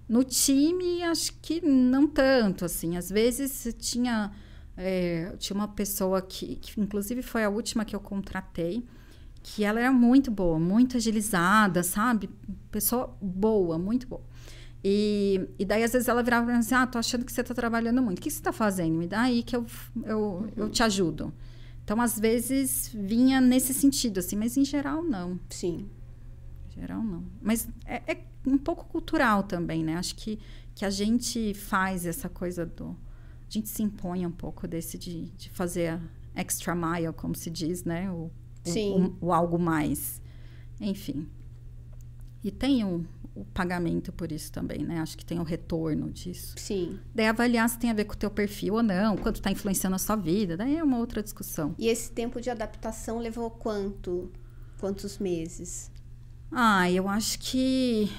No 0.08 0.24
time, 0.24 1.04
acho 1.04 1.34
que 1.42 1.66
não 1.66 2.08
tanto, 2.08 2.66
assim. 2.66 2.98
Às 2.98 3.10
vezes 3.10 3.74
tinha, 3.78 4.32
é, 4.76 5.34
tinha 5.38 5.56
uma 5.56 5.68
pessoa 5.68 6.20
que, 6.22 6.56
que, 6.56 6.82
inclusive, 6.82 7.22
foi 7.22 7.44
a 7.44 7.50
última 7.50 7.86
que 7.86 7.96
eu 7.96 8.00
contratei, 8.00 8.84
que 9.44 9.64
ela 9.64 9.80
era 9.80 9.92
muito 9.92 10.32
boa, 10.32 10.60
muito 10.60 10.98
agilizada, 10.98 11.84
sabe? 11.84 12.30
Pessoa 12.72 13.16
boa, 13.22 13.78
muito 13.78 14.08
boa. 14.08 14.24
E, 14.84 15.50
e 15.60 15.66
daí, 15.66 15.84
às 15.84 15.92
vezes, 15.92 16.08
ela 16.08 16.24
virava 16.24 16.46
pra 16.46 16.54
mim 16.54 16.60
assim: 16.60 16.76
Ah, 16.76 16.88
tô 16.88 16.98
achando 16.98 17.26
que 17.26 17.32
você 17.32 17.44
tá 17.44 17.54
trabalhando 17.54 18.02
muito. 18.02 18.20
O 18.20 18.22
que 18.22 18.32
você 18.32 18.42
tá 18.42 18.54
fazendo? 18.54 18.96
Me 18.98 19.08
dá 19.08 19.22
aí 19.22 19.44
que 19.44 19.56
eu, 19.56 19.66
eu, 20.04 20.50
eu 20.56 20.70
te 20.70 20.82
ajudo. 20.84 21.34
Então, 21.84 22.00
às 22.00 22.18
vezes, 22.20 22.90
vinha 22.94 23.42
nesse 23.42 23.74
sentido, 23.74 24.20
assim, 24.20 24.36
mas 24.36 24.56
em 24.56 24.64
geral, 24.64 25.04
não. 25.04 25.40
Sim. 25.50 25.90
Em 26.70 26.82
geral, 26.82 27.04
não. 27.04 27.24
Mas 27.42 27.68
é, 27.86 28.14
é 28.14 28.24
um 28.46 28.58
pouco 28.58 28.86
cultural 28.86 29.44
também, 29.44 29.84
né? 29.84 29.96
Acho 29.96 30.16
que, 30.16 30.40
que 30.74 30.86
a 30.86 30.90
gente 30.90 31.54
faz 31.54 32.06
essa 32.06 32.30
coisa 32.30 32.66
do. 32.66 32.96
A 33.48 33.52
gente 33.52 33.68
se 33.68 33.82
impõe 33.82 34.26
um 34.26 34.32
pouco 34.32 34.68
desse 34.68 34.98
de, 34.98 35.26
de 35.32 35.50
fazer 35.50 35.94
a 36.36 36.42
extra 36.42 36.76
mile, 36.76 37.12
como 37.14 37.36
se 37.36 37.50
diz, 37.50 37.84
né? 37.84 38.10
O, 38.12 38.32
Sim. 38.64 39.18
O, 39.20 39.26
o, 39.26 39.28
o 39.28 39.34
algo 39.34 39.58
mais. 39.60 40.22
Enfim. 40.80 41.28
E 42.44 42.52
tem 42.52 42.86
um, 42.86 43.04
o 43.40 43.46
pagamento 43.54 44.12
por 44.12 44.32
isso 44.32 44.52
também, 44.52 44.84
né? 44.84 45.00
Acho 45.00 45.18
que 45.18 45.26
tem 45.26 45.40
o 45.40 45.44
retorno 45.44 46.12
disso. 46.12 46.56
Sim. 46.58 47.00
Daí 47.14 47.28
avaliar 47.28 47.70
se 47.70 47.80
tem 47.80 47.90
a 47.90 47.94
ver 47.94 48.06
com 48.06 48.14
o 48.14 48.18
teu 48.18 48.30
perfil 48.30 48.76
ou 48.76 48.84
não, 48.84 49.16
quanto 49.16 49.38
está 49.38 49.52
influenciando 49.52 49.96
a 49.96 50.00
sua 50.00 50.16
vida, 50.16 50.58
daí 50.58 50.78
é 50.78 50.84
uma 50.84 50.98
outra 50.98 51.24
discussão. 51.24 51.74
E 51.78 51.88
esse 51.88 52.12
tempo 52.12 52.42
de 52.42 52.50
adaptação 52.50 53.20
levou 53.20 53.50
quanto? 53.50 54.32
Quantos 54.80 55.18
meses? 55.18 55.92
Ah, 56.52 56.90
eu 56.92 57.08
acho 57.08 57.40
que... 57.40 58.10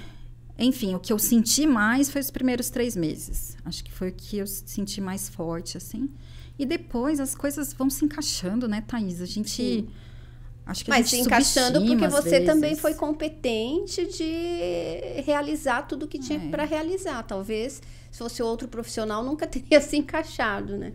Enfim, 0.59 0.95
o 0.95 1.01
que 1.01 1.13
eu 1.13 1.19
senti 1.19 1.67
mais 1.67 2.11
foi 2.11 2.21
os 2.21 2.31
primeiros 2.31 2.69
três 2.69 2.95
meses. 2.95 3.57
Acho 3.65 3.83
que 3.83 3.93
foi 3.93 4.11
o 4.11 4.13
que 4.13 4.39
eu 4.39 4.47
senti 4.47 5.01
mais 5.01 5.29
forte, 5.29 5.77
assim. 5.77 6.11
E 6.59 6.67
depois 6.67 7.19
as 7.19 7.35
coisas 7.35 7.73
vão 7.73 7.89
se 7.89 8.05
encaixando, 8.05 8.69
né, 8.69 8.83
Thaís? 8.83 9.21
A 9.21 9.27
gente... 9.27 9.51
Sim 9.51 9.89
Acho 10.67 10.85
que 10.85 10.91
Mas 10.91 11.11
se 11.11 11.19
encaixando 11.19 11.85
porque 11.85 12.07
você 12.09 12.41
também 12.41 12.77
foi 12.77 12.95
competente 12.95 14.07
de 14.07 15.23
realizar 15.25 15.83
tudo 15.83 16.07
que 16.07 16.19
tinha 16.19 16.39
é. 16.39 16.49
para 16.49 16.65
realizar. 16.65 17.23
Talvez 17.25 17.83
se 18.11 18.19
fosse 18.19 18.43
outro 18.43 18.69
profissional 18.69 19.25
nunca 19.25 19.47
teria 19.49 19.81
se 19.81 19.97
encaixado, 19.97 20.77
né? 20.77 20.93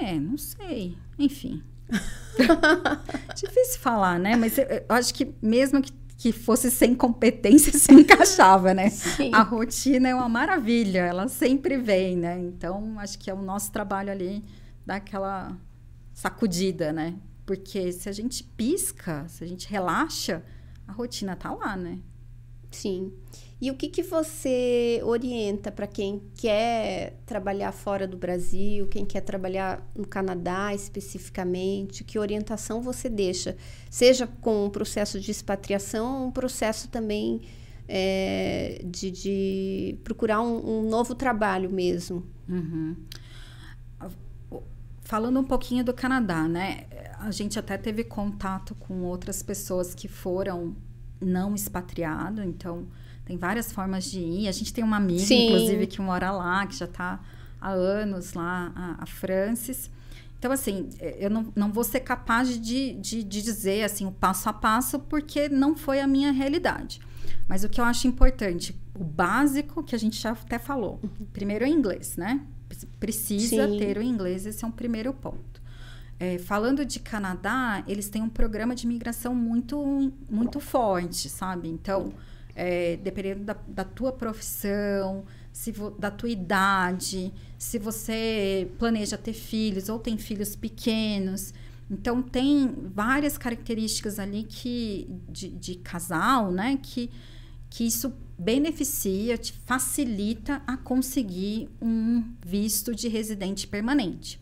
É, 0.00 0.14
não 0.14 0.36
sei. 0.36 0.96
Enfim. 1.18 1.62
Difícil 3.34 3.80
falar, 3.80 4.18
né? 4.18 4.36
Mas 4.36 4.58
eu, 4.58 4.64
eu 4.64 4.84
acho 4.90 5.12
que 5.14 5.34
mesmo 5.40 5.80
que, 5.80 5.92
que 6.16 6.32
fosse 6.32 6.70
sem 6.70 6.94
competência, 6.94 7.72
se 7.78 7.92
encaixava, 7.92 8.74
né? 8.74 8.90
Sim. 8.90 9.34
A 9.34 9.42
rotina 9.42 10.08
é 10.08 10.14
uma 10.14 10.28
maravilha, 10.28 11.00
ela 11.00 11.28
sempre 11.28 11.78
vem, 11.78 12.16
né? 12.16 12.38
Então, 12.38 12.98
acho 12.98 13.18
que 13.18 13.30
é 13.30 13.34
o 13.34 13.42
nosso 13.42 13.72
trabalho 13.72 14.12
ali 14.12 14.44
dar 14.84 14.96
aquela 14.96 15.56
sacudida, 16.12 16.92
né? 16.92 17.14
Porque 17.48 17.90
se 17.92 18.10
a 18.10 18.12
gente 18.12 18.44
pisca, 18.44 19.26
se 19.26 19.42
a 19.42 19.46
gente 19.46 19.66
relaxa, 19.70 20.44
a 20.86 20.92
rotina 20.92 21.34
tá 21.34 21.50
lá, 21.50 21.78
né? 21.78 21.98
Sim. 22.70 23.10
E 23.58 23.70
o 23.70 23.74
que, 23.74 23.88
que 23.88 24.02
você 24.02 25.00
orienta 25.02 25.72
para 25.72 25.86
quem 25.86 26.20
quer 26.36 27.14
trabalhar 27.24 27.72
fora 27.72 28.06
do 28.06 28.18
Brasil, 28.18 28.86
quem 28.88 29.06
quer 29.06 29.22
trabalhar 29.22 29.82
no 29.96 30.06
Canadá 30.06 30.74
especificamente? 30.74 32.04
Que 32.04 32.18
orientação 32.18 32.82
você 32.82 33.08
deixa? 33.08 33.56
Seja 33.88 34.26
com 34.26 34.66
o 34.66 34.70
processo 34.70 35.18
de 35.18 35.30
expatriação 35.30 36.20
ou 36.20 36.26
um 36.26 36.30
processo 36.30 36.88
também 36.88 37.40
é, 37.88 38.82
de, 38.84 39.10
de, 39.10 39.98
procurar 40.04 40.42
um, 40.42 40.80
um, 40.80 40.82
novo 40.90 41.14
trabalho 41.14 41.70
mesmo? 41.70 42.26
Uhum. 42.46 42.94
Falando 45.08 45.40
um 45.40 45.44
pouquinho 45.44 45.82
do 45.82 45.94
Canadá, 45.94 46.46
né? 46.46 46.84
A 47.18 47.30
gente 47.30 47.58
até 47.58 47.78
teve 47.78 48.04
contato 48.04 48.74
com 48.74 49.04
outras 49.04 49.42
pessoas 49.42 49.94
que 49.94 50.06
foram 50.06 50.76
não 51.18 51.54
expatriado, 51.54 52.42
então 52.42 52.86
tem 53.24 53.38
várias 53.38 53.72
formas 53.72 54.04
de 54.04 54.20
ir. 54.20 54.48
A 54.48 54.52
gente 54.52 54.70
tem 54.70 54.84
uma 54.84 54.98
amiga, 54.98 55.24
Sim. 55.24 55.46
inclusive, 55.46 55.86
que 55.86 56.02
mora 56.02 56.30
lá, 56.30 56.66
que 56.66 56.76
já 56.76 56.84
está 56.84 57.20
há 57.58 57.70
anos 57.70 58.34
lá, 58.34 58.70
a, 58.76 59.02
a 59.04 59.06
Francis. 59.06 59.90
Então, 60.38 60.52
assim, 60.52 60.90
eu 61.00 61.30
não, 61.30 61.50
não 61.56 61.72
vou 61.72 61.84
ser 61.84 62.00
capaz 62.00 62.60
de, 62.60 62.92
de, 62.92 63.24
de 63.24 63.40
dizer 63.40 63.84
assim, 63.84 64.04
o 64.04 64.12
passo 64.12 64.50
a 64.50 64.52
passo, 64.52 64.98
porque 64.98 65.48
não 65.48 65.74
foi 65.74 66.02
a 66.02 66.06
minha 66.06 66.32
realidade. 66.32 67.00
Mas 67.48 67.64
o 67.64 67.68
que 67.70 67.80
eu 67.80 67.84
acho 67.86 68.06
importante, 68.06 68.78
o 68.94 69.04
básico 69.04 69.82
que 69.82 69.94
a 69.94 69.98
gente 69.98 70.20
já 70.20 70.32
até 70.32 70.58
falou, 70.58 71.00
uhum. 71.02 71.26
primeiro 71.32 71.64
é 71.64 71.68
inglês, 71.68 72.18
né? 72.18 72.42
Precisa 72.98 73.66
Sim. 73.68 73.78
ter 73.78 73.98
o 73.98 74.02
inglês, 74.02 74.46
esse 74.46 74.64
é 74.64 74.68
um 74.68 74.70
primeiro 74.70 75.12
ponto. 75.12 75.62
É, 76.20 76.36
falando 76.38 76.84
de 76.84 76.98
Canadá, 76.98 77.84
eles 77.86 78.08
têm 78.08 78.22
um 78.22 78.28
programa 78.28 78.74
de 78.74 78.84
imigração 78.84 79.34
muito, 79.34 80.12
muito 80.28 80.58
forte, 80.58 81.28
sabe? 81.28 81.68
Então, 81.68 82.12
é, 82.56 82.96
dependendo 82.96 83.44
da, 83.44 83.56
da, 83.68 83.84
tua 83.84 84.10
profissão, 84.10 85.24
se 85.52 85.72
da 85.96 86.10
tua 86.10 86.28
idade, 86.28 87.32
se 87.56 87.78
você 87.78 88.68
planeja 88.78 89.16
ter 89.16 89.32
filhos 89.32 89.88
ou 89.88 90.00
tem 90.00 90.18
filhos 90.18 90.56
pequenos. 90.56 91.54
Então, 91.88 92.20
tem 92.20 92.74
várias 92.92 93.38
características 93.38 94.18
ali 94.18 94.42
que, 94.42 95.08
de, 95.28 95.48
de 95.50 95.76
casal, 95.76 96.50
né? 96.50 96.80
Que, 96.82 97.10
que 97.70 97.86
isso 97.86 98.12
beneficia, 98.38 99.36
te 99.36 99.52
facilita 99.52 100.62
a 100.66 100.76
conseguir 100.76 101.68
um 101.82 102.24
visto 102.44 102.94
de 102.94 103.08
residente 103.08 103.66
permanente. 103.66 104.40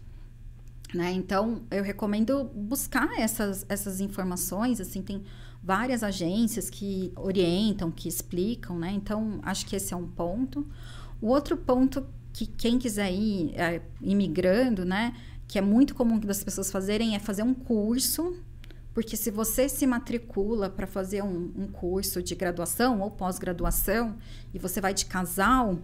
Né? 0.95 1.13
Então, 1.13 1.63
eu 1.71 1.83
recomendo 1.83 2.45
buscar 2.45 3.19
essas, 3.19 3.67
essas 3.69 4.01
informações, 4.01 4.81
assim, 4.81 5.03
tem 5.03 5.23
várias 5.63 6.03
agências 6.03 6.71
que 6.71 7.13
orientam, 7.17 7.91
que 7.91 8.09
explicam, 8.09 8.79
né? 8.79 8.93
Então, 8.93 9.41
acho 9.43 9.67
que 9.67 9.75
esse 9.75 9.93
é 9.93 9.97
um 9.97 10.07
ponto. 10.07 10.65
O 11.21 11.27
outro 11.27 11.57
ponto 11.57 12.07
que 12.33 12.47
quem 12.47 12.79
quiser 12.79 13.13
ir 13.13 13.53
é, 13.57 13.83
imigrando, 14.01 14.85
né, 14.85 15.15
que 15.49 15.59
é 15.59 15.63
muito 15.63 15.95
comum 15.95 16.19
das 16.19 16.45
pessoas 16.45 16.71
fazerem, 16.71 17.17
é 17.17 17.19
fazer 17.19 17.43
um 17.43 17.55
curso 17.55 18.37
porque 18.97 19.15
se 19.15 19.31
você 19.31 19.69
se 19.69 19.87
matricula 19.87 20.71
para 20.71 20.87
fazer 20.87 21.23
um, 21.23 21.53
um, 21.55 21.67
curso 21.67 22.23
de 22.23 22.35
graduação 22.35 23.03
ou 23.03 23.11
pós-graduação 23.11 24.17
e 24.55 24.59
você 24.59 24.81
vai 24.81 24.95
de 24.95 25.05
casal, 25.05 25.79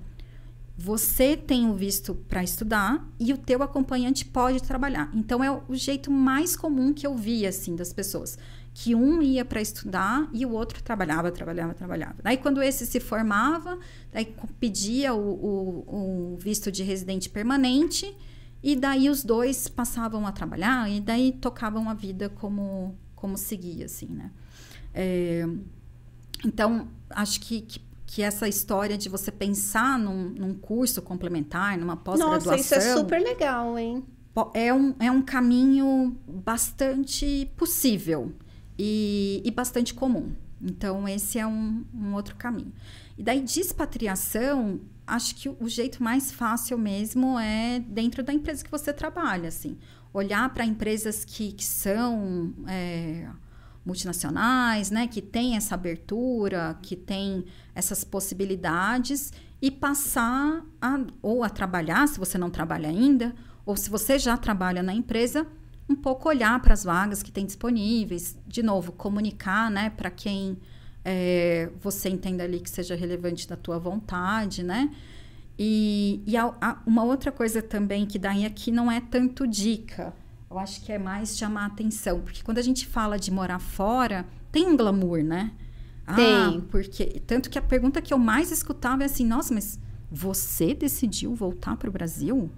você 0.74 1.36
tem 1.36 1.68
o 1.68 1.74
visto 1.74 2.14
para 2.14 2.42
estudar 2.42 3.06
e 3.20 3.30
o 3.34 3.36
teu 3.36 3.62
acompanhante 3.62 4.24
pode 4.24 4.62
trabalhar. 4.62 5.10
Então 5.12 5.44
é 5.44 5.50
o 5.50 5.74
jeito 5.74 6.10
mais 6.10 6.56
comum 6.56 6.90
que 6.90 7.06
eu 7.06 7.14
vi 7.14 7.46
assim 7.46 7.76
das 7.76 7.92
pessoas, 7.92 8.38
que 8.72 8.94
um 8.94 9.20
ia 9.20 9.44
para 9.44 9.60
estudar 9.60 10.26
e 10.32 10.46
o 10.46 10.50
outro 10.52 10.82
trabalhava, 10.82 11.30
trabalhava, 11.30 11.74
trabalhava. 11.74 12.16
Daí 12.22 12.38
quando 12.38 12.62
esse 12.62 12.86
se 12.86 12.98
formava, 12.98 13.78
daí 14.10 14.34
pedia 14.58 15.12
o, 15.12 15.18
o, 15.20 16.32
o 16.32 16.36
visto 16.38 16.72
de 16.72 16.82
residente 16.82 17.28
permanente 17.28 18.16
e 18.62 18.76
daí 18.76 19.10
os 19.10 19.24
dois 19.24 19.66
passavam 19.66 20.24
a 20.24 20.30
trabalhar 20.30 20.88
e 20.88 21.00
daí 21.00 21.32
tocavam 21.32 21.90
a 21.90 21.94
vida 21.94 22.28
como, 22.28 22.96
como 23.22 23.38
seguia, 23.38 23.86
assim, 23.86 24.06
né? 24.06 24.32
É, 24.92 25.46
então, 26.44 26.88
acho 27.08 27.40
que, 27.40 27.60
que, 27.60 27.80
que, 28.04 28.20
essa 28.20 28.48
história 28.48 28.98
de 28.98 29.08
você 29.08 29.30
pensar 29.30 29.96
num, 29.96 30.30
num 30.30 30.54
curso 30.54 31.00
complementar, 31.00 31.78
numa 31.78 31.96
pós-graduação... 31.96 32.50
Nossa, 32.50 32.60
isso 32.60 32.74
é 32.74 32.96
super 32.96 33.22
legal, 33.22 33.78
hein? 33.78 34.04
É 34.54 34.74
um, 34.74 34.94
é 34.98 35.08
um 35.08 35.22
caminho 35.22 36.16
bastante 36.26 37.48
possível 37.56 38.32
e, 38.76 39.40
e 39.44 39.50
bastante 39.52 39.94
comum. 39.94 40.32
Então, 40.60 41.06
esse 41.06 41.38
é 41.38 41.46
um, 41.46 41.84
um 41.94 42.14
outro 42.14 42.34
caminho. 42.34 42.72
E 43.16 43.22
daí, 43.22 43.40
de 43.40 43.60
expatriação, 43.60 44.80
acho 45.06 45.36
que 45.36 45.48
o 45.48 45.68
jeito 45.68 46.02
mais 46.02 46.32
fácil 46.32 46.76
mesmo 46.76 47.38
é 47.38 47.78
dentro 47.78 48.24
da 48.24 48.32
empresa 48.32 48.64
que 48.64 48.70
você 48.70 48.92
trabalha, 48.92 49.48
assim. 49.48 49.78
Olhar 50.12 50.52
para 50.52 50.64
empresas 50.64 51.24
que, 51.24 51.52
que 51.52 51.64
são 51.64 52.52
é, 52.66 53.28
multinacionais, 53.84 54.90
né? 54.90 55.06
Que 55.06 55.22
tem 55.22 55.56
essa 55.56 55.74
abertura, 55.74 56.78
que 56.82 56.96
tem 56.96 57.44
essas 57.74 58.04
possibilidades 58.04 59.32
e 59.60 59.70
passar 59.70 60.64
a, 60.80 61.00
ou 61.22 61.44
a 61.44 61.48
trabalhar, 61.48 62.06
se 62.08 62.18
você 62.18 62.36
não 62.36 62.50
trabalha 62.50 62.88
ainda, 62.88 63.34
ou 63.64 63.76
se 63.76 63.88
você 63.88 64.18
já 64.18 64.36
trabalha 64.36 64.82
na 64.82 64.92
empresa, 64.92 65.46
um 65.88 65.94
pouco 65.94 66.28
olhar 66.28 66.60
para 66.60 66.74
as 66.74 66.84
vagas 66.84 67.22
que 67.22 67.30
tem 67.30 67.46
disponíveis, 67.46 68.36
de 68.46 68.62
novo, 68.62 68.92
comunicar, 68.92 69.70
né, 69.70 69.90
para 69.90 70.10
quem 70.10 70.58
é, 71.04 71.70
você 71.80 72.08
entenda 72.08 72.44
ali 72.44 72.60
que 72.60 72.70
seja 72.70 72.94
relevante 72.94 73.48
da 73.48 73.56
tua 73.56 73.78
vontade, 73.78 74.62
né? 74.62 74.90
E, 75.59 76.22
e 76.26 76.36
a, 76.36 76.55
a, 76.61 76.82
uma 76.86 77.05
outra 77.05 77.30
coisa 77.30 77.62
também 77.62 78.07
que 78.07 78.18
daí 78.18 78.44
aqui 78.44 78.70
não 78.70 78.90
é 78.90 79.00
tanto 79.00 79.46
dica, 79.46 80.14
eu 80.50 80.59
acho 80.59 80.82
que 80.82 80.92
é 80.92 80.98
mais 80.98 81.36
chamar 81.36 81.66
atenção, 81.66 82.20
porque 82.20 82.42
quando 82.42 82.59
a 82.59 82.62
gente 82.62 82.86
fala 82.86 83.18
de 83.18 83.30
morar 83.30 83.59
fora, 83.59 84.26
tem 84.50 84.66
um 84.66 84.76
glamour, 84.76 85.22
né? 85.22 85.53
Ah, 86.07 86.14
tem. 86.14 86.61
porque 86.62 87.22
tanto 87.26 87.48
que 87.48 87.59
a 87.59 87.62
pergunta 87.62 88.03
que 88.03 88.12
eu 88.12 88.18
mais 88.18 88.50
escutava 88.50 89.03
é 89.03 89.07
assim: 89.07 89.26
nossa, 89.26 89.55
mas 89.55 89.78
você 90.11 90.74
decidiu 90.74 91.34
voltar 91.34 91.76
para 91.76 91.88
o 91.88 91.92
Brasil? 91.92 92.50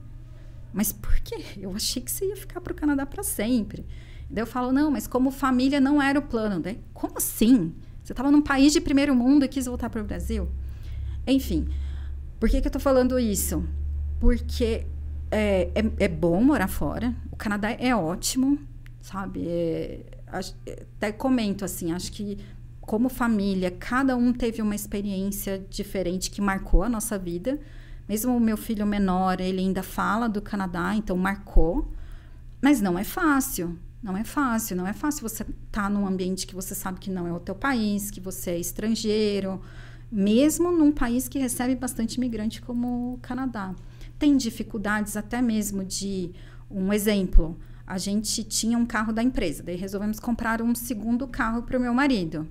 Mas 0.73 0.93
por 0.93 1.15
quê? 1.21 1.45
Eu 1.57 1.73
achei 1.75 2.03
que 2.03 2.11
você 2.11 2.27
ia 2.27 2.37
ficar 2.37 2.61
para 2.61 2.73
o 2.73 2.77
Canadá 2.77 3.07
para 3.07 3.23
sempre. 3.23 3.87
Daí 4.29 4.43
eu 4.43 4.47
falo: 4.47 4.73
não, 4.73 4.91
mas 4.91 5.07
como 5.07 5.31
família 5.31 5.81
não 5.81 6.03
era 6.03 6.19
o 6.19 6.23
plano. 6.23 6.61
Daí, 6.61 6.81
como 6.93 7.19
assim? 7.19 7.73
Você 8.03 8.13
estava 8.13 8.31
num 8.31 8.43
país 8.43 8.73
de 8.73 8.81
primeiro 8.81 9.15
mundo 9.15 9.45
e 9.45 9.49
quis 9.49 9.67
voltar 9.67 9.89
para 9.89 10.01
o 10.01 10.05
Brasil? 10.05 10.49
Enfim, 11.27 11.69
por 12.45 12.51
que, 12.51 12.61
que 12.61 12.67
eu 12.67 12.69
estou 12.69 12.83
falando 12.83 13.19
isso? 13.19 13.67
Porque 14.21 14.87
é, 15.31 15.71
é, 15.75 16.05
é, 16.05 16.09
bom 16.09 16.43
morar 16.43 16.69
fora. 16.69 17.15
O 17.33 17.37
Canadá 17.37 17.71
é 17.71 17.97
ótimo, 17.97 18.59
sabe? 19.01 19.49
É, 19.49 20.01
até 20.27 21.11
comento 21.11 21.65
assim, 21.65 21.91
acho 21.91 22.13
que 22.13 22.37
como 22.83 23.09
família, 23.09 23.71
cada 23.71 24.15
um 24.15 24.31
teve 24.31 24.61
uma 24.61 24.75
experiência 24.75 25.65
diferente 25.71 26.31
que 26.31 26.43
marcou 26.43 26.83
a 26.83 26.89
nossa 26.91 27.19
vida. 27.19 27.59
Mesmo 28.07 28.37
o 28.37 28.41
meu 28.41 28.59
filho 28.59 28.85
menor, 28.85 29.41
ele 29.41 29.61
ainda 29.61 29.83
fala 29.83 30.29
do 30.29 30.43
Canadá, 30.43 30.95
então 30.95 31.17
marcou. 31.17 31.95
Mas 32.61 32.79
não 32.79 32.99
é 32.99 33.05
fácil. 33.05 33.79
Não 34.03 34.19
é 34.19 34.23
fácil. 34.23 34.77
Não 34.77 34.87
é 34.87 34.93
fácil 34.93 35.27
você 35.27 35.45
estar 35.45 35.85
tá 35.85 35.89
num 35.89 36.07
ambiente 36.07 36.47
que 36.47 36.55
você 36.55 36.75
sabe 36.75 37.01
que 37.01 37.11
não 37.11 37.27
é 37.27 37.33
o 37.33 37.41
teu 37.41 37.55
país, 37.55 38.11
que 38.11 38.21
você 38.21 38.51
é 38.51 38.59
estrangeiro. 38.59 39.63
Mesmo 40.17 40.71
num 40.71 40.93
país 40.93 41.27
que 41.27 41.41
recebe 41.41 41.75
bastante 41.75 42.15
imigrante 42.15 42.63
como 42.63 43.15
o 43.15 43.19
Canadá. 43.19 43.75
Tem 44.17 44.37
dificuldades 44.37 45.17
até 45.17 45.43
mesmo 45.43 45.85
de... 45.85 46.31
Um 46.71 46.93
exemplo, 46.93 47.59
a 47.85 47.99
gente 47.99 48.45
tinha 48.45 48.79
um 48.79 48.87
carro 48.87 49.13
da 49.13 49.23
empresa, 49.23 49.63
daí 49.63 49.75
resolvemos 49.77 50.21
comprar 50.21 50.63
um 50.63 50.73
segundo 50.73 51.27
carro 51.27 51.63
para 51.63 51.77
o 51.77 51.81
meu 51.81 51.93
marido. 51.93 52.49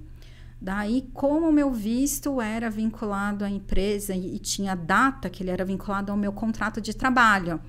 Daí, 0.61 1.09
como 1.13 1.47
o 1.47 1.53
meu 1.53 1.71
visto 1.71 2.41
era 2.41 2.69
vinculado 2.69 3.45
à 3.45 3.49
empresa 3.49 4.13
e, 4.13 4.35
e 4.35 4.39
tinha 4.39 4.75
data 4.75 5.29
que 5.29 5.41
ele 5.41 5.49
era 5.49 5.63
vinculado 5.63 6.11
ao 6.11 6.17
meu 6.17 6.33
contrato 6.33 6.81
de 6.81 6.93
trabalho, 6.93 7.61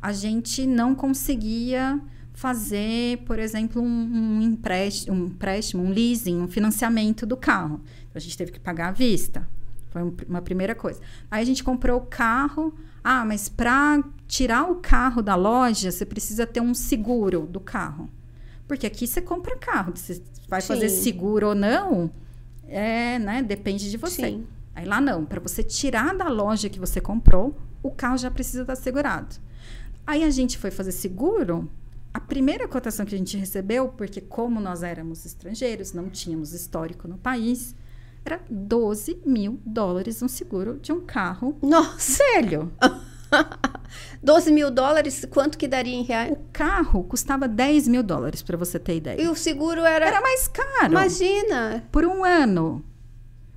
a 0.00 0.12
gente 0.12 0.66
não 0.66 0.94
conseguia 0.94 1.98
fazer, 2.38 3.18
por 3.26 3.38
exemplo, 3.40 3.82
um, 3.82 3.86
um, 3.86 4.40
empréstimo, 4.40 5.16
um 5.16 5.26
empréstimo, 5.26 5.82
um 5.82 5.90
leasing, 5.90 6.40
um 6.40 6.46
financiamento 6.46 7.26
do 7.26 7.36
carro. 7.36 7.80
Então, 8.08 8.16
a 8.16 8.20
gente 8.20 8.36
teve 8.36 8.52
que 8.52 8.60
pagar 8.60 8.88
à 8.88 8.92
vista. 8.92 9.48
Foi 9.90 10.02
uma 10.28 10.42
primeira 10.42 10.74
coisa. 10.74 11.00
Aí 11.30 11.42
a 11.42 11.46
gente 11.46 11.64
comprou 11.64 11.98
o 11.98 12.06
carro. 12.06 12.74
Ah, 13.02 13.24
mas 13.24 13.48
para 13.48 14.02
tirar 14.26 14.70
o 14.70 14.76
carro 14.76 15.22
da 15.22 15.34
loja, 15.34 15.90
você 15.90 16.04
precisa 16.04 16.46
ter 16.46 16.60
um 16.60 16.74
seguro 16.74 17.46
do 17.46 17.60
carro. 17.60 18.10
Porque 18.66 18.86
aqui 18.86 19.06
você 19.06 19.22
compra 19.22 19.56
carro. 19.56 19.92
Você 19.94 20.22
vai 20.46 20.60
Sim. 20.60 20.68
fazer 20.68 20.88
seguro 20.90 21.48
ou 21.48 21.54
não, 21.54 22.10
é, 22.66 23.18
né? 23.18 23.42
Depende 23.42 23.90
de 23.90 23.96
você. 23.96 24.26
Sim. 24.26 24.46
Aí 24.74 24.84
lá 24.84 25.00
não, 25.00 25.24
para 25.24 25.40
você 25.40 25.62
tirar 25.62 26.14
da 26.14 26.28
loja 26.28 26.68
que 26.68 26.78
você 26.78 27.00
comprou, 27.00 27.58
o 27.82 27.90
carro 27.90 28.18
já 28.18 28.30
precisa 28.30 28.62
estar 28.62 28.76
segurado. 28.76 29.36
Aí 30.06 30.22
a 30.22 30.30
gente 30.30 30.56
foi 30.58 30.70
fazer 30.70 30.92
seguro. 30.92 31.68
A 32.12 32.20
primeira 32.20 32.66
cotação 32.68 33.04
que 33.04 33.14
a 33.14 33.18
gente 33.18 33.36
recebeu, 33.36 33.88
porque 33.88 34.20
como 34.20 34.60
nós 34.60 34.82
éramos 34.82 35.24
estrangeiros, 35.26 35.92
não 35.92 36.08
tínhamos 36.08 36.52
histórico 36.52 37.08
no 37.08 37.18
país, 37.18 37.74
era 38.24 38.40
12 38.48 39.22
mil 39.24 39.60
dólares 39.64 40.22
um 40.22 40.28
seguro 40.28 40.78
de 40.80 40.92
um 40.92 41.00
carro 41.00 41.56
Nossa. 41.62 42.22
velho. 42.34 42.72
12 44.22 44.52
mil 44.52 44.70
dólares, 44.70 45.24
quanto 45.30 45.56
que 45.58 45.68
daria 45.68 45.94
em 45.94 46.02
reais? 46.02 46.32
O 46.32 46.36
carro 46.52 47.04
custava 47.04 47.46
10 47.46 47.88
mil 47.88 48.02
dólares, 48.02 48.42
para 48.42 48.56
você 48.56 48.78
ter 48.78 48.96
ideia. 48.96 49.20
E 49.20 49.28
o 49.28 49.34
seguro 49.34 49.82
era... 49.82 50.06
Era 50.06 50.20
mais 50.20 50.48
caro. 50.48 50.92
Imagina! 50.92 51.86
Por 51.90 52.04
um 52.04 52.24
ano. 52.24 52.84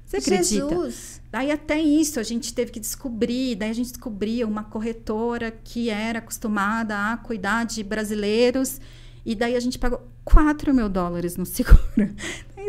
Você 0.05 0.17
acredita? 0.17 0.69
Jesus! 0.69 1.21
Daí 1.31 1.49
até 1.49 1.79
isso 1.79 2.19
a 2.19 2.23
gente 2.23 2.53
teve 2.53 2.71
que 2.71 2.79
descobrir. 2.79 3.55
Daí 3.55 3.69
a 3.69 3.73
gente 3.73 3.91
descobria 3.91 4.45
uma 4.45 4.63
corretora 4.63 5.51
que 5.51 5.89
era 5.89 6.19
acostumada 6.19 7.13
a 7.13 7.17
cuidar 7.17 7.65
de 7.65 7.81
brasileiros. 7.81 8.81
E 9.25 9.35
daí 9.35 9.55
a 9.55 9.59
gente 9.59 9.77
pagou 9.77 10.01
4 10.25 10.73
mil 10.73 10.89
dólares 10.89 11.37
no 11.37 11.45
seguro. 11.45 11.79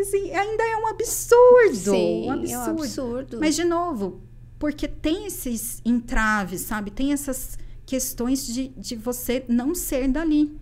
Assim, 0.00 0.30
ainda 0.32 0.62
é 0.64 0.76
um 0.76 0.86
absurdo. 0.88 1.92
Sim, 1.92 2.26
um 2.26 2.32
absurdo. 2.32 2.52
É 2.52 2.58
um 2.58 2.78
absurdo. 2.78 3.40
Mas, 3.40 3.54
de 3.54 3.64
novo, 3.64 4.20
porque 4.58 4.88
tem 4.88 5.26
esses 5.26 5.80
entraves, 5.84 6.62
sabe? 6.62 6.90
Tem 6.90 7.12
essas 7.12 7.58
questões 7.86 8.46
de, 8.46 8.68
de 8.68 8.96
você 8.96 9.44
não 9.48 9.74
ser 9.74 10.08
dali. 10.08 10.56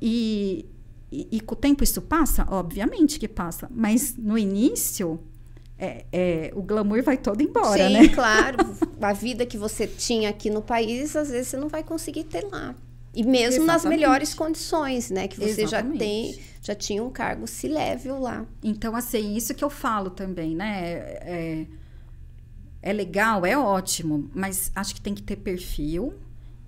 E, 0.00 0.66
e, 1.10 1.28
e, 1.32 1.40
com 1.40 1.54
o 1.54 1.56
tempo 1.56 1.84
isso 1.84 2.02
passa? 2.02 2.46
Obviamente 2.50 3.18
que 3.18 3.28
passa. 3.28 3.68
Mas 3.70 4.14
no 4.16 4.36
início, 4.36 5.20
é, 5.78 6.04
é, 6.12 6.52
o 6.54 6.62
glamour 6.62 7.02
vai 7.02 7.16
todo 7.16 7.42
embora, 7.42 7.88
Sim, 7.88 7.94
né? 7.94 8.08
claro. 8.08 8.58
A 9.00 9.12
vida 9.14 9.46
que 9.46 9.56
você 9.56 9.86
tinha 9.86 10.28
aqui 10.28 10.50
no 10.50 10.60
país, 10.60 11.16
às 11.16 11.30
vezes 11.30 11.48
você 11.48 11.56
não 11.56 11.68
vai 11.68 11.82
conseguir 11.82 12.24
ter 12.24 12.44
lá. 12.50 12.74
E 13.12 13.24
mesmo 13.24 13.64
Exatamente. 13.64 13.66
nas 13.66 13.84
melhores 13.84 14.34
condições, 14.34 15.10
né? 15.10 15.26
Que 15.26 15.36
você 15.36 15.62
Exatamente. 15.62 15.92
já 15.92 15.98
tem, 15.98 16.40
já 16.62 16.74
tinha 16.74 17.02
um 17.02 17.10
cargo 17.10 17.46
se 17.46 17.66
level 17.66 18.20
lá. 18.20 18.46
Então, 18.62 18.94
assim, 18.94 19.34
isso 19.34 19.52
que 19.52 19.64
eu 19.64 19.70
falo 19.70 20.10
também, 20.10 20.54
né? 20.54 20.92
É, 20.92 21.66
é 22.82 22.92
legal, 22.92 23.44
é 23.44 23.58
ótimo, 23.58 24.30
mas 24.32 24.70
acho 24.74 24.94
que 24.94 25.00
tem 25.00 25.14
que 25.14 25.22
ter 25.22 25.36
perfil 25.36 26.14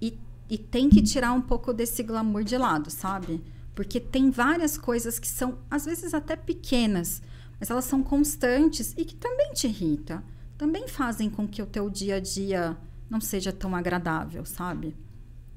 e, 0.01 0.19
e 0.51 0.59
tem 0.59 0.89
que 0.89 1.01
tirar 1.01 1.33
um 1.33 1.41
pouco 1.41 1.73
desse 1.73 2.03
glamour 2.03 2.43
de 2.43 2.59
lado, 2.59 2.91
sabe? 2.91 3.43
Porque 3.75 3.99
tem 4.01 4.31
várias 4.31 4.77
coisas 4.77 5.19
que 5.19 5.29
são, 5.29 5.59
às 5.71 5.85
vezes, 5.85 6.13
até 6.13 6.37
pequenas, 6.37 7.23
mas 7.59 7.71
elas 7.71 7.85
são 7.85 8.03
constantes 8.03 8.93
e 8.97 9.05
que 9.05 9.15
também 9.15 9.53
te 9.53 9.69
irritam. 9.69 10.23
Também 10.59 10.87
fazem 10.89 11.31
com 11.31 11.47
que 11.47 11.63
o 11.63 11.67
teu 11.67 11.89
dia 11.89 12.17
a 12.17 12.21
dia 12.21 12.77
não 13.09 13.21
seja 13.21 13.53
tão 13.53 13.75
agradável, 13.75 14.45
sabe? 14.45 14.95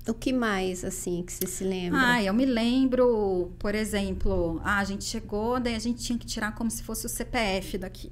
O 0.08 0.14
que 0.14 0.32
mais, 0.32 0.86
assim, 0.86 1.24
que 1.24 1.34
você 1.34 1.48
se 1.48 1.64
lembra? 1.64 2.00
Ah, 2.00 2.24
eu 2.24 2.34
me 2.34 2.46
lembro, 2.46 3.52
por 3.58 3.74
exemplo, 3.74 4.62
ah, 4.64 4.78
a 4.78 4.84
gente 4.84 5.04
chegou, 5.04 5.60
daí 5.60 5.74
a 5.74 5.80
gente 5.80 6.04
tinha 6.04 6.18
que 6.18 6.28
tirar 6.28 6.54
como 6.54 6.70
se 6.70 6.84
fosse 6.84 7.08
o 7.08 7.10
CPF 7.10 7.80
daqui. 7.80 8.12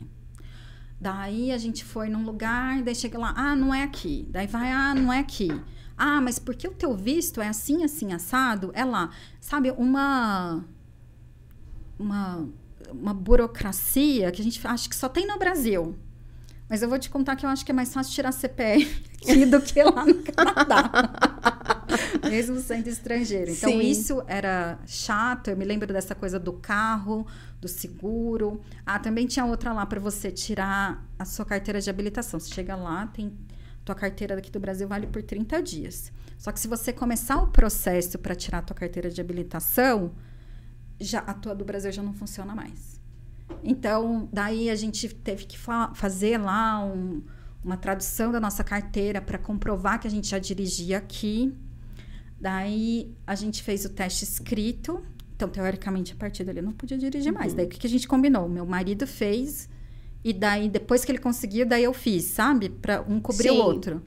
Daí 1.00 1.52
a 1.52 1.58
gente 1.58 1.84
foi 1.84 2.10
num 2.10 2.24
lugar, 2.24 2.82
daí 2.82 2.96
chega 2.96 3.20
lá, 3.20 3.34
ah, 3.36 3.56
não 3.56 3.74
é 3.74 3.84
aqui. 3.84 4.28
Daí 4.32 4.48
vai, 4.48 4.72
ah, 4.72 4.96
não 4.96 5.14
é 5.14 5.20
aqui. 5.20 5.50
Ah, 5.98 6.20
mas 6.20 6.40
porque 6.40 6.68
o 6.68 6.72
teu 6.72 6.96
visto 6.96 7.42
é 7.42 7.48
assim, 7.48 7.84
assim, 7.84 8.12
assado? 8.12 8.72
É 8.74 8.84
lá. 8.84 9.12
Sabe, 9.40 9.72
uma. 9.72 10.66
Uma, 12.00 12.48
uma 12.90 13.14
burocracia 13.14 14.32
que 14.32 14.42
a 14.42 14.44
gente 14.44 14.66
acha 14.66 14.90
que 14.90 14.96
só 14.96 15.08
tem 15.08 15.28
no 15.28 15.38
Brasil. 15.38 15.96
Mas 16.70 16.82
eu 16.82 16.90
vou 16.90 16.98
te 16.98 17.10
contar 17.10 17.36
que 17.36 17.46
eu 17.46 17.50
acho 17.50 17.64
que 17.64 17.72
é 17.72 17.76
mais 17.76 17.94
fácil 17.94 18.14
tirar 18.14 18.32
CPF 18.32 19.04
aqui 19.22 19.46
do 19.46 19.62
que 19.62 19.84
lá 19.84 20.06
no 20.06 20.16
Canadá. 20.24 20.90
Mesmo 22.30 22.60
sendo 22.60 22.88
estrangeiro. 22.88 23.52
Então, 23.52 23.70
Sim. 23.70 23.82
isso 23.82 24.24
era 24.28 24.80
chato. 24.86 25.50
Eu 25.50 25.58
me 25.58 25.66
lembro 25.66 25.92
dessa 25.92 26.16
coisa 26.16 26.40
do 26.40 26.54
carro, 26.54 27.26
do 27.60 27.68
seguro. 27.68 28.62
Ah, 28.86 29.00
também 29.00 29.28
tinha 29.28 29.46
outra 29.46 29.74
lá 29.74 29.86
para 29.86 30.00
você 30.00 30.32
tirar 30.32 31.08
a 31.18 31.26
sua 31.26 31.46
carteira 31.46 31.80
de 31.80 31.90
habilitação. 31.90 32.40
Você 32.40 32.54
chega 32.54 32.76
lá, 32.76 33.08
tem 33.08 33.38
tua 33.84 33.96
carteira 33.96 34.36
daqui 34.36 34.50
do 34.50 34.60
Brasil 34.60 34.88
vale 34.88 35.08
por 35.08 35.22
30 35.22 35.62
dias. 35.62 36.12
Só 36.38 36.52
que 36.52 36.60
se 36.60 36.68
você 36.68 36.92
começar 36.92 37.42
o 37.42 37.48
processo 37.48 38.18
para 38.18 38.36
tirar 38.36 38.60
a 38.60 38.62
tua 38.62 38.76
carteira 38.76 39.10
de 39.10 39.20
habilitação, 39.20 40.14
já 41.00 41.20
a 41.20 41.34
tua 41.34 41.54
do 41.54 41.66
Brasil 41.66 41.92
já 41.92 42.02
não 42.02 42.14
funciona 42.14 42.56
mais. 42.56 43.00
Então, 43.64 44.28
daí 44.32 44.70
a 44.70 44.76
gente 44.76 45.08
teve 45.10 45.46
que 45.46 45.58
fa 45.58 45.94
fazer 45.94 46.38
lá 46.38 46.84
um, 46.84 47.22
uma 47.64 47.78
tradução 47.78 48.32
da 48.32 48.40
nossa 48.40 48.64
carteira 48.64 49.22
para 49.22 49.38
comprovar 49.38 50.00
que 50.00 50.08
a 50.08 50.12
gente 50.12 50.28
já 50.28 50.40
dirigia 50.40 50.98
aqui. 50.98 51.54
Daí 52.44 53.16
a 53.26 53.36
gente 53.36 53.64
fez 53.64 53.86
o 53.86 53.90
teste 53.90 54.24
escrito 54.26 55.02
então, 55.36 55.50
teoricamente, 55.50 56.14
a 56.14 56.16
partir 56.16 56.44
dali 56.44 56.60
eu 56.60 56.64
não 56.64 56.72
podia 56.72 56.98
dirigir 56.98 57.34
mais. 57.34 57.52
Uhum. 57.52 57.58
Daí, 57.58 57.66
o 57.66 57.70
que, 57.70 57.80
que 57.80 57.88
a 57.88 57.90
gente 57.90 58.08
combinou? 58.08 58.48
Meu 58.48 58.66
marido 58.66 59.06
fez 59.06 59.70
E 60.24 60.32
daí, 60.32 60.70
depois 60.70 61.04
que 61.04 61.12
ele 61.12 61.20
conseguiu, 61.20 61.66
daí 61.66 61.84
eu 61.84 61.94
fiz, 61.94 62.24
sabe? 62.26 62.70
Para 62.70 63.02
um 63.02 63.20
cobrir 63.20 63.50
Sim. 63.50 63.58
o 63.60 63.64
outro. 63.64 64.02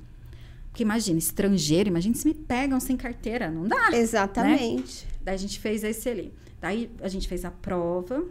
Porque 0.71 0.83
imagina, 0.83 1.19
estrangeiro, 1.19 1.89
imagina 1.89 2.15
se 2.15 2.27
me 2.27 2.35
pegam 2.35 2.79
sem 2.81 2.97
carteira, 2.97 3.51
não 3.51 3.65
dá. 3.65 3.91
Exatamente. 3.93 5.07
Daí 5.23 5.35
a 5.35 5.39
gente 5.39 5.59
fez 5.59 5.85
esse 5.85 6.09
ali. 6.09 6.33
Daí 6.61 6.91
a 7.03 7.09
gente 7.09 7.29
fez 7.29 7.45
a 7.45 7.51
prova. 7.51 8.25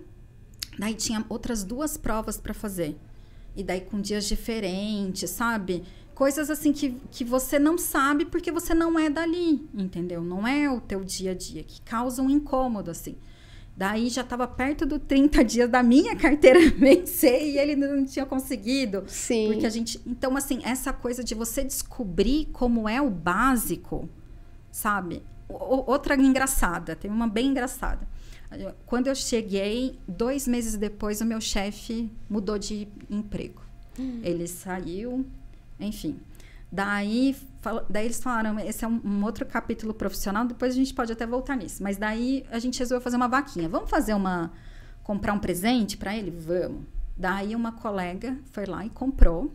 Daí 0.79 0.93
tinha 0.93 1.23
outras 1.29 1.63
duas 1.63 1.97
provas 1.97 2.37
para 2.37 2.53
fazer. 2.53 2.95
E 3.55 3.63
daí 3.63 3.81
com 3.81 4.01
dias 4.01 4.25
diferentes, 4.25 5.29
sabe? 5.29 5.83
Coisas 6.15 6.49
assim 6.49 6.71
que, 6.71 6.97
que 7.11 7.23
você 7.23 7.59
não 7.59 7.77
sabe 7.77 8.25
porque 8.25 8.51
você 8.51 8.73
não 8.73 8.97
é 8.97 9.09
dali, 9.09 9.67
entendeu? 9.73 10.23
Não 10.23 10.47
é 10.47 10.69
o 10.71 10.79
teu 10.81 11.03
dia 11.03 11.31
a 11.31 11.33
dia, 11.35 11.61
que 11.63 11.81
causa 11.81 12.21
um 12.21 12.29
incômodo, 12.29 12.89
assim. 12.89 13.15
Daí 13.77 14.07
já 14.07 14.21
estava 14.21 14.47
perto 14.47 14.85
do 14.85 14.97
30 14.97 15.43
dias 15.43 15.69
da 15.69 15.83
minha 15.83 16.15
carteira 16.17 16.59
vencer 16.71 17.43
e 17.43 17.57
ele 17.59 17.75
não 17.75 18.05
tinha 18.05 18.25
conseguido. 18.25 19.03
Sim. 19.07 19.47
Porque 19.51 19.65
a 19.65 19.69
gente. 19.69 19.99
Então, 20.07 20.37
assim, 20.37 20.61
essa 20.63 20.93
coisa 20.93 21.21
de 21.21 21.35
você 21.35 21.61
descobrir 21.65 22.45
como 22.53 22.87
é 22.87 23.01
o 23.01 23.09
básico, 23.09 24.07
sabe? 24.71 25.21
O- 25.49 25.91
outra 25.91 26.15
engraçada, 26.15 26.95
tem 26.95 27.11
uma 27.11 27.27
bem 27.27 27.47
engraçada. 27.47 28.07
Quando 28.85 29.07
eu 29.07 29.15
cheguei, 29.15 29.99
dois 30.07 30.47
meses 30.47 30.77
depois, 30.77 31.19
o 31.19 31.25
meu 31.25 31.41
chefe 31.41 32.09
mudou 32.29 32.57
de 32.57 32.87
emprego. 33.09 33.61
Ele 34.23 34.47
saiu, 34.47 35.25
enfim. 35.79 36.19
Daí, 36.71 37.35
daí 37.89 38.05
eles 38.05 38.21
falaram, 38.21 38.59
esse 38.59 38.83
é 38.83 38.87
um, 38.87 38.99
um 39.03 39.23
outro 39.23 39.45
capítulo 39.45 39.93
profissional, 39.93 40.45
depois 40.45 40.73
a 40.73 40.75
gente 40.75 40.93
pode 40.93 41.11
até 41.11 41.25
voltar 41.25 41.55
nisso. 41.55 41.81
Mas 41.81 41.97
daí 41.97 42.45
a 42.51 42.59
gente 42.59 42.79
resolveu 42.79 43.01
fazer 43.01 43.15
uma 43.15 43.27
vaquinha. 43.27 43.69
Vamos 43.69 43.89
fazer 43.89 44.13
uma. 44.13 44.51
comprar 45.03 45.33
um 45.33 45.39
presente 45.39 45.95
para 45.95 46.15
ele? 46.15 46.31
Vamos. 46.31 46.83
Daí 47.15 47.55
uma 47.55 47.71
colega 47.71 48.37
foi 48.51 48.65
lá 48.65 48.85
e 48.85 48.89
comprou. 48.89 49.53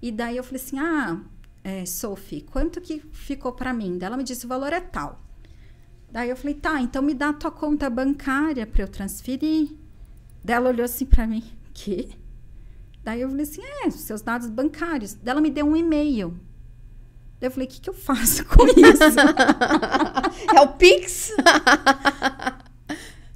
E 0.00 0.10
daí 0.10 0.36
eu 0.36 0.44
falei 0.44 0.62
assim: 0.62 0.78
ah, 0.78 1.20
é, 1.62 1.84
Sophie, 1.84 2.42
quanto 2.42 2.80
que 2.80 3.00
ficou 3.12 3.52
para 3.52 3.72
mim? 3.72 3.98
Daí 3.98 4.06
ela 4.06 4.16
me 4.16 4.24
disse: 4.24 4.46
o 4.46 4.48
valor 4.48 4.72
é 4.72 4.80
tal. 4.80 5.20
Daí 6.10 6.30
eu 6.30 6.36
falei: 6.36 6.54
tá, 6.54 6.80
então 6.80 7.02
me 7.02 7.12
dá 7.12 7.30
a 7.30 7.34
tua 7.34 7.50
conta 7.50 7.90
bancária 7.90 8.66
para 8.66 8.82
eu 8.82 8.88
transferir. 8.88 9.74
Daí 10.42 10.56
ela 10.56 10.70
olhou 10.70 10.84
assim 10.84 11.04
para 11.04 11.26
mim: 11.26 11.44
que? 11.74 12.08
Daí 13.06 13.20
eu 13.20 13.28
falei 13.30 13.44
assim: 13.44 13.62
é, 13.84 13.90
seus 13.90 14.20
dados 14.20 14.50
bancários. 14.50 15.14
Daí 15.14 15.30
ela 15.30 15.40
me 15.40 15.48
deu 15.48 15.64
um 15.64 15.76
e-mail. 15.76 16.30
Daí 17.40 17.46
eu 17.46 17.50
falei: 17.52 17.68
o 17.68 17.70
que, 17.70 17.80
que 17.80 17.88
eu 17.88 17.94
faço 17.94 18.44
com 18.46 18.66
isso? 18.74 19.20
É 20.52 20.60
o 20.60 20.68
Pix? 20.72 21.30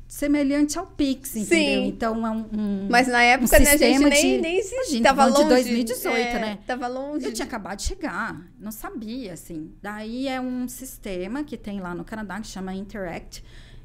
Semelhante 0.08 0.76
ao 0.76 0.86
Pix, 0.86 1.36
entendeu? 1.36 1.82
Sim. 1.82 1.86
Então 1.86 2.26
é 2.26 2.30
um. 2.30 2.44
um- 2.52 2.88
Mas 2.90 3.06
na 3.06 3.22
época, 3.22 3.56
um 3.56 3.62
né, 3.62 3.70
a 3.70 3.76
gente 3.76 3.98
nem, 4.00 4.36
de- 4.36 4.42
nem 4.42 4.60
Imagina, 4.60 5.02
tava 5.04 5.22
falando 5.22 5.36
de 5.36 5.42
longe. 5.44 5.54
2018, 5.54 6.16
é, 6.18 6.38
né? 6.40 6.58
Tava 6.66 6.88
longe. 6.88 7.24
Eu 7.26 7.32
tinha 7.32 7.46
acabado 7.46 7.78
de 7.78 7.84
chegar, 7.84 8.42
não 8.58 8.72
sabia, 8.72 9.32
assim. 9.34 9.72
Daí 9.80 10.26
é 10.26 10.40
um 10.40 10.66
sistema 10.66 11.44
que 11.44 11.56
tem 11.56 11.78
lá 11.80 11.94
no 11.94 12.04
Canadá 12.04 12.40
que 12.40 12.48
chama 12.48 12.74
Interact, 12.74 13.44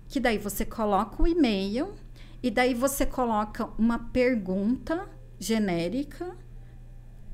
que 0.10 0.20
daí 0.20 0.40
você 0.40 0.66
coloca 0.66 1.22
o 1.22 1.28
e-mail 1.28 1.94
e 2.42 2.50
daí 2.50 2.74
você 2.74 3.06
coloca 3.06 3.70
uma 3.78 4.00
pergunta 4.00 5.08
genérica. 5.40 6.36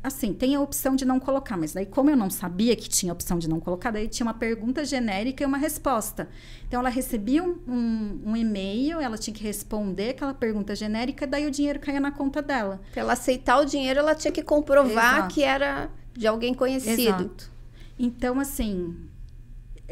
Assim, 0.04 0.34
tem 0.34 0.56
a 0.56 0.60
opção 0.60 0.96
de 0.96 1.06
não 1.06 1.20
colocar, 1.20 1.56
mas 1.56 1.74
daí, 1.74 1.86
como 1.86 2.10
eu 2.10 2.18
não 2.18 2.30
sabia 2.30 2.76
que 2.76 2.90
tinha 2.90 3.12
a 3.12 3.14
opção 3.14 3.38
de 3.38 3.48
não 3.48 3.60
colocar, 3.60 3.92
daí 3.92 4.08
tinha 4.08 4.26
uma 4.26 4.34
pergunta 4.34 4.84
genérica 4.84 5.44
e 5.44 5.46
uma 5.46 5.60
resposta. 5.60 6.28
Então, 6.68 6.80
ela 6.80 6.90
recebia 6.90 7.44
um, 7.44 7.60
um, 7.68 8.22
um 8.32 8.36
e-mail, 8.36 9.00
ela 9.00 9.16
tinha 9.16 9.34
que 9.34 9.44
responder 9.44 10.10
aquela 10.10 10.34
pergunta 10.34 10.76
genérica, 10.76 11.28
daí 11.28 11.46
o 11.46 11.52
dinheiro 11.52 11.80
caía 11.80 12.00
na 12.00 12.12
conta 12.12 12.42
dela. 12.42 12.82
Pra 12.92 13.02
ela 13.02 13.14
aceitar 13.14 13.60
o 13.60 13.66
dinheiro, 13.66 14.00
ela 14.00 14.16
tinha 14.16 14.32
que 14.32 14.42
comprovar 14.42 15.18
Exato. 15.18 15.36
que 15.36 15.44
era 15.44 15.92
de 16.14 16.26
alguém 16.26 16.56
conhecido. 16.56 17.02
Exato. 17.02 17.52
Então, 18.00 18.40
assim, 18.40 18.98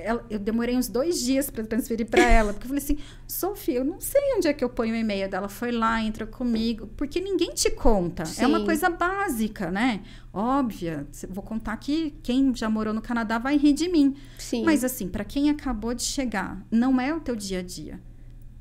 ela- 0.04 0.26
eu 0.30 0.40
demorei 0.40 0.76
uns 0.76 0.88
dois 0.88 1.20
dias 1.22 1.50
para 1.50 1.64
transferir 1.66 2.06
para 2.08 2.24
ela, 2.24 2.54
porque 2.54 2.66
eu 2.66 2.70
falei 2.70 2.84
assim, 2.84 2.98
Sofia, 3.28 3.76
eu 3.76 3.86
não 3.86 4.00
sei 4.00 4.22
onde 4.38 4.48
é 4.48 4.54
que 4.54 4.64
eu 4.64 4.70
ponho 4.70 4.94
o 4.94 4.98
e-mail 4.98 5.30
dela. 5.30 5.48
Foi 5.48 5.72
lá, 5.72 6.02
entrou 6.02 6.28
comigo, 6.28 6.88
porque 6.98 7.20
ninguém 7.20 7.52
te 7.54 7.70
conta. 7.72 8.24
É 8.38 8.48
uma 8.48 8.60
Sim. 8.60 8.66
coisa 8.66 8.90
básica, 8.90 9.70
né? 9.72 10.02
Óbvia. 10.34 11.08
Vou 11.30 11.44
contar 11.44 11.76
que 11.78 12.12
quem 12.24 12.54
já 12.56 12.70
morou 12.70 12.94
no 12.94 13.02
Canadá 13.02 13.38
vai 13.38 13.58
rir 13.58 13.74
de 13.74 13.90
mim. 13.90 14.16
Sim. 14.38 14.64
Mas 14.64 14.84
assim, 14.84 15.08
para 15.08 15.24
quem 15.24 15.50
acabou 15.50 15.94
de 15.94 16.04
chegar, 16.04 16.66
não 16.72 17.00
é 17.00 17.14
o 17.14 17.20
teu 17.20 17.36
dia 17.36 17.60
a 17.60 17.64
dia, 17.64 18.00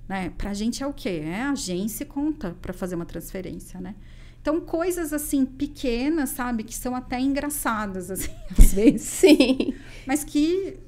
né? 0.09 0.33
Pra 0.37 0.53
gente 0.55 0.83
é 0.83 0.87
o 0.87 0.93
quê? 0.93 1.23
É 1.25 1.43
a 1.43 1.51
agência 1.53 2.05
conta 2.07 2.57
para 2.61 2.73
fazer 2.73 2.95
uma 2.95 3.07
transferência, 3.07 3.81
né? 3.81 3.95
Então, 4.41 4.61
coisas 4.61 5.13
assim 5.13 5.45
pequenas, 5.45 6.31
sabe, 6.31 6.63
que 6.63 6.75
são 6.75 6.95
até 6.95 7.21
engraçadas 7.21 8.09
assim, 8.11 8.31
às 8.57 8.73
vezes, 8.73 9.03
Sim. 9.03 9.75
mas 10.07 10.25
que 10.25 10.79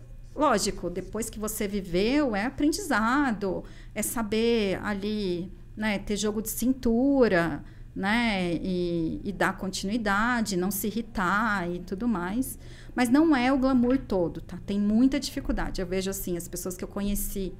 lógico, 0.40 0.88
depois 0.88 1.28
que 1.28 1.38
você 1.38 1.68
viveu, 1.68 2.34
é 2.34 2.46
aprendizado, 2.46 3.62
é 3.94 4.00
saber 4.00 4.80
ali, 4.82 5.52
né, 5.76 5.98
ter 5.98 6.16
jogo 6.16 6.40
de 6.40 6.48
cintura, 6.48 7.62
né, 7.94 8.54
e, 8.54 9.20
e 9.22 9.32
dar 9.32 9.58
continuidade, 9.58 10.56
não 10.56 10.70
se 10.70 10.86
irritar 10.86 11.70
e 11.70 11.80
tudo 11.80 12.08
mais. 12.08 12.58
Mas 12.94 13.10
não 13.10 13.36
é 13.36 13.52
o 13.52 13.58
glamour 13.58 13.98
todo, 13.98 14.40
tá? 14.40 14.58
Tem 14.64 14.80
muita 14.80 15.20
dificuldade. 15.20 15.80
Eu 15.80 15.86
vejo 15.86 16.10
assim, 16.10 16.36
as 16.36 16.48
pessoas 16.48 16.76
que 16.76 16.82
eu 16.82 16.88
conheci 16.88 17.52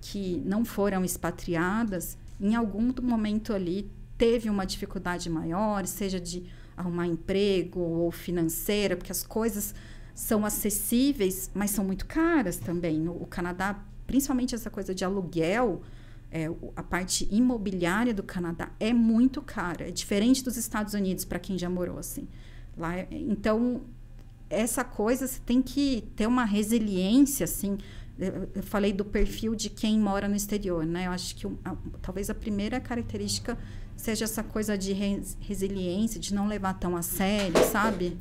que 0.00 0.42
não 0.44 0.64
foram 0.64 1.04
expatriadas, 1.04 2.18
em 2.40 2.54
algum 2.54 2.92
momento 3.00 3.52
ali 3.52 3.90
teve 4.16 4.50
uma 4.50 4.66
dificuldade 4.66 5.30
maior, 5.30 5.86
seja 5.86 6.20
de 6.20 6.44
arrumar 6.76 7.06
emprego 7.06 7.80
ou 7.80 8.10
financeira, 8.10 8.96
porque 8.96 9.12
as 9.12 9.24
coisas 9.24 9.74
são 10.18 10.44
acessíveis, 10.44 11.48
mas 11.54 11.70
são 11.70 11.84
muito 11.84 12.04
caras 12.04 12.56
também. 12.56 13.08
O, 13.08 13.24
Canadá, 13.24 13.78
principalmente 14.04 14.52
essa 14.52 14.68
coisa 14.68 14.92
de 14.92 15.04
aluguel, 15.04 15.80
é, 16.28 16.50
a 16.74 16.82
parte 16.82 17.28
imobiliária 17.30 18.12
do 18.12 18.24
Canadá 18.24 18.68
é 18.80 18.92
muito 18.92 19.40
cara. 19.40 19.86
É 19.86 19.92
diferente 19.92 20.42
dos 20.42 20.56
Estados 20.56 20.92
Unidos, 20.92 21.24
para 21.24 21.38
quem 21.38 21.56
já 21.56 21.70
morou 21.70 21.98
assim. 22.00 22.26
Lá, 22.76 22.96
é- 22.98 23.06
então, 23.12 23.82
essa 24.50 24.82
coisa 24.82 25.24
você 25.28 25.38
tem 25.46 25.62
que 25.62 26.02
ter 26.16 26.26
uma 26.26 26.44
resiliência, 26.44 27.44
assim. 27.44 27.78
Eu 28.18 28.64
falei 28.64 28.92
do 28.92 29.04
perfil 29.04 29.54
de 29.54 29.70
quem 29.70 30.00
mora 30.00 30.26
no 30.26 30.34
exterior, 30.34 30.84
né? 30.84 31.06
Eu 31.06 31.12
acho 31.12 31.36
que 31.36 31.46
a- 31.64 31.76
talvez 32.02 32.28
a 32.28 32.34
primeira 32.34 32.80
característica 32.80 33.56
seja 33.96 34.24
essa 34.24 34.42
coisa 34.42 34.76
de 34.76 34.92
res- 34.92 35.36
resiliência, 35.40 36.18
de 36.18 36.34
não 36.34 36.48
levar 36.48 36.74
tão 36.74 36.96
a 36.96 37.02
sério, 37.02 37.54
sabe? 37.70 38.16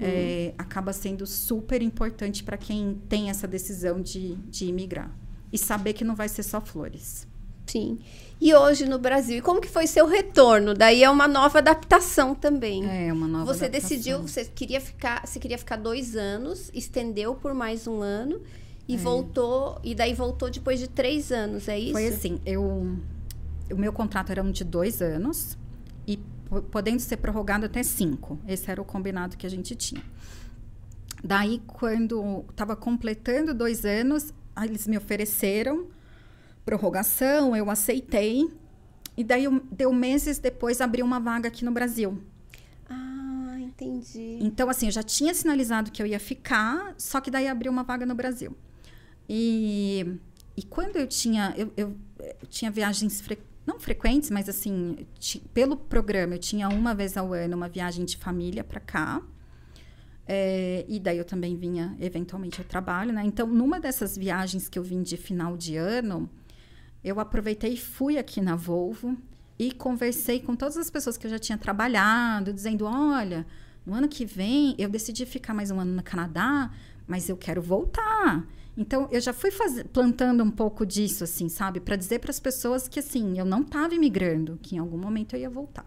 É, 0.00 0.54
acaba 0.58 0.92
sendo 0.92 1.26
super 1.26 1.82
importante 1.82 2.42
para 2.42 2.56
quem 2.56 3.00
tem 3.08 3.30
essa 3.30 3.46
decisão 3.46 4.00
de, 4.00 4.34
de 4.50 4.66
imigrar. 4.66 5.10
E 5.52 5.58
saber 5.58 5.92
que 5.92 6.04
não 6.04 6.14
vai 6.14 6.28
ser 6.28 6.42
só 6.42 6.60
flores. 6.60 7.26
Sim. 7.66 7.98
E 8.40 8.54
hoje 8.54 8.86
no 8.86 8.98
Brasil, 8.98 9.38
e 9.38 9.40
como 9.40 9.60
que 9.60 9.68
foi 9.68 9.86
seu 9.86 10.06
retorno? 10.06 10.74
Daí 10.74 11.02
é 11.02 11.10
uma 11.10 11.26
nova 11.26 11.58
adaptação 11.58 12.34
também. 12.34 12.88
É 12.88 13.12
uma 13.12 13.26
nova 13.26 13.44
você 13.44 13.66
adaptação. 13.66 13.96
decidiu, 13.96 14.22
você 14.22 14.44
queria 14.44 14.80
ficar, 14.80 15.26
você 15.26 15.38
queria 15.38 15.58
ficar 15.58 15.76
dois 15.76 16.16
anos, 16.16 16.70
estendeu 16.72 17.34
por 17.34 17.52
mais 17.54 17.86
um 17.86 18.00
ano 18.00 18.40
e 18.88 18.96
voltou, 18.96 19.78
e 19.84 19.94
daí 19.94 20.14
voltou 20.14 20.50
depois 20.50 20.80
de 20.80 20.88
três 20.88 21.30
anos, 21.30 21.68
é 21.68 21.78
isso? 21.78 21.92
Foi 21.92 22.06
assim, 22.06 22.40
eu, 22.46 22.96
o 23.70 23.76
meu 23.76 23.92
contrato 23.92 24.30
era 24.30 24.42
um 24.42 24.50
de 24.50 24.64
dois 24.64 25.02
anos 25.02 25.58
e 26.06 26.18
podendo 26.70 27.00
ser 27.00 27.16
prorrogado 27.18 27.66
até 27.66 27.82
cinco. 27.82 28.38
Esse 28.46 28.70
era 28.70 28.80
o 28.80 28.84
combinado 28.84 29.36
que 29.36 29.46
a 29.46 29.50
gente 29.50 29.74
tinha. 29.74 30.02
Daí, 31.22 31.60
quando 31.66 32.44
estava 32.50 32.76
completando 32.76 33.52
dois 33.52 33.84
anos, 33.84 34.32
eles 34.64 34.86
me 34.86 34.96
ofereceram 34.96 35.86
prorrogação, 36.64 37.56
eu 37.56 37.70
aceitei. 37.70 38.48
E 39.16 39.24
daí, 39.24 39.44
eu- 39.44 39.60
deu 39.72 39.92
meses 39.92 40.38
depois, 40.38 40.80
abriu 40.80 41.04
uma 41.04 41.18
vaga 41.18 41.48
aqui 41.48 41.64
no 41.64 41.72
Brasil. 41.72 42.22
Ah, 42.88 43.56
entendi. 43.58 44.38
Então, 44.40 44.70
assim, 44.70 44.86
eu 44.86 44.92
já 44.92 45.02
tinha 45.02 45.34
sinalizado 45.34 45.90
que 45.90 46.00
eu 46.00 46.06
ia 46.06 46.20
ficar, 46.20 46.94
só 46.96 47.20
que 47.20 47.30
daí 47.30 47.48
abriu 47.48 47.72
uma 47.72 47.82
vaga 47.82 48.06
no 48.06 48.14
Brasil. 48.14 48.56
E, 49.28 50.06
e 50.56 50.62
quando 50.62 50.96
eu 50.96 51.06
tinha. 51.06 51.52
Eu, 51.56 51.72
eu, 51.76 51.96
eu 52.20 52.48
tinha 52.48 52.70
viagens 52.70 53.20
fre- 53.20 53.38
não 53.68 53.78
frequentes, 53.78 54.30
mas 54.30 54.48
assim, 54.48 55.06
pelo 55.52 55.76
programa, 55.76 56.36
eu 56.36 56.38
tinha 56.38 56.70
uma 56.70 56.94
vez 56.94 57.18
ao 57.18 57.34
ano 57.34 57.54
uma 57.54 57.68
viagem 57.68 58.02
de 58.06 58.16
família 58.16 58.64
para 58.64 58.80
cá. 58.80 59.22
É, 60.26 60.86
e 60.88 60.98
daí 60.98 61.18
eu 61.18 61.24
também 61.24 61.54
vinha 61.54 61.94
eventualmente 62.00 62.60
ao 62.60 62.66
trabalho, 62.66 63.12
né? 63.12 63.22
Então, 63.24 63.46
numa 63.46 63.78
dessas 63.78 64.16
viagens 64.16 64.70
que 64.70 64.78
eu 64.78 64.82
vim 64.82 65.02
de 65.02 65.18
final 65.18 65.54
de 65.54 65.76
ano, 65.76 66.30
eu 67.04 67.20
aproveitei 67.20 67.74
e 67.74 67.76
fui 67.76 68.16
aqui 68.16 68.40
na 68.40 68.56
Volvo 68.56 69.16
e 69.58 69.70
conversei 69.70 70.40
com 70.40 70.56
todas 70.56 70.78
as 70.78 70.90
pessoas 70.90 71.18
que 71.18 71.26
eu 71.26 71.30
já 71.30 71.38
tinha 71.38 71.58
trabalhado, 71.58 72.54
dizendo: 72.54 72.86
olha, 72.86 73.46
no 73.84 73.94
ano 73.94 74.08
que 74.08 74.24
vem 74.24 74.74
eu 74.78 74.88
decidi 74.88 75.26
ficar 75.26 75.52
mais 75.52 75.70
um 75.70 75.78
ano 75.78 75.92
no 75.92 76.02
Canadá, 76.02 76.70
mas 77.06 77.28
eu 77.28 77.36
quero 77.36 77.60
voltar. 77.60 78.46
Então, 78.78 79.08
eu 79.10 79.20
já 79.20 79.32
fui 79.32 79.50
faze- 79.50 79.82
plantando 79.82 80.44
um 80.44 80.50
pouco 80.52 80.86
disso, 80.86 81.24
assim, 81.24 81.48
sabe? 81.48 81.80
Para 81.80 81.96
dizer 81.96 82.20
para 82.20 82.30
as 82.30 82.38
pessoas 82.38 82.86
que, 82.86 83.00
assim, 83.00 83.36
eu 83.36 83.44
não 83.44 83.62
estava 83.62 83.92
imigrando, 83.92 84.56
que 84.62 84.76
em 84.76 84.78
algum 84.78 84.96
momento 84.96 85.34
eu 85.34 85.40
ia 85.40 85.50
voltar. 85.50 85.84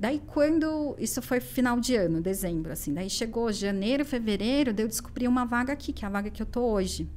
Daí, 0.00 0.20
quando. 0.26 0.96
Isso 0.98 1.22
foi 1.22 1.38
final 1.38 1.78
de 1.78 1.94
ano, 1.94 2.20
dezembro, 2.20 2.72
assim. 2.72 2.92
Daí 2.92 3.08
chegou 3.08 3.52
janeiro, 3.52 4.04
fevereiro, 4.04 4.72
daí 4.72 4.84
eu 4.84 4.88
descobri 4.88 5.28
uma 5.28 5.44
vaga 5.44 5.72
aqui, 5.72 5.92
que 5.92 6.04
é 6.04 6.08
a 6.08 6.10
vaga 6.10 6.28
que 6.28 6.42
eu 6.42 6.46
tô 6.46 6.62
hoje. 6.62 7.08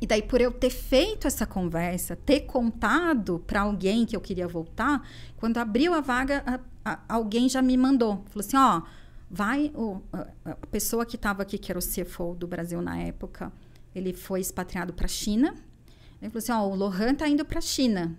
E 0.00 0.06
daí, 0.06 0.22
por 0.22 0.40
eu 0.40 0.52
ter 0.52 0.70
feito 0.70 1.26
essa 1.26 1.44
conversa, 1.44 2.14
ter 2.14 2.42
contado 2.42 3.42
para 3.44 3.62
alguém 3.62 4.06
que 4.06 4.14
eu 4.14 4.20
queria 4.20 4.46
voltar, 4.46 5.04
quando 5.36 5.58
abriu 5.58 5.92
a 5.94 6.00
vaga, 6.00 6.44
a, 6.46 6.92
a, 6.92 7.00
alguém 7.08 7.48
já 7.48 7.60
me 7.60 7.76
mandou. 7.76 8.22
Falou 8.28 8.46
assim: 8.46 8.56
ó, 8.56 8.82
vai. 9.28 9.72
O, 9.74 10.00
a, 10.12 10.28
a, 10.44 10.66
pessoa 10.68 11.04
que 11.04 11.16
estava 11.16 11.42
aqui, 11.42 11.58
que 11.58 11.72
era 11.72 11.78
o 11.80 11.82
CFO 11.82 12.36
do 12.36 12.46
Brasil 12.46 12.80
na 12.80 12.96
época, 12.98 13.52
ele 13.94 14.12
foi 14.12 14.40
expatriado 14.40 14.92
para 14.92 15.06
a 15.06 15.08
China. 15.08 15.54
Ele 16.20 16.30
falou 16.30 16.38
assim: 16.38 16.52
ó, 16.52 16.66
o 16.66 16.74
Lohan 16.74 17.14
tá 17.14 17.28
indo 17.28 17.44
para 17.44 17.58
a 17.58 17.62
China 17.62 18.16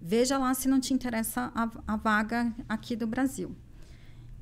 veja 0.00 0.38
lá 0.38 0.54
se 0.54 0.68
não 0.68 0.80
te 0.80 0.94
interessa 0.94 1.52
a, 1.54 1.68
a 1.86 1.96
vaga 1.96 2.52
aqui 2.68 2.94
do 2.94 3.06
Brasil. 3.06 3.54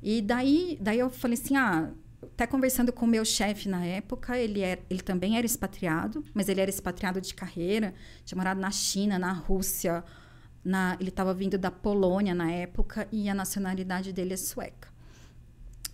E 0.01 0.21
daí, 0.21 0.77
daí 0.79 0.99
eu 0.99 1.09
falei 1.09 1.37
assim, 1.37 1.55
ah, 1.55 1.89
até 2.21 2.45
conversando 2.45 2.93
com 2.93 3.05
o 3.05 3.07
meu 3.07 3.25
chefe 3.25 3.67
na 3.67 3.83
época, 3.85 4.37
ele, 4.37 4.61
era, 4.61 4.81
ele 4.89 5.01
também 5.01 5.37
era 5.37 5.45
expatriado, 5.45 6.23
mas 6.33 6.47
ele 6.49 6.61
era 6.61 6.69
expatriado 6.69 7.19
de 7.19 7.33
carreira, 7.33 7.93
tinha 8.23 8.37
morado 8.37 8.59
na 8.59 8.71
China, 8.71 9.17
na 9.17 9.33
Rússia, 9.33 10.03
na, 10.63 10.95
ele 10.99 11.09
estava 11.09 11.33
vindo 11.33 11.57
da 11.57 11.71
Polônia 11.71 12.35
na 12.35 12.51
época 12.51 13.07
e 13.11 13.27
a 13.27 13.33
nacionalidade 13.33 14.13
dele 14.13 14.33
é 14.33 14.37
sueca. 14.37 14.89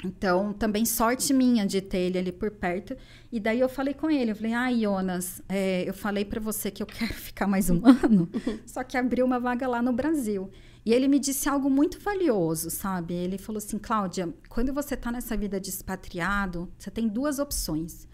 Então, 0.03 0.51
também 0.51 0.85
sorte 0.85 1.33
minha 1.33 1.65
de 1.65 1.81
ter 1.81 1.99
ele 1.99 2.17
ali 2.17 2.31
por 2.31 2.51
perto. 2.51 2.95
E 3.31 3.39
daí 3.39 3.59
eu 3.59 3.69
falei 3.69 3.93
com 3.93 4.09
ele, 4.09 4.31
eu 4.31 4.35
falei, 4.35 4.53
ah, 4.53 4.71
Jonas, 4.73 5.41
é, 5.47 5.87
eu 5.87 5.93
falei 5.93 6.25
para 6.25 6.41
você 6.41 6.69
que 6.69 6.83
eu 6.83 6.87
quero 6.87 7.13
ficar 7.15 7.47
mais 7.47 7.69
um 7.69 7.81
ano, 7.85 8.29
só 8.65 8.83
que 8.83 8.97
abriu 8.97 9.25
uma 9.25 9.39
vaga 9.39 9.67
lá 9.67 9.81
no 9.81 9.93
Brasil. 9.93 10.49
E 10.85 10.91
ele 10.91 11.07
me 11.07 11.17
disse 11.17 11.47
algo 11.47 11.69
muito 11.69 11.99
valioso, 12.01 12.69
sabe? 12.69 13.13
Ele 13.13 13.37
falou 13.37 13.57
assim, 13.57 13.77
Cláudia, 13.77 14.33
quando 14.49 14.73
você 14.73 14.95
está 14.95 15.09
nessa 15.11 15.37
vida 15.37 15.59
de 15.59 15.69
expatriado, 15.69 16.69
você 16.77 16.91
tem 16.91 17.07
duas 17.07 17.39
opções. 17.39 18.05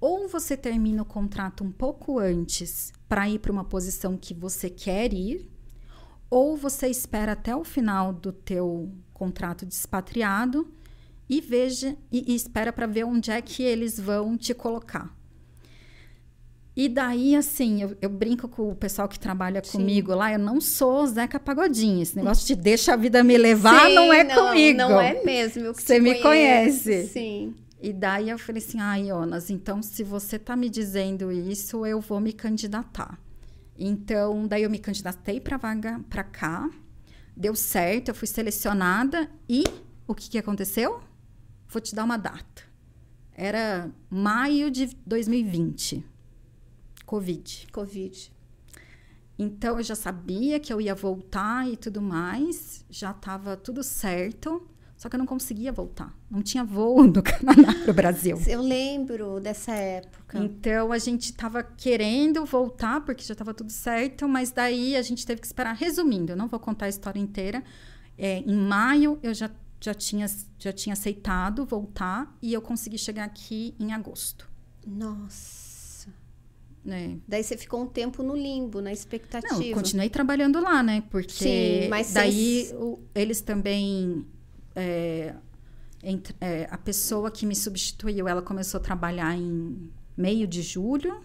Ou 0.00 0.28
você 0.28 0.56
termina 0.56 1.02
o 1.02 1.06
contrato 1.06 1.64
um 1.64 1.72
pouco 1.72 2.20
antes 2.20 2.92
para 3.08 3.28
ir 3.28 3.40
para 3.40 3.50
uma 3.50 3.64
posição 3.64 4.16
que 4.16 4.32
você 4.32 4.70
quer 4.70 5.12
ir, 5.12 5.50
ou 6.30 6.56
você 6.56 6.86
espera 6.86 7.32
até 7.32 7.54
o 7.54 7.64
final 7.64 8.12
do 8.12 8.32
teu 8.32 8.92
contrato 9.12 9.66
de 9.66 9.74
expatriado 9.74 10.72
e 11.32 11.40
veja 11.40 11.96
e, 12.12 12.30
e 12.30 12.34
espera 12.34 12.70
para 12.70 12.86
ver 12.86 13.04
onde 13.04 13.30
é 13.30 13.40
que 13.40 13.62
eles 13.62 13.98
vão 13.98 14.36
te 14.36 14.52
colocar. 14.52 15.16
E 16.76 16.90
daí, 16.90 17.34
assim, 17.34 17.80
eu, 17.80 17.96
eu, 18.02 18.10
brinco 18.10 18.46
com 18.48 18.70
o 18.70 18.76
pessoal 18.76 19.08
que 19.08 19.18
trabalha 19.18 19.62
Sim. 19.64 19.78
comigo 19.78 20.14
lá, 20.14 20.30
eu 20.30 20.38
não 20.38 20.60
sou 20.60 21.06
Zeca 21.06 21.40
Pagodinho. 21.40 22.02
Esse 22.02 22.16
negócio 22.16 22.46
de 22.46 22.54
deixa 22.54 22.92
a 22.92 22.96
vida 22.96 23.24
me 23.24 23.38
levar 23.38 23.86
Sim, 23.86 23.94
não 23.94 24.12
é 24.12 24.24
não, 24.24 24.48
comigo. 24.48 24.78
Não 24.78 25.00
é 25.00 25.24
mesmo. 25.24 25.72
Você 25.72 25.98
me 25.98 26.20
conhece. 26.20 27.06
Sim. 27.06 27.54
E 27.80 27.94
daí 27.94 28.28
eu 28.28 28.38
falei 28.38 28.62
assim, 28.62 28.78
ah, 28.78 28.98
Jonas, 29.02 29.48
então 29.48 29.82
se 29.82 30.04
você 30.04 30.38
tá 30.38 30.54
me 30.54 30.68
dizendo 30.68 31.32
isso, 31.32 31.86
eu 31.86 31.98
vou 31.98 32.20
me 32.20 32.34
candidatar. 32.34 33.18
Então, 33.78 34.46
daí 34.46 34.64
eu 34.64 34.70
me 34.70 34.78
candidatei 34.78 35.40
para 35.40 35.56
vaga 35.56 35.98
para 36.10 36.24
cá, 36.24 36.70
deu 37.34 37.54
certo, 37.54 38.08
eu 38.08 38.14
fui 38.14 38.28
selecionada 38.28 39.30
e 39.48 39.64
o 40.06 40.14
que, 40.14 40.30
que 40.30 40.38
aconteceu? 40.38 41.00
Vou 41.72 41.80
te 41.80 41.94
dar 41.94 42.04
uma 42.04 42.18
data. 42.18 42.62
Era 43.34 43.90
maio 44.10 44.70
de 44.70 44.94
2020. 45.06 46.04
Covid. 47.06 47.66
Covid. 47.72 48.32
Então 49.38 49.78
eu 49.78 49.82
já 49.82 49.94
sabia 49.94 50.60
que 50.60 50.70
eu 50.70 50.82
ia 50.82 50.94
voltar 50.94 51.66
e 51.66 51.78
tudo 51.78 52.02
mais, 52.02 52.84
já 52.90 53.10
estava 53.10 53.56
tudo 53.56 53.82
certo, 53.82 54.68
só 54.98 55.08
que 55.08 55.16
eu 55.16 55.18
não 55.18 55.24
conseguia 55.24 55.72
voltar. 55.72 56.14
Não 56.30 56.42
tinha 56.42 56.62
voo 56.62 57.08
do 57.10 57.22
Canadá 57.22 57.72
para 57.82 57.90
o 57.90 57.94
Brasil. 57.94 58.38
Eu 58.46 58.60
lembro 58.60 59.40
dessa 59.40 59.72
época. 59.72 60.38
Então 60.38 60.92
a 60.92 60.98
gente 60.98 61.30
estava 61.30 61.62
querendo 61.62 62.44
voltar 62.44 63.00
porque 63.00 63.24
já 63.24 63.32
estava 63.32 63.54
tudo 63.54 63.72
certo, 63.72 64.28
mas 64.28 64.52
daí 64.52 64.94
a 64.94 65.00
gente 65.00 65.26
teve 65.26 65.40
que 65.40 65.46
esperar. 65.46 65.74
Resumindo, 65.74 66.32
eu 66.32 66.36
não 66.36 66.48
vou 66.48 66.60
contar 66.60 66.84
a 66.84 66.90
história 66.90 67.18
inteira. 67.18 67.64
É, 68.18 68.40
em 68.40 68.54
maio 68.54 69.18
eu 69.22 69.32
já 69.32 69.50
já 69.82 69.94
tinha, 69.94 70.26
já 70.58 70.72
tinha 70.72 70.92
aceitado 70.92 71.64
voltar 71.64 72.36
e 72.40 72.52
eu 72.52 72.62
consegui 72.62 72.98
chegar 72.98 73.24
aqui 73.24 73.74
em 73.78 73.92
agosto. 73.92 74.48
Nossa. 74.86 76.08
É. 76.86 77.16
Daí 77.28 77.44
você 77.44 77.56
ficou 77.56 77.82
um 77.82 77.86
tempo 77.86 78.22
no 78.22 78.34
limbo, 78.34 78.80
na 78.80 78.92
expectativa. 78.92 79.54
Não, 79.54 79.72
continuei 79.72 80.10
trabalhando 80.10 80.60
lá, 80.60 80.82
né? 80.82 81.02
Porque 81.10 81.32
Sim, 81.32 81.88
mas 81.88 82.12
daí 82.12 82.66
sem... 82.66 82.76
o, 82.76 82.98
eles 83.14 83.40
também. 83.40 84.26
É, 84.74 85.34
entre, 86.02 86.34
é, 86.40 86.66
a 86.70 86.78
pessoa 86.78 87.30
que 87.30 87.46
me 87.46 87.54
substituiu, 87.54 88.26
ela 88.26 88.42
começou 88.42 88.80
a 88.80 88.82
trabalhar 88.82 89.36
em 89.36 89.90
meio 90.16 90.46
de 90.46 90.60
julho, 90.62 91.22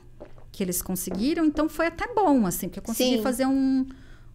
que 0.51 0.61
eles 0.61 0.81
conseguiram, 0.81 1.45
então 1.45 1.67
foi 1.67 1.87
até 1.87 2.13
bom, 2.13 2.45
assim, 2.45 2.67
porque 2.67 2.79
eu 2.79 2.83
consegui 2.83 3.17
Sim. 3.17 3.23
fazer 3.23 3.47
um 3.47 3.87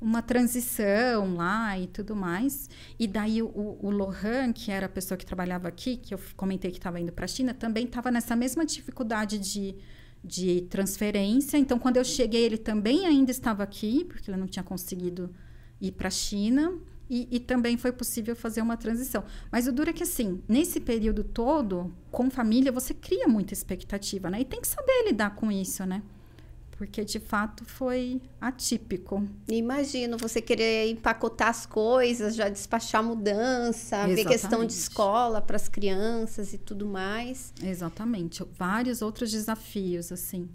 uma 0.02 0.20
transição 0.20 1.36
lá 1.36 1.78
e 1.78 1.86
tudo 1.86 2.16
mais. 2.16 2.68
E 2.98 3.06
daí 3.06 3.40
o, 3.40 3.78
o 3.80 3.90
Lohan, 3.90 4.52
que 4.52 4.70
era 4.70 4.86
a 4.86 4.88
pessoa 4.88 5.16
que 5.16 5.24
trabalhava 5.24 5.68
aqui, 5.68 5.96
que 5.96 6.12
eu 6.12 6.20
comentei 6.36 6.70
que 6.72 6.78
estava 6.78 7.00
indo 7.00 7.12
para 7.12 7.24
a 7.24 7.28
China, 7.28 7.54
também 7.54 7.84
estava 7.84 8.10
nessa 8.10 8.34
mesma 8.34 8.66
dificuldade 8.66 9.38
de, 9.38 9.76
de 10.22 10.62
transferência. 10.62 11.56
Então, 11.56 11.78
quando 11.78 11.98
eu 11.98 12.04
cheguei, 12.04 12.44
ele 12.44 12.58
também 12.58 13.06
ainda 13.06 13.30
estava 13.30 13.62
aqui, 13.62 14.04
porque 14.04 14.28
ele 14.30 14.38
não 14.38 14.48
tinha 14.48 14.64
conseguido 14.64 15.32
ir 15.80 15.92
para 15.92 16.08
a 16.08 16.10
China. 16.10 16.72
E, 17.08 17.28
e, 17.30 17.38
também 17.40 17.76
foi 17.76 17.92
possível 17.92 18.34
fazer 18.34 18.62
uma 18.62 18.76
transição. 18.76 19.22
Mas 19.50 19.66
o 19.66 19.72
duro 19.72 19.90
é 19.90 19.92
que, 19.92 20.02
assim, 20.02 20.42
nesse 20.48 20.80
período 20.80 21.22
todo, 21.22 21.94
com 22.10 22.30
família, 22.30 22.72
você 22.72 22.94
cria 22.94 23.28
muita 23.28 23.52
expectativa, 23.52 24.30
né? 24.30 24.40
E 24.40 24.44
tem 24.46 24.62
que 24.62 24.68
saber 24.68 25.04
lidar 25.08 25.34
com 25.34 25.52
isso, 25.52 25.84
né? 25.84 26.02
Porque 26.82 27.04
de 27.04 27.20
fato 27.20 27.64
foi 27.64 28.20
atípico. 28.40 29.24
Imagino 29.46 30.18
você 30.18 30.42
querer 30.42 30.90
empacotar 30.90 31.46
as 31.46 31.64
coisas, 31.64 32.34
já 32.34 32.48
despachar 32.48 33.04
mudança, 33.04 33.98
Exatamente. 33.98 34.16
ver 34.16 34.24
questão 34.24 34.64
de 34.64 34.72
escola 34.72 35.40
para 35.40 35.54
as 35.54 35.68
crianças 35.68 36.52
e 36.52 36.58
tudo 36.58 36.84
mais. 36.84 37.54
Exatamente, 37.62 38.44
vários 38.58 39.00
outros 39.00 39.30
desafios 39.30 40.10
assim. 40.10 40.48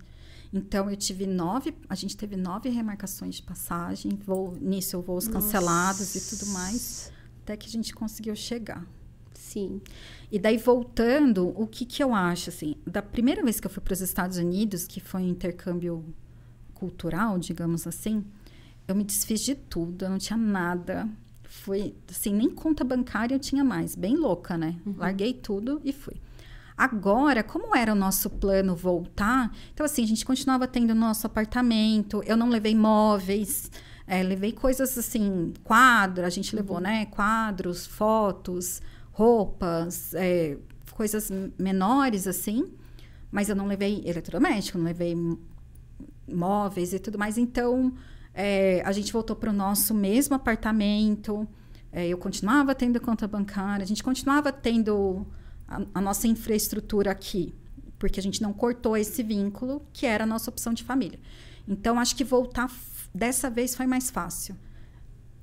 Então 0.51 0.89
eu 0.89 0.97
tive 0.97 1.25
nove, 1.25 1.73
a 1.87 1.95
gente 1.95 2.17
teve 2.17 2.35
nove 2.35 2.67
remarcações 2.67 3.35
de 3.35 3.43
passagem, 3.43 4.11
voo, 4.25 4.57
nisso 4.59 5.01
voos 5.01 5.29
Nossa. 5.29 5.39
cancelados 5.39 6.13
e 6.13 6.35
tudo 6.35 6.51
mais, 6.51 7.09
até 7.41 7.55
que 7.55 7.67
a 7.67 7.71
gente 7.71 7.95
conseguiu 7.95 8.35
chegar. 8.35 8.85
Sim. 9.57 9.81
E 10.31 10.37
daí, 10.37 10.57
voltando, 10.57 11.53
o 11.55 11.65
que, 11.65 11.85
que 11.85 12.03
eu 12.03 12.13
acho, 12.13 12.49
assim, 12.49 12.75
da 12.85 13.01
primeira 13.01 13.43
vez 13.43 13.59
que 13.59 13.67
eu 13.67 13.71
fui 13.71 13.81
para 13.81 13.93
os 13.93 14.01
Estados 14.01 14.37
Unidos, 14.37 14.85
que 14.85 14.99
foi 14.99 15.21
um 15.21 15.29
intercâmbio 15.29 16.05
cultural, 16.73 17.39
digamos 17.39 17.87
assim, 17.87 18.23
eu 18.87 18.95
me 18.95 19.03
desfiz 19.03 19.41
de 19.41 19.55
tudo, 19.55 20.05
eu 20.05 20.09
não 20.09 20.17
tinha 20.17 20.37
nada. 20.37 21.09
Foi, 21.43 21.95
assim, 22.09 22.33
nem 22.33 22.49
conta 22.49 22.83
bancária 22.83 23.33
eu 23.35 23.39
tinha 23.39 23.63
mais, 23.63 23.95
bem 23.95 24.15
louca, 24.15 24.57
né? 24.57 24.75
Uhum. 24.85 24.95
Larguei 24.97 25.33
tudo 25.33 25.81
e 25.83 25.91
fui. 25.91 26.15
Agora, 26.77 27.41
como 27.41 27.75
era 27.75 27.91
o 27.91 27.95
nosso 27.95 28.29
plano 28.29 28.75
voltar, 28.75 29.51
então 29.73 29.83
assim, 29.83 30.03
a 30.03 30.07
gente 30.07 30.23
continuava 30.23 30.67
tendo 30.67 30.93
nosso 30.93 31.25
apartamento, 31.25 32.21
eu 32.23 32.37
não 32.37 32.49
levei 32.49 32.75
móveis, 32.75 33.71
é, 34.05 34.21
levei 34.21 34.51
coisas 34.51 34.95
assim, 34.95 35.53
quadro, 35.63 36.23
a 36.23 36.29
gente 36.29 36.55
levou, 36.55 36.77
uhum. 36.77 36.83
né? 36.83 37.05
Quadros, 37.07 37.87
fotos, 37.87 38.79
roupas, 39.17 40.13
é, 40.13 40.59
coisas 40.91 41.31
menores 41.57 42.27
assim, 42.27 42.71
mas 43.31 43.49
eu 43.49 43.55
não 43.55 43.65
levei 43.65 44.03
eletrodoméstico, 44.05 44.77
não 44.77 44.85
levei 44.85 45.15
móveis 46.31 46.93
e 46.93 46.99
tudo 46.99 47.17
mais. 47.17 47.35
Então, 47.35 47.95
é, 48.31 48.83
a 48.85 48.91
gente 48.91 49.11
voltou 49.11 49.35
para 49.35 49.49
o 49.49 49.53
nosso 49.53 49.95
mesmo 49.95 50.35
apartamento. 50.35 51.47
É, 51.91 52.07
eu 52.07 52.17
continuava 52.19 52.75
tendo 52.75 53.01
conta 53.01 53.27
bancária, 53.27 53.83
a 53.83 53.87
gente 53.87 54.03
continuava 54.03 54.51
tendo 54.51 55.25
a, 55.67 55.81
a, 55.95 56.01
nossa 56.01 56.27
infraestrutura 56.27 57.09
aqui, 57.09 57.55
porque 57.97 58.19
a 58.19 58.23
gente 58.23 58.39
não 58.39 58.53
cortou 58.53 58.95
esse 58.95 59.23
vínculo 59.23 59.81
que 59.91 60.05
era 60.05 60.25
a 60.25 60.27
nossa 60.27 60.51
opção 60.51 60.75
de 60.75 60.83
família. 60.83 61.19
Então, 61.67 61.99
acho 61.99 62.15
que 62.15 62.23
voltar 62.23 62.71
dessa 63.11 63.49
vez 63.49 63.75
foi 63.75 63.87
mais 63.87 64.11
fácil 64.11 64.55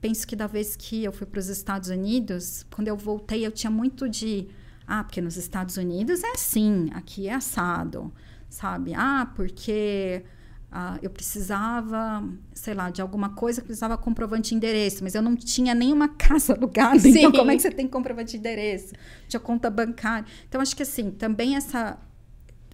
penso 0.04 0.26
que 0.26 0.36
da 0.36 0.46
vez 0.46 0.76
que 0.76 1.02
eu 1.02 1.10
fui 1.10 1.26
para 1.26 1.38
os 1.38 1.48
Estados 1.48 1.88
Unidos, 1.88 2.66
quando 2.70 2.88
eu 2.88 2.96
voltei, 2.96 3.46
eu 3.46 3.50
tinha 3.50 3.70
muito 3.70 4.06
de. 4.06 4.48
Ah, 4.86 5.02
porque 5.02 5.18
nos 5.18 5.38
Estados 5.38 5.78
Unidos 5.78 6.22
é 6.22 6.32
assim, 6.32 6.90
aqui 6.92 7.26
é 7.26 7.32
assado, 7.32 8.12
sabe? 8.50 8.92
Ah, 8.94 9.32
porque 9.34 10.22
ah, 10.70 10.98
eu 11.00 11.08
precisava, 11.08 12.22
sei 12.52 12.74
lá, 12.74 12.90
de 12.90 13.00
alguma 13.00 13.30
coisa 13.30 13.62
que 13.62 13.66
precisava 13.68 13.96
comprovante 13.96 14.50
de 14.50 14.56
endereço, 14.56 15.02
mas 15.02 15.14
eu 15.14 15.22
não 15.22 15.34
tinha 15.34 15.74
nenhuma 15.74 16.06
casa 16.12 16.52
alugada, 16.52 16.98
Sim. 16.98 17.20
então 17.20 17.32
como 17.32 17.50
é 17.50 17.56
que 17.56 17.62
você 17.62 17.70
tem 17.70 17.88
comprovante 17.88 18.32
de 18.32 18.36
endereço? 18.36 18.92
Tinha 19.26 19.40
conta 19.40 19.70
bancária. 19.70 20.26
Então, 20.46 20.60
acho 20.60 20.76
que 20.76 20.82
assim, 20.82 21.10
também 21.12 21.56
essa. 21.56 21.98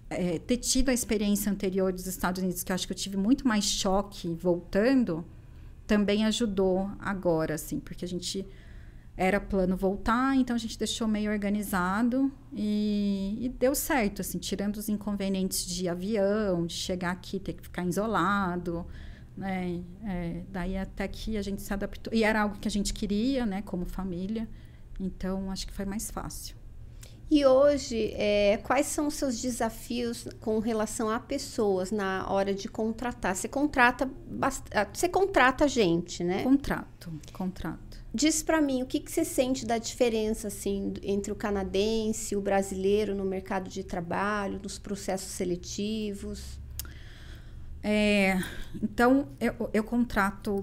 É, 0.09 0.37
ter 0.39 0.57
tido 0.57 0.89
a 0.89 0.93
experiência 0.93 1.49
anterior 1.49 1.93
dos 1.93 2.07
Estados 2.07 2.43
Unidos, 2.43 2.61
que 2.61 2.73
eu 2.73 2.75
acho 2.75 2.85
que 2.85 2.91
eu 2.91 2.97
tive 2.97 3.15
muito 3.15 3.47
mais 3.47 3.63
choque 3.63 4.33
voltando, 4.33 5.25
também 5.91 6.23
ajudou 6.23 6.89
agora, 6.99 7.55
assim, 7.55 7.77
porque 7.77 8.05
a 8.05 8.07
gente 8.07 8.47
era 9.17 9.41
plano 9.41 9.75
voltar, 9.75 10.37
então 10.37 10.55
a 10.55 10.57
gente 10.57 10.79
deixou 10.79 11.05
meio 11.05 11.29
organizado 11.29 12.31
e, 12.53 13.37
e, 13.41 13.49
deu 13.49 13.75
certo, 13.75 14.21
assim, 14.21 14.37
tirando 14.39 14.77
os 14.77 14.87
inconvenientes 14.87 15.65
de 15.65 15.89
avião, 15.89 16.65
de 16.65 16.73
chegar 16.73 17.11
aqui 17.11 17.41
ter 17.41 17.51
que 17.51 17.63
ficar 17.63 17.85
isolado, 17.85 18.87
né? 19.35 19.83
É, 20.05 20.43
daí 20.49 20.77
até 20.77 21.09
que 21.09 21.35
a 21.35 21.41
gente 21.41 21.61
se 21.61 21.73
adaptou 21.73 22.13
e 22.13 22.23
era 22.23 22.43
algo 22.43 22.57
que 22.57 22.69
a 22.69 22.71
gente 22.71 22.93
queria, 22.93 23.45
né, 23.45 23.61
como 23.61 23.85
família. 23.85 24.47
Então 24.97 25.51
acho 25.51 25.67
que 25.67 25.73
foi 25.73 25.83
mais 25.83 26.09
fácil. 26.09 26.60
E 27.31 27.45
hoje, 27.45 28.13
é, 28.17 28.59
quais 28.61 28.87
são 28.87 29.07
os 29.07 29.13
seus 29.13 29.41
desafios 29.41 30.27
com 30.41 30.59
relação 30.59 31.09
a 31.09 31.17
pessoas 31.17 31.89
na 31.89 32.29
hora 32.29 32.53
de 32.53 32.67
contratar? 32.67 33.33
Você 33.33 33.47
contrata, 33.47 34.11
ah, 34.41 34.85
você 34.91 35.07
contrata 35.07 35.65
gente, 35.65 36.25
né? 36.25 36.43
Contrato, 36.43 37.09
contrato. 37.31 38.03
Diz 38.13 38.43
para 38.43 38.59
mim 38.59 38.83
o 38.83 38.85
que, 38.85 38.99
que 38.99 39.09
você 39.09 39.23
sente 39.23 39.65
da 39.65 39.77
diferença 39.77 40.49
assim 40.49 40.93
entre 41.01 41.31
o 41.31 41.35
canadense 41.35 42.33
e 42.33 42.37
o 42.37 42.41
brasileiro 42.41 43.15
no 43.15 43.23
mercado 43.23 43.69
de 43.69 43.81
trabalho, 43.81 44.59
nos 44.61 44.77
processos 44.77 45.31
seletivos. 45.31 46.59
É, 47.81 48.43
então 48.83 49.29
eu, 49.39 49.69
eu 49.71 49.85
contrato 49.85 50.61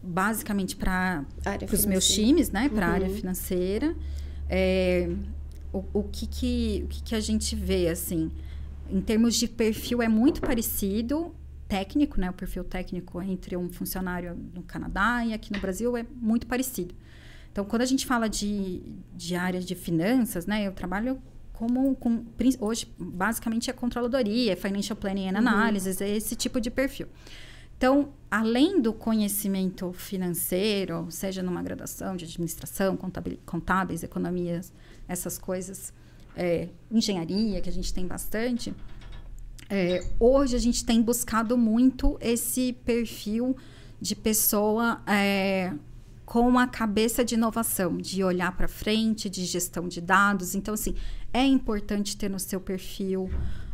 basicamente 0.00 0.76
para 0.76 1.24
os 1.72 1.84
meus 1.84 2.06
times, 2.06 2.50
né, 2.50 2.68
para 2.68 2.86
a 2.86 2.88
uhum. 2.90 2.94
área 2.94 3.10
financeira. 3.10 3.96
É, 4.48 5.10
o, 5.76 6.00
o, 6.00 6.02
que, 6.04 6.26
que, 6.26 6.82
o 6.84 6.88
que, 6.88 7.02
que 7.02 7.14
a 7.14 7.20
gente 7.20 7.54
vê 7.54 7.88
assim, 7.88 8.30
em 8.90 9.00
termos 9.00 9.34
de 9.34 9.46
perfil 9.46 10.00
é 10.00 10.08
muito 10.08 10.40
parecido 10.40 11.34
técnico, 11.68 12.20
né, 12.20 12.30
o 12.30 12.32
perfil 12.32 12.64
técnico 12.64 13.20
entre 13.20 13.56
um 13.56 13.68
funcionário 13.68 14.38
no 14.54 14.62
Canadá 14.62 15.24
e 15.24 15.34
aqui 15.34 15.52
no 15.52 15.58
Brasil 15.58 15.96
é 15.96 16.06
muito 16.14 16.46
parecido. 16.46 16.94
Então, 17.50 17.64
quando 17.64 17.82
a 17.82 17.86
gente 17.86 18.06
fala 18.06 18.28
de, 18.28 18.82
de 19.14 19.34
áreas 19.34 19.64
de 19.64 19.74
finanças, 19.74 20.46
né, 20.46 20.66
eu 20.66 20.72
trabalho 20.72 21.20
como 21.52 21.96
com, 21.96 22.24
hoje 22.60 22.86
basicamente 22.98 23.70
é 23.70 23.72
controladoria, 23.72 24.52
é 24.52 24.56
financial 24.56 24.96
planning 24.96 25.28
and 25.28 25.38
analysis, 25.38 25.98
uhum. 26.00 26.06
é 26.06 26.10
esse 26.10 26.36
tipo 26.36 26.60
de 26.60 26.70
perfil. 26.70 27.08
Então, 27.76 28.10
além 28.30 28.80
do 28.80 28.92
conhecimento 28.92 29.92
financeiro, 29.92 31.06
seja 31.10 31.42
numa 31.42 31.62
graduação 31.62 32.16
de 32.16 32.24
administração, 32.24 32.96
contábeis, 33.44 34.02
economias, 34.02 34.72
essas 35.08 35.38
coisas, 35.38 35.92
é, 36.36 36.68
engenharia, 36.90 37.60
que 37.60 37.68
a 37.68 37.72
gente 37.72 37.92
tem 37.92 38.06
bastante, 38.06 38.74
é, 39.68 40.04
hoje 40.20 40.54
a 40.54 40.58
gente 40.58 40.84
tem 40.84 41.02
buscado 41.02 41.58
muito 41.58 42.16
esse 42.20 42.72
perfil 42.84 43.56
de 44.00 44.14
pessoa 44.14 45.02
é, 45.06 45.72
com 46.24 46.58
a 46.58 46.66
cabeça 46.66 47.24
de 47.24 47.34
inovação, 47.34 47.96
de 47.96 48.22
olhar 48.22 48.56
para 48.56 48.68
frente, 48.68 49.28
de 49.28 49.44
gestão 49.44 49.88
de 49.88 50.00
dados. 50.00 50.54
Então, 50.54 50.74
assim, 50.74 50.94
é 51.32 51.44
importante 51.44 52.16
ter 52.16 52.28
no 52.28 52.38
seu 52.38 52.60
perfil 52.60 53.28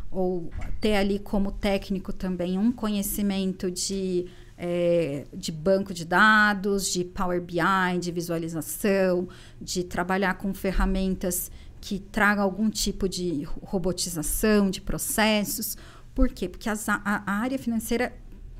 ou 0.09 0.51
ter 0.79 0.95
ali 0.95 1.19
como 1.19 1.51
técnico 1.51 2.13
também 2.13 2.57
um 2.57 2.71
conhecimento 2.71 3.69
de, 3.69 4.25
é, 4.57 5.25
de 5.33 5.51
banco 5.51 5.93
de 5.93 6.05
dados, 6.05 6.91
de 6.91 7.03
Power 7.03 7.41
BI, 7.41 7.99
de 7.99 8.11
visualização, 8.11 9.27
de 9.59 9.83
trabalhar 9.83 10.35
com 10.35 10.53
ferramentas 10.53 11.51
que 11.81 11.99
traga 11.99 12.41
algum 12.41 12.69
tipo 12.69 13.09
de 13.09 13.43
robotização 13.61 14.69
de 14.69 14.79
processos. 14.79 15.77
Por 16.15 16.29
quê? 16.29 16.47
Porque 16.47 16.69
as, 16.69 16.87
a, 16.87 17.01
a 17.03 17.31
área 17.33 17.59
financeira 17.59 18.13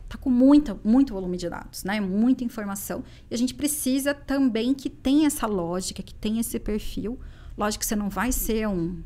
está 0.03 0.17
com 0.17 0.29
muita, 0.29 0.77
muito 0.83 1.13
volume 1.13 1.37
de 1.37 1.49
dados, 1.49 1.83
né? 1.83 2.01
Muita 2.01 2.43
informação. 2.43 3.03
E 3.31 3.33
a 3.33 3.37
gente 3.37 3.53
precisa 3.53 4.13
também 4.13 4.73
que 4.73 4.89
tenha 4.89 5.27
essa 5.27 5.47
lógica, 5.47 6.03
que 6.03 6.13
tenha 6.13 6.41
esse 6.41 6.59
perfil. 6.59 7.19
Lógico 7.57 7.81
que 7.81 7.85
você 7.85 7.95
não 7.95 8.09
vai 8.09 8.31
ser 8.31 8.67
um, 8.67 9.01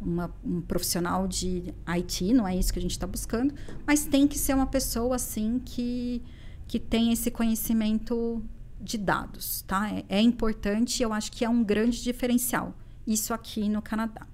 uma, 0.00 0.32
um 0.44 0.60
profissional 0.60 1.26
de 1.26 1.74
IT, 1.86 2.32
não 2.32 2.46
é 2.46 2.56
isso 2.56 2.72
que 2.72 2.78
a 2.78 2.82
gente 2.82 2.92
está 2.92 3.06
buscando, 3.06 3.54
mas 3.86 4.04
tem 4.04 4.26
que 4.26 4.38
ser 4.38 4.54
uma 4.54 4.66
pessoa 4.66 5.16
assim 5.16 5.60
que, 5.64 6.22
que 6.66 6.78
tem 6.78 7.12
esse 7.12 7.30
conhecimento 7.30 8.42
de 8.80 8.96
dados, 8.96 9.62
tá? 9.62 9.90
É, 9.90 10.04
é 10.08 10.20
importante, 10.20 11.02
eu 11.02 11.12
acho 11.12 11.32
que 11.32 11.44
é 11.44 11.48
um 11.48 11.64
grande 11.64 12.02
diferencial 12.02 12.74
isso 13.06 13.32
aqui 13.32 13.68
no 13.68 13.80
Canadá. 13.80 14.26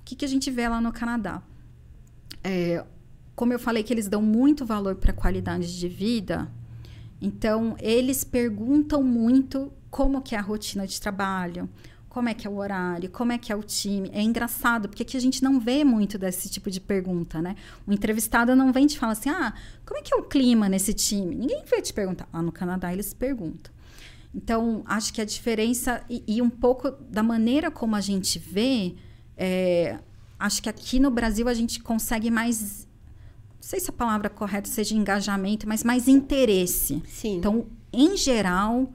O 0.00 0.04
que, 0.04 0.14
que 0.14 0.24
a 0.24 0.28
gente 0.28 0.50
vê 0.50 0.68
lá 0.68 0.80
no 0.80 0.92
Canadá? 0.92 1.42
É, 2.42 2.84
como 3.34 3.52
eu 3.52 3.58
falei 3.58 3.82
que 3.82 3.92
eles 3.92 4.08
dão 4.08 4.22
muito 4.22 4.64
valor 4.64 4.94
para 4.96 5.10
a 5.10 5.14
qualidade 5.14 5.78
de 5.78 5.88
vida, 5.88 6.50
então 7.20 7.76
eles 7.80 8.24
perguntam 8.24 9.02
muito 9.02 9.72
como 9.90 10.22
que 10.22 10.34
é 10.34 10.38
a 10.38 10.42
rotina 10.42 10.86
de 10.86 11.00
trabalho, 11.00 11.68
como 12.12 12.28
é 12.28 12.34
que 12.34 12.46
é 12.46 12.50
o 12.50 12.58
horário, 12.58 13.08
como 13.08 13.32
é 13.32 13.38
que 13.38 13.50
é 13.50 13.56
o 13.56 13.62
time. 13.62 14.10
É 14.12 14.20
engraçado, 14.20 14.86
porque 14.86 15.02
aqui 15.02 15.16
a 15.16 15.20
gente 15.20 15.42
não 15.42 15.58
vê 15.58 15.82
muito 15.82 16.18
desse 16.18 16.46
tipo 16.50 16.70
de 16.70 16.78
pergunta, 16.78 17.40
né? 17.40 17.56
O 17.86 17.92
entrevistado 17.92 18.54
não 18.54 18.70
vem 18.70 18.86
te 18.86 18.98
falar 18.98 19.12
assim, 19.12 19.30
ah, 19.30 19.54
como 19.86 19.98
é 19.98 20.02
que 20.02 20.12
é 20.12 20.16
o 20.18 20.22
clima 20.22 20.68
nesse 20.68 20.92
time? 20.92 21.34
Ninguém 21.34 21.64
vai 21.64 21.80
te 21.80 21.90
perguntar. 21.90 22.28
Lá 22.30 22.42
no 22.42 22.52
Canadá 22.52 22.92
eles 22.92 23.14
perguntam. 23.14 23.72
Então, 24.34 24.82
acho 24.84 25.10
que 25.10 25.22
a 25.22 25.24
diferença, 25.24 26.04
e, 26.06 26.22
e 26.26 26.42
um 26.42 26.50
pouco 26.50 26.90
da 26.90 27.22
maneira 27.22 27.70
como 27.70 27.96
a 27.96 28.00
gente 28.02 28.38
vê, 28.38 28.94
é, 29.34 29.98
acho 30.38 30.62
que 30.62 30.68
aqui 30.68 31.00
no 31.00 31.10
Brasil 31.10 31.48
a 31.48 31.54
gente 31.54 31.80
consegue 31.80 32.30
mais. 32.30 32.86
Não 33.54 33.62
sei 33.62 33.80
se 33.80 33.88
a 33.88 33.92
palavra 33.92 34.28
correta 34.28 34.68
seja 34.68 34.94
engajamento, 34.94 35.66
mas 35.66 35.82
mais 35.82 36.06
interesse. 36.08 37.02
Sim. 37.06 37.38
Então, 37.38 37.68
em 37.90 38.18
geral, 38.18 38.92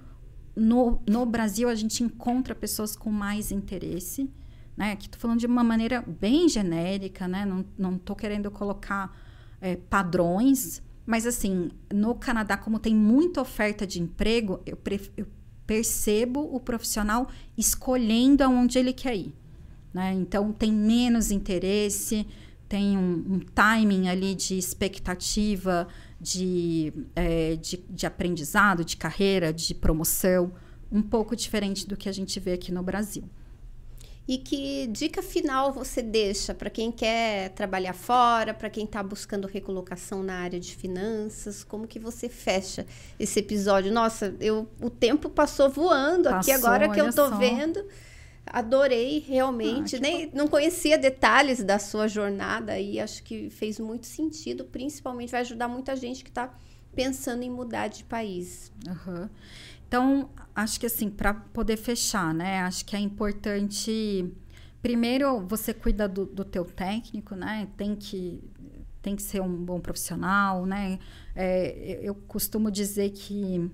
no, 0.57 1.01
no 1.07 1.25
Brasil 1.25 1.69
a 1.69 1.75
gente 1.75 2.03
encontra 2.03 2.55
pessoas 2.55 2.95
com 2.95 3.11
mais 3.11 3.51
interesse. 3.51 4.29
Né? 4.75 4.91
Aqui 4.91 5.05
estou 5.07 5.19
falando 5.19 5.39
de 5.39 5.45
uma 5.45 5.63
maneira 5.63 6.01
bem 6.01 6.49
genérica, 6.49 7.27
né? 7.27 7.45
Não 7.77 7.95
estou 7.95 8.15
querendo 8.15 8.51
colocar 8.51 9.15
é, 9.59 9.75
padrões, 9.75 10.81
mas, 11.07 11.25
assim, 11.25 11.71
no 11.91 12.13
Canadá, 12.15 12.57
como 12.57 12.79
tem 12.79 12.93
muita 12.93 13.39
oferta 13.39 13.87
de 13.87 14.01
emprego, 14.01 14.59
eu, 14.65 14.77
eu 15.15 15.25
percebo 15.65 16.41
o 16.53 16.59
profissional 16.59 17.29
escolhendo 17.57 18.43
aonde 18.43 18.77
ele 18.77 18.91
quer 18.91 19.15
ir. 19.15 19.33
Né? 19.93 20.13
Então, 20.13 20.51
tem 20.51 20.69
menos 20.69 21.31
interesse, 21.31 22.27
tem 22.67 22.97
um, 22.97 23.23
um 23.35 23.39
timing 23.39 24.09
ali 24.09 24.35
de 24.35 24.57
expectativa, 24.57 25.87
de, 26.20 26.93
é, 27.15 27.55
de, 27.55 27.78
de 27.89 28.05
aprendizado, 28.05 28.84
de 28.84 28.97
carreira, 28.97 29.53
de 29.53 29.74
promoção, 29.74 30.53
um 30.91 31.01
pouco 31.01 31.36
diferente 31.36 31.88
do 31.88 31.95
que 31.95 32.09
a 32.09 32.11
gente 32.11 32.39
vê 32.39 32.53
aqui 32.53 32.72
no 32.72 32.82
Brasil. 32.82 33.24
E 34.28 34.38
que 34.38 34.88
dica 34.88 35.22
final 35.22 35.72
você 35.72 36.01
deixa 36.01 36.53
para 36.53 36.70
quem 36.70 36.91
quer 36.91 37.49
trabalhar 37.51 37.93
fora, 37.93 38.53
para 38.53 38.70
quem 38.70 38.84
está 38.84 39.01
buscando 39.01 39.47
recolocação 39.47 40.22
na 40.22 40.34
área 40.34 40.59
de 40.59 40.76
finanças? 40.76 41.63
Como 41.63 41.88
que 41.88 41.97
você 41.97 42.28
fecha 42.28 42.86
esse 43.18 43.39
episódio? 43.39 43.89
Nossa, 43.89 44.36
eu, 44.41 44.68
o 44.82 44.89
tempo 44.89 45.30
passou 45.30 45.70
voando 45.70 46.30
passou, 46.30 46.39
aqui 46.39 46.51
agora 46.51 46.89
que 46.89 46.99
eu 46.99 47.07
estou 47.07 47.38
vendo. 47.38 47.86
Adorei 48.51 49.19
realmente. 49.19 49.95
Ah, 49.95 49.99
Nem 49.99 50.31
não 50.33 50.47
conhecia 50.47 50.97
detalhes 50.97 51.63
da 51.63 51.79
sua 51.79 52.07
jornada 52.07 52.79
e 52.79 52.99
acho 52.99 53.23
que 53.23 53.49
fez 53.49 53.79
muito 53.79 54.05
sentido. 54.05 54.65
Principalmente 54.65 55.31
vai 55.31 55.41
ajudar 55.41 55.67
muita 55.67 55.95
gente 55.95 56.23
que 56.23 56.29
está 56.29 56.53
pensando 56.95 57.43
em 57.43 57.49
mudar 57.49 57.87
de 57.87 58.03
país. 58.03 58.71
Uhum. 58.87 59.29
Então, 59.87 60.29
acho 60.53 60.79
que 60.79 60.85
assim, 60.85 61.09
para 61.09 61.33
poder 61.33 61.77
fechar, 61.77 62.33
né? 62.33 62.61
Acho 62.61 62.83
que 62.85 62.95
é 62.95 62.99
importante. 62.99 64.33
Primeiro, 64.81 65.41
você 65.47 65.73
cuida 65.73 66.07
do, 66.07 66.25
do 66.25 66.43
teu 66.43 66.65
técnico, 66.65 67.35
né? 67.35 67.67
Tem 67.77 67.95
que, 67.95 68.43
tem 69.01 69.15
que 69.15 69.21
ser 69.21 69.41
um 69.41 69.55
bom 69.55 69.79
profissional, 69.79 70.65
né? 70.65 70.99
É, 71.35 71.99
eu 72.01 72.15
costumo 72.15 72.69
dizer 72.69 73.11
que, 73.11 73.69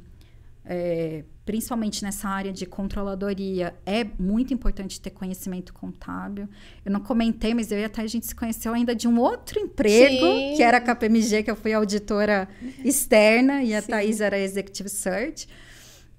é, 0.66 1.24
principalmente 1.45 2.03
nessa 2.03 2.30
área 2.30 2.53
de 2.53 2.66
controladoria, 2.66 3.76
é 3.86 4.05
muito 4.18 4.53
importante 4.53 4.99
ter 4.99 5.09
conhecimento 5.09 5.74
contábil. 5.74 6.47
Eu 6.86 6.91
não 6.91 7.01
comentei, 7.01 7.53
mas 7.53 7.72
eu 7.72 7.80
e 7.80 7.84
até 7.84 8.01
a 8.01 8.07
gente 8.07 8.26
se 8.26 8.36
conheceu 8.36 8.74
ainda 8.74 8.95
de 8.95 9.07
um 9.07 9.20
outro 9.20 9.59
emprego, 9.59 10.26
Sim. 10.26 10.53
que 10.55 10.64
era 10.64 10.78
a 10.78 10.82
KPMG, 10.82 11.43
que 11.43 11.51
eu 11.51 11.55
fui 11.55 11.74
auditora 11.74 12.47
externa, 12.84 13.64
e 13.64 13.74
a 13.74 13.82
Sim. 13.82 13.88
Thaís 13.89 14.22
era 14.22 14.39
Executive 14.39 14.89
Search. 14.89 15.47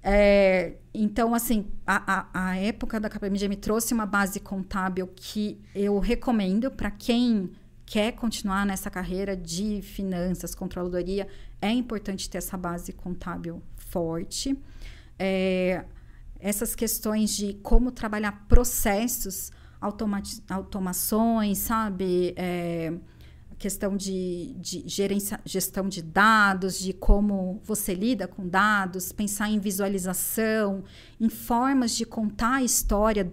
É, 0.07 0.73
então, 0.93 1.33
assim, 1.33 1.65
a, 1.85 2.19
a, 2.19 2.49
a, 2.49 2.57
época 2.57 2.99
da 2.99 3.09
KPMG 3.09 3.47
me 3.47 3.55
trouxe 3.55 3.91
uma 3.91 4.05
base 4.05 4.39
contábil 4.39 5.09
que 5.15 5.59
eu 5.73 5.97
recomendo 5.97 6.69
para 6.69 6.91
quem 6.91 7.49
quer 7.87 8.11
continuar 8.11 8.67
nessa 8.67 8.91
carreira 8.91 9.35
de 9.35 9.81
finanças, 9.81 10.53
controladoria. 10.53 11.27
É 11.59 11.71
importante 11.71 12.29
ter 12.29 12.37
essa 12.37 12.55
base 12.55 12.93
contábil 12.93 13.63
forte. 13.95 14.57
É, 15.17 15.85
essas 16.37 16.75
questões 16.75 17.33
de 17.33 17.53
como 17.63 17.91
trabalhar 17.91 18.45
processos, 18.49 19.53
automações, 20.49 21.59
sabe? 21.59 22.33
É, 22.35 22.93
questão 23.57 23.95
de, 23.95 24.53
de 24.59 24.83
gerência, 24.85 25.39
gestão 25.45 25.87
de 25.87 26.01
dados, 26.01 26.77
de 26.77 26.91
como 26.91 27.61
você 27.63 27.93
lida 27.93 28.27
com 28.27 28.45
dados, 28.45 29.13
pensar 29.13 29.49
em 29.49 29.59
visualização, 29.59 30.83
em 31.21 31.29
formas 31.29 31.95
de 31.95 32.05
contar 32.05 32.55
a 32.55 32.63
história 32.63 33.31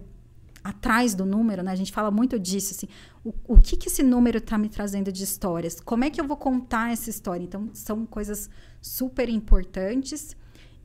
atrás 0.63 1.13
do 1.13 1.25
número, 1.25 1.61
né? 1.61 1.73
A 1.73 1.75
gente 1.75 1.91
fala 1.91 2.09
muito 2.09 2.39
disso, 2.39 2.73
assim, 2.73 2.87
o, 3.21 3.33
o 3.49 3.61
que, 3.61 3.75
que 3.75 3.89
esse 3.89 4.01
número 4.01 4.37
está 4.37 4.57
me 4.57 4.69
trazendo 4.69 5.11
de 5.11 5.25
histórias? 5.25 5.81
Como 5.81 6.05
é 6.05 6.09
que 6.09 6.21
eu 6.21 6.25
vou 6.25 6.37
contar 6.37 6.93
essa 6.93 7.09
história? 7.09 7.43
Então, 7.43 7.69
são 7.73 8.05
coisas 8.05 8.49
super 8.81 9.27
importantes. 9.27 10.37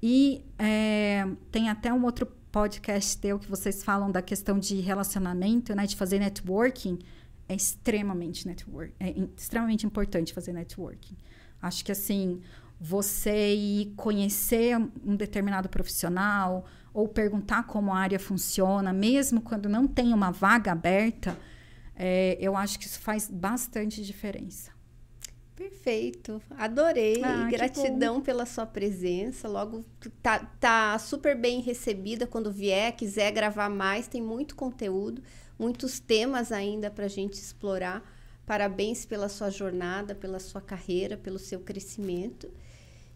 E 0.03 0.45
é, 0.59 1.27
tem 1.51 1.69
até 1.69 1.93
um 1.93 2.05
outro 2.05 2.27
podcast 2.51 3.19
teu 3.19 3.39
que 3.39 3.49
vocês 3.49 3.83
falam 3.83 4.11
da 4.11 4.23
questão 4.23 4.59
de 4.59 4.81
relacionamento, 4.81 5.75
né? 5.75 5.87
De 5.87 5.97
fazer 5.97 6.19
networking. 6.19 6.99
É 7.49 7.55
extremamente 7.55 8.47
network, 8.47 8.93
é 9.01 9.15
extremamente 9.35 9.87
importante 9.87 10.35
fazer 10.35 10.53
networking. 10.53 11.17
Acho 11.63 11.83
que 11.83 11.91
assim, 11.91 12.43
você 12.79 13.55
ir 13.55 13.95
conhecer 13.97 14.77
um 15.05 15.17
determinado 15.17 15.69
profissional 15.69 16.67
ou 16.93 17.09
perguntar 17.09 17.65
como 17.65 17.93
a 17.93 17.99
área 17.99 18.19
funciona, 18.19 18.93
mesmo 18.93 19.41
quando 19.41 19.69
não 19.69 19.87
tem 19.87 20.13
uma 20.13 20.31
vaga 20.31 20.73
aberta, 20.73 21.39
é, 21.97 22.37
eu 22.41 22.57
acho 22.57 22.79
que 22.79 22.87
isso 22.87 23.01
faz 23.01 23.29
bastante 23.29 24.05
diferença. 24.05 24.78
Perfeito, 25.59 26.41
adorei. 26.57 27.21
Ah, 27.25 27.49
Gratidão 27.51 28.21
pela 28.21 28.47
sua 28.47 28.65
presença. 28.65 29.49
Logo, 29.49 29.85
tá, 30.23 30.39
tá 30.61 30.97
super 31.01 31.37
bem 31.37 31.61
recebida 31.61 32.29
quando 32.29 32.53
vier, 32.53 32.95
quiser 32.95 33.33
gravar 33.33 33.69
mais, 33.69 34.07
tem 34.07 34.23
muito 34.23 34.55
conteúdo, 34.55 35.21
muitos 35.59 35.99
temas 35.99 36.53
ainda 36.53 36.93
para 36.93 37.07
a 37.07 37.09
gente 37.09 37.33
explorar. 37.33 38.09
Parabéns 38.47 39.05
pela 39.05 39.29
sua 39.29 39.51
jornada, 39.51 40.15
pela 40.15 40.39
sua 40.39 40.61
carreira, 40.61 41.17
pelo 41.17 41.41
seu 41.41 41.59
crescimento. 41.59 42.49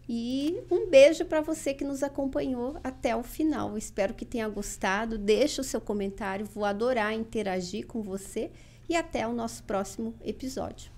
E 0.07 0.61
um 0.69 0.89
beijo 0.89 1.23
para 1.23 1.39
você 1.39 1.73
que 1.73 1.85
nos 1.85 2.03
acompanhou 2.03 2.77
até 2.83 3.15
o 3.15 3.23
final. 3.23 3.77
Espero 3.77 4.13
que 4.13 4.25
tenha 4.25 4.49
gostado. 4.49 5.17
Deixe 5.17 5.61
o 5.61 5.63
seu 5.63 5.79
comentário, 5.79 6.45
vou 6.45 6.65
adorar 6.65 7.13
interagir 7.13 7.87
com 7.87 8.03
você. 8.03 8.51
E 8.89 8.97
até 8.97 9.25
o 9.25 9.31
nosso 9.31 9.63
próximo 9.63 10.13
episódio. 10.21 10.91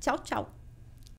Tchau, 0.00 0.18
tchau. 0.20 0.59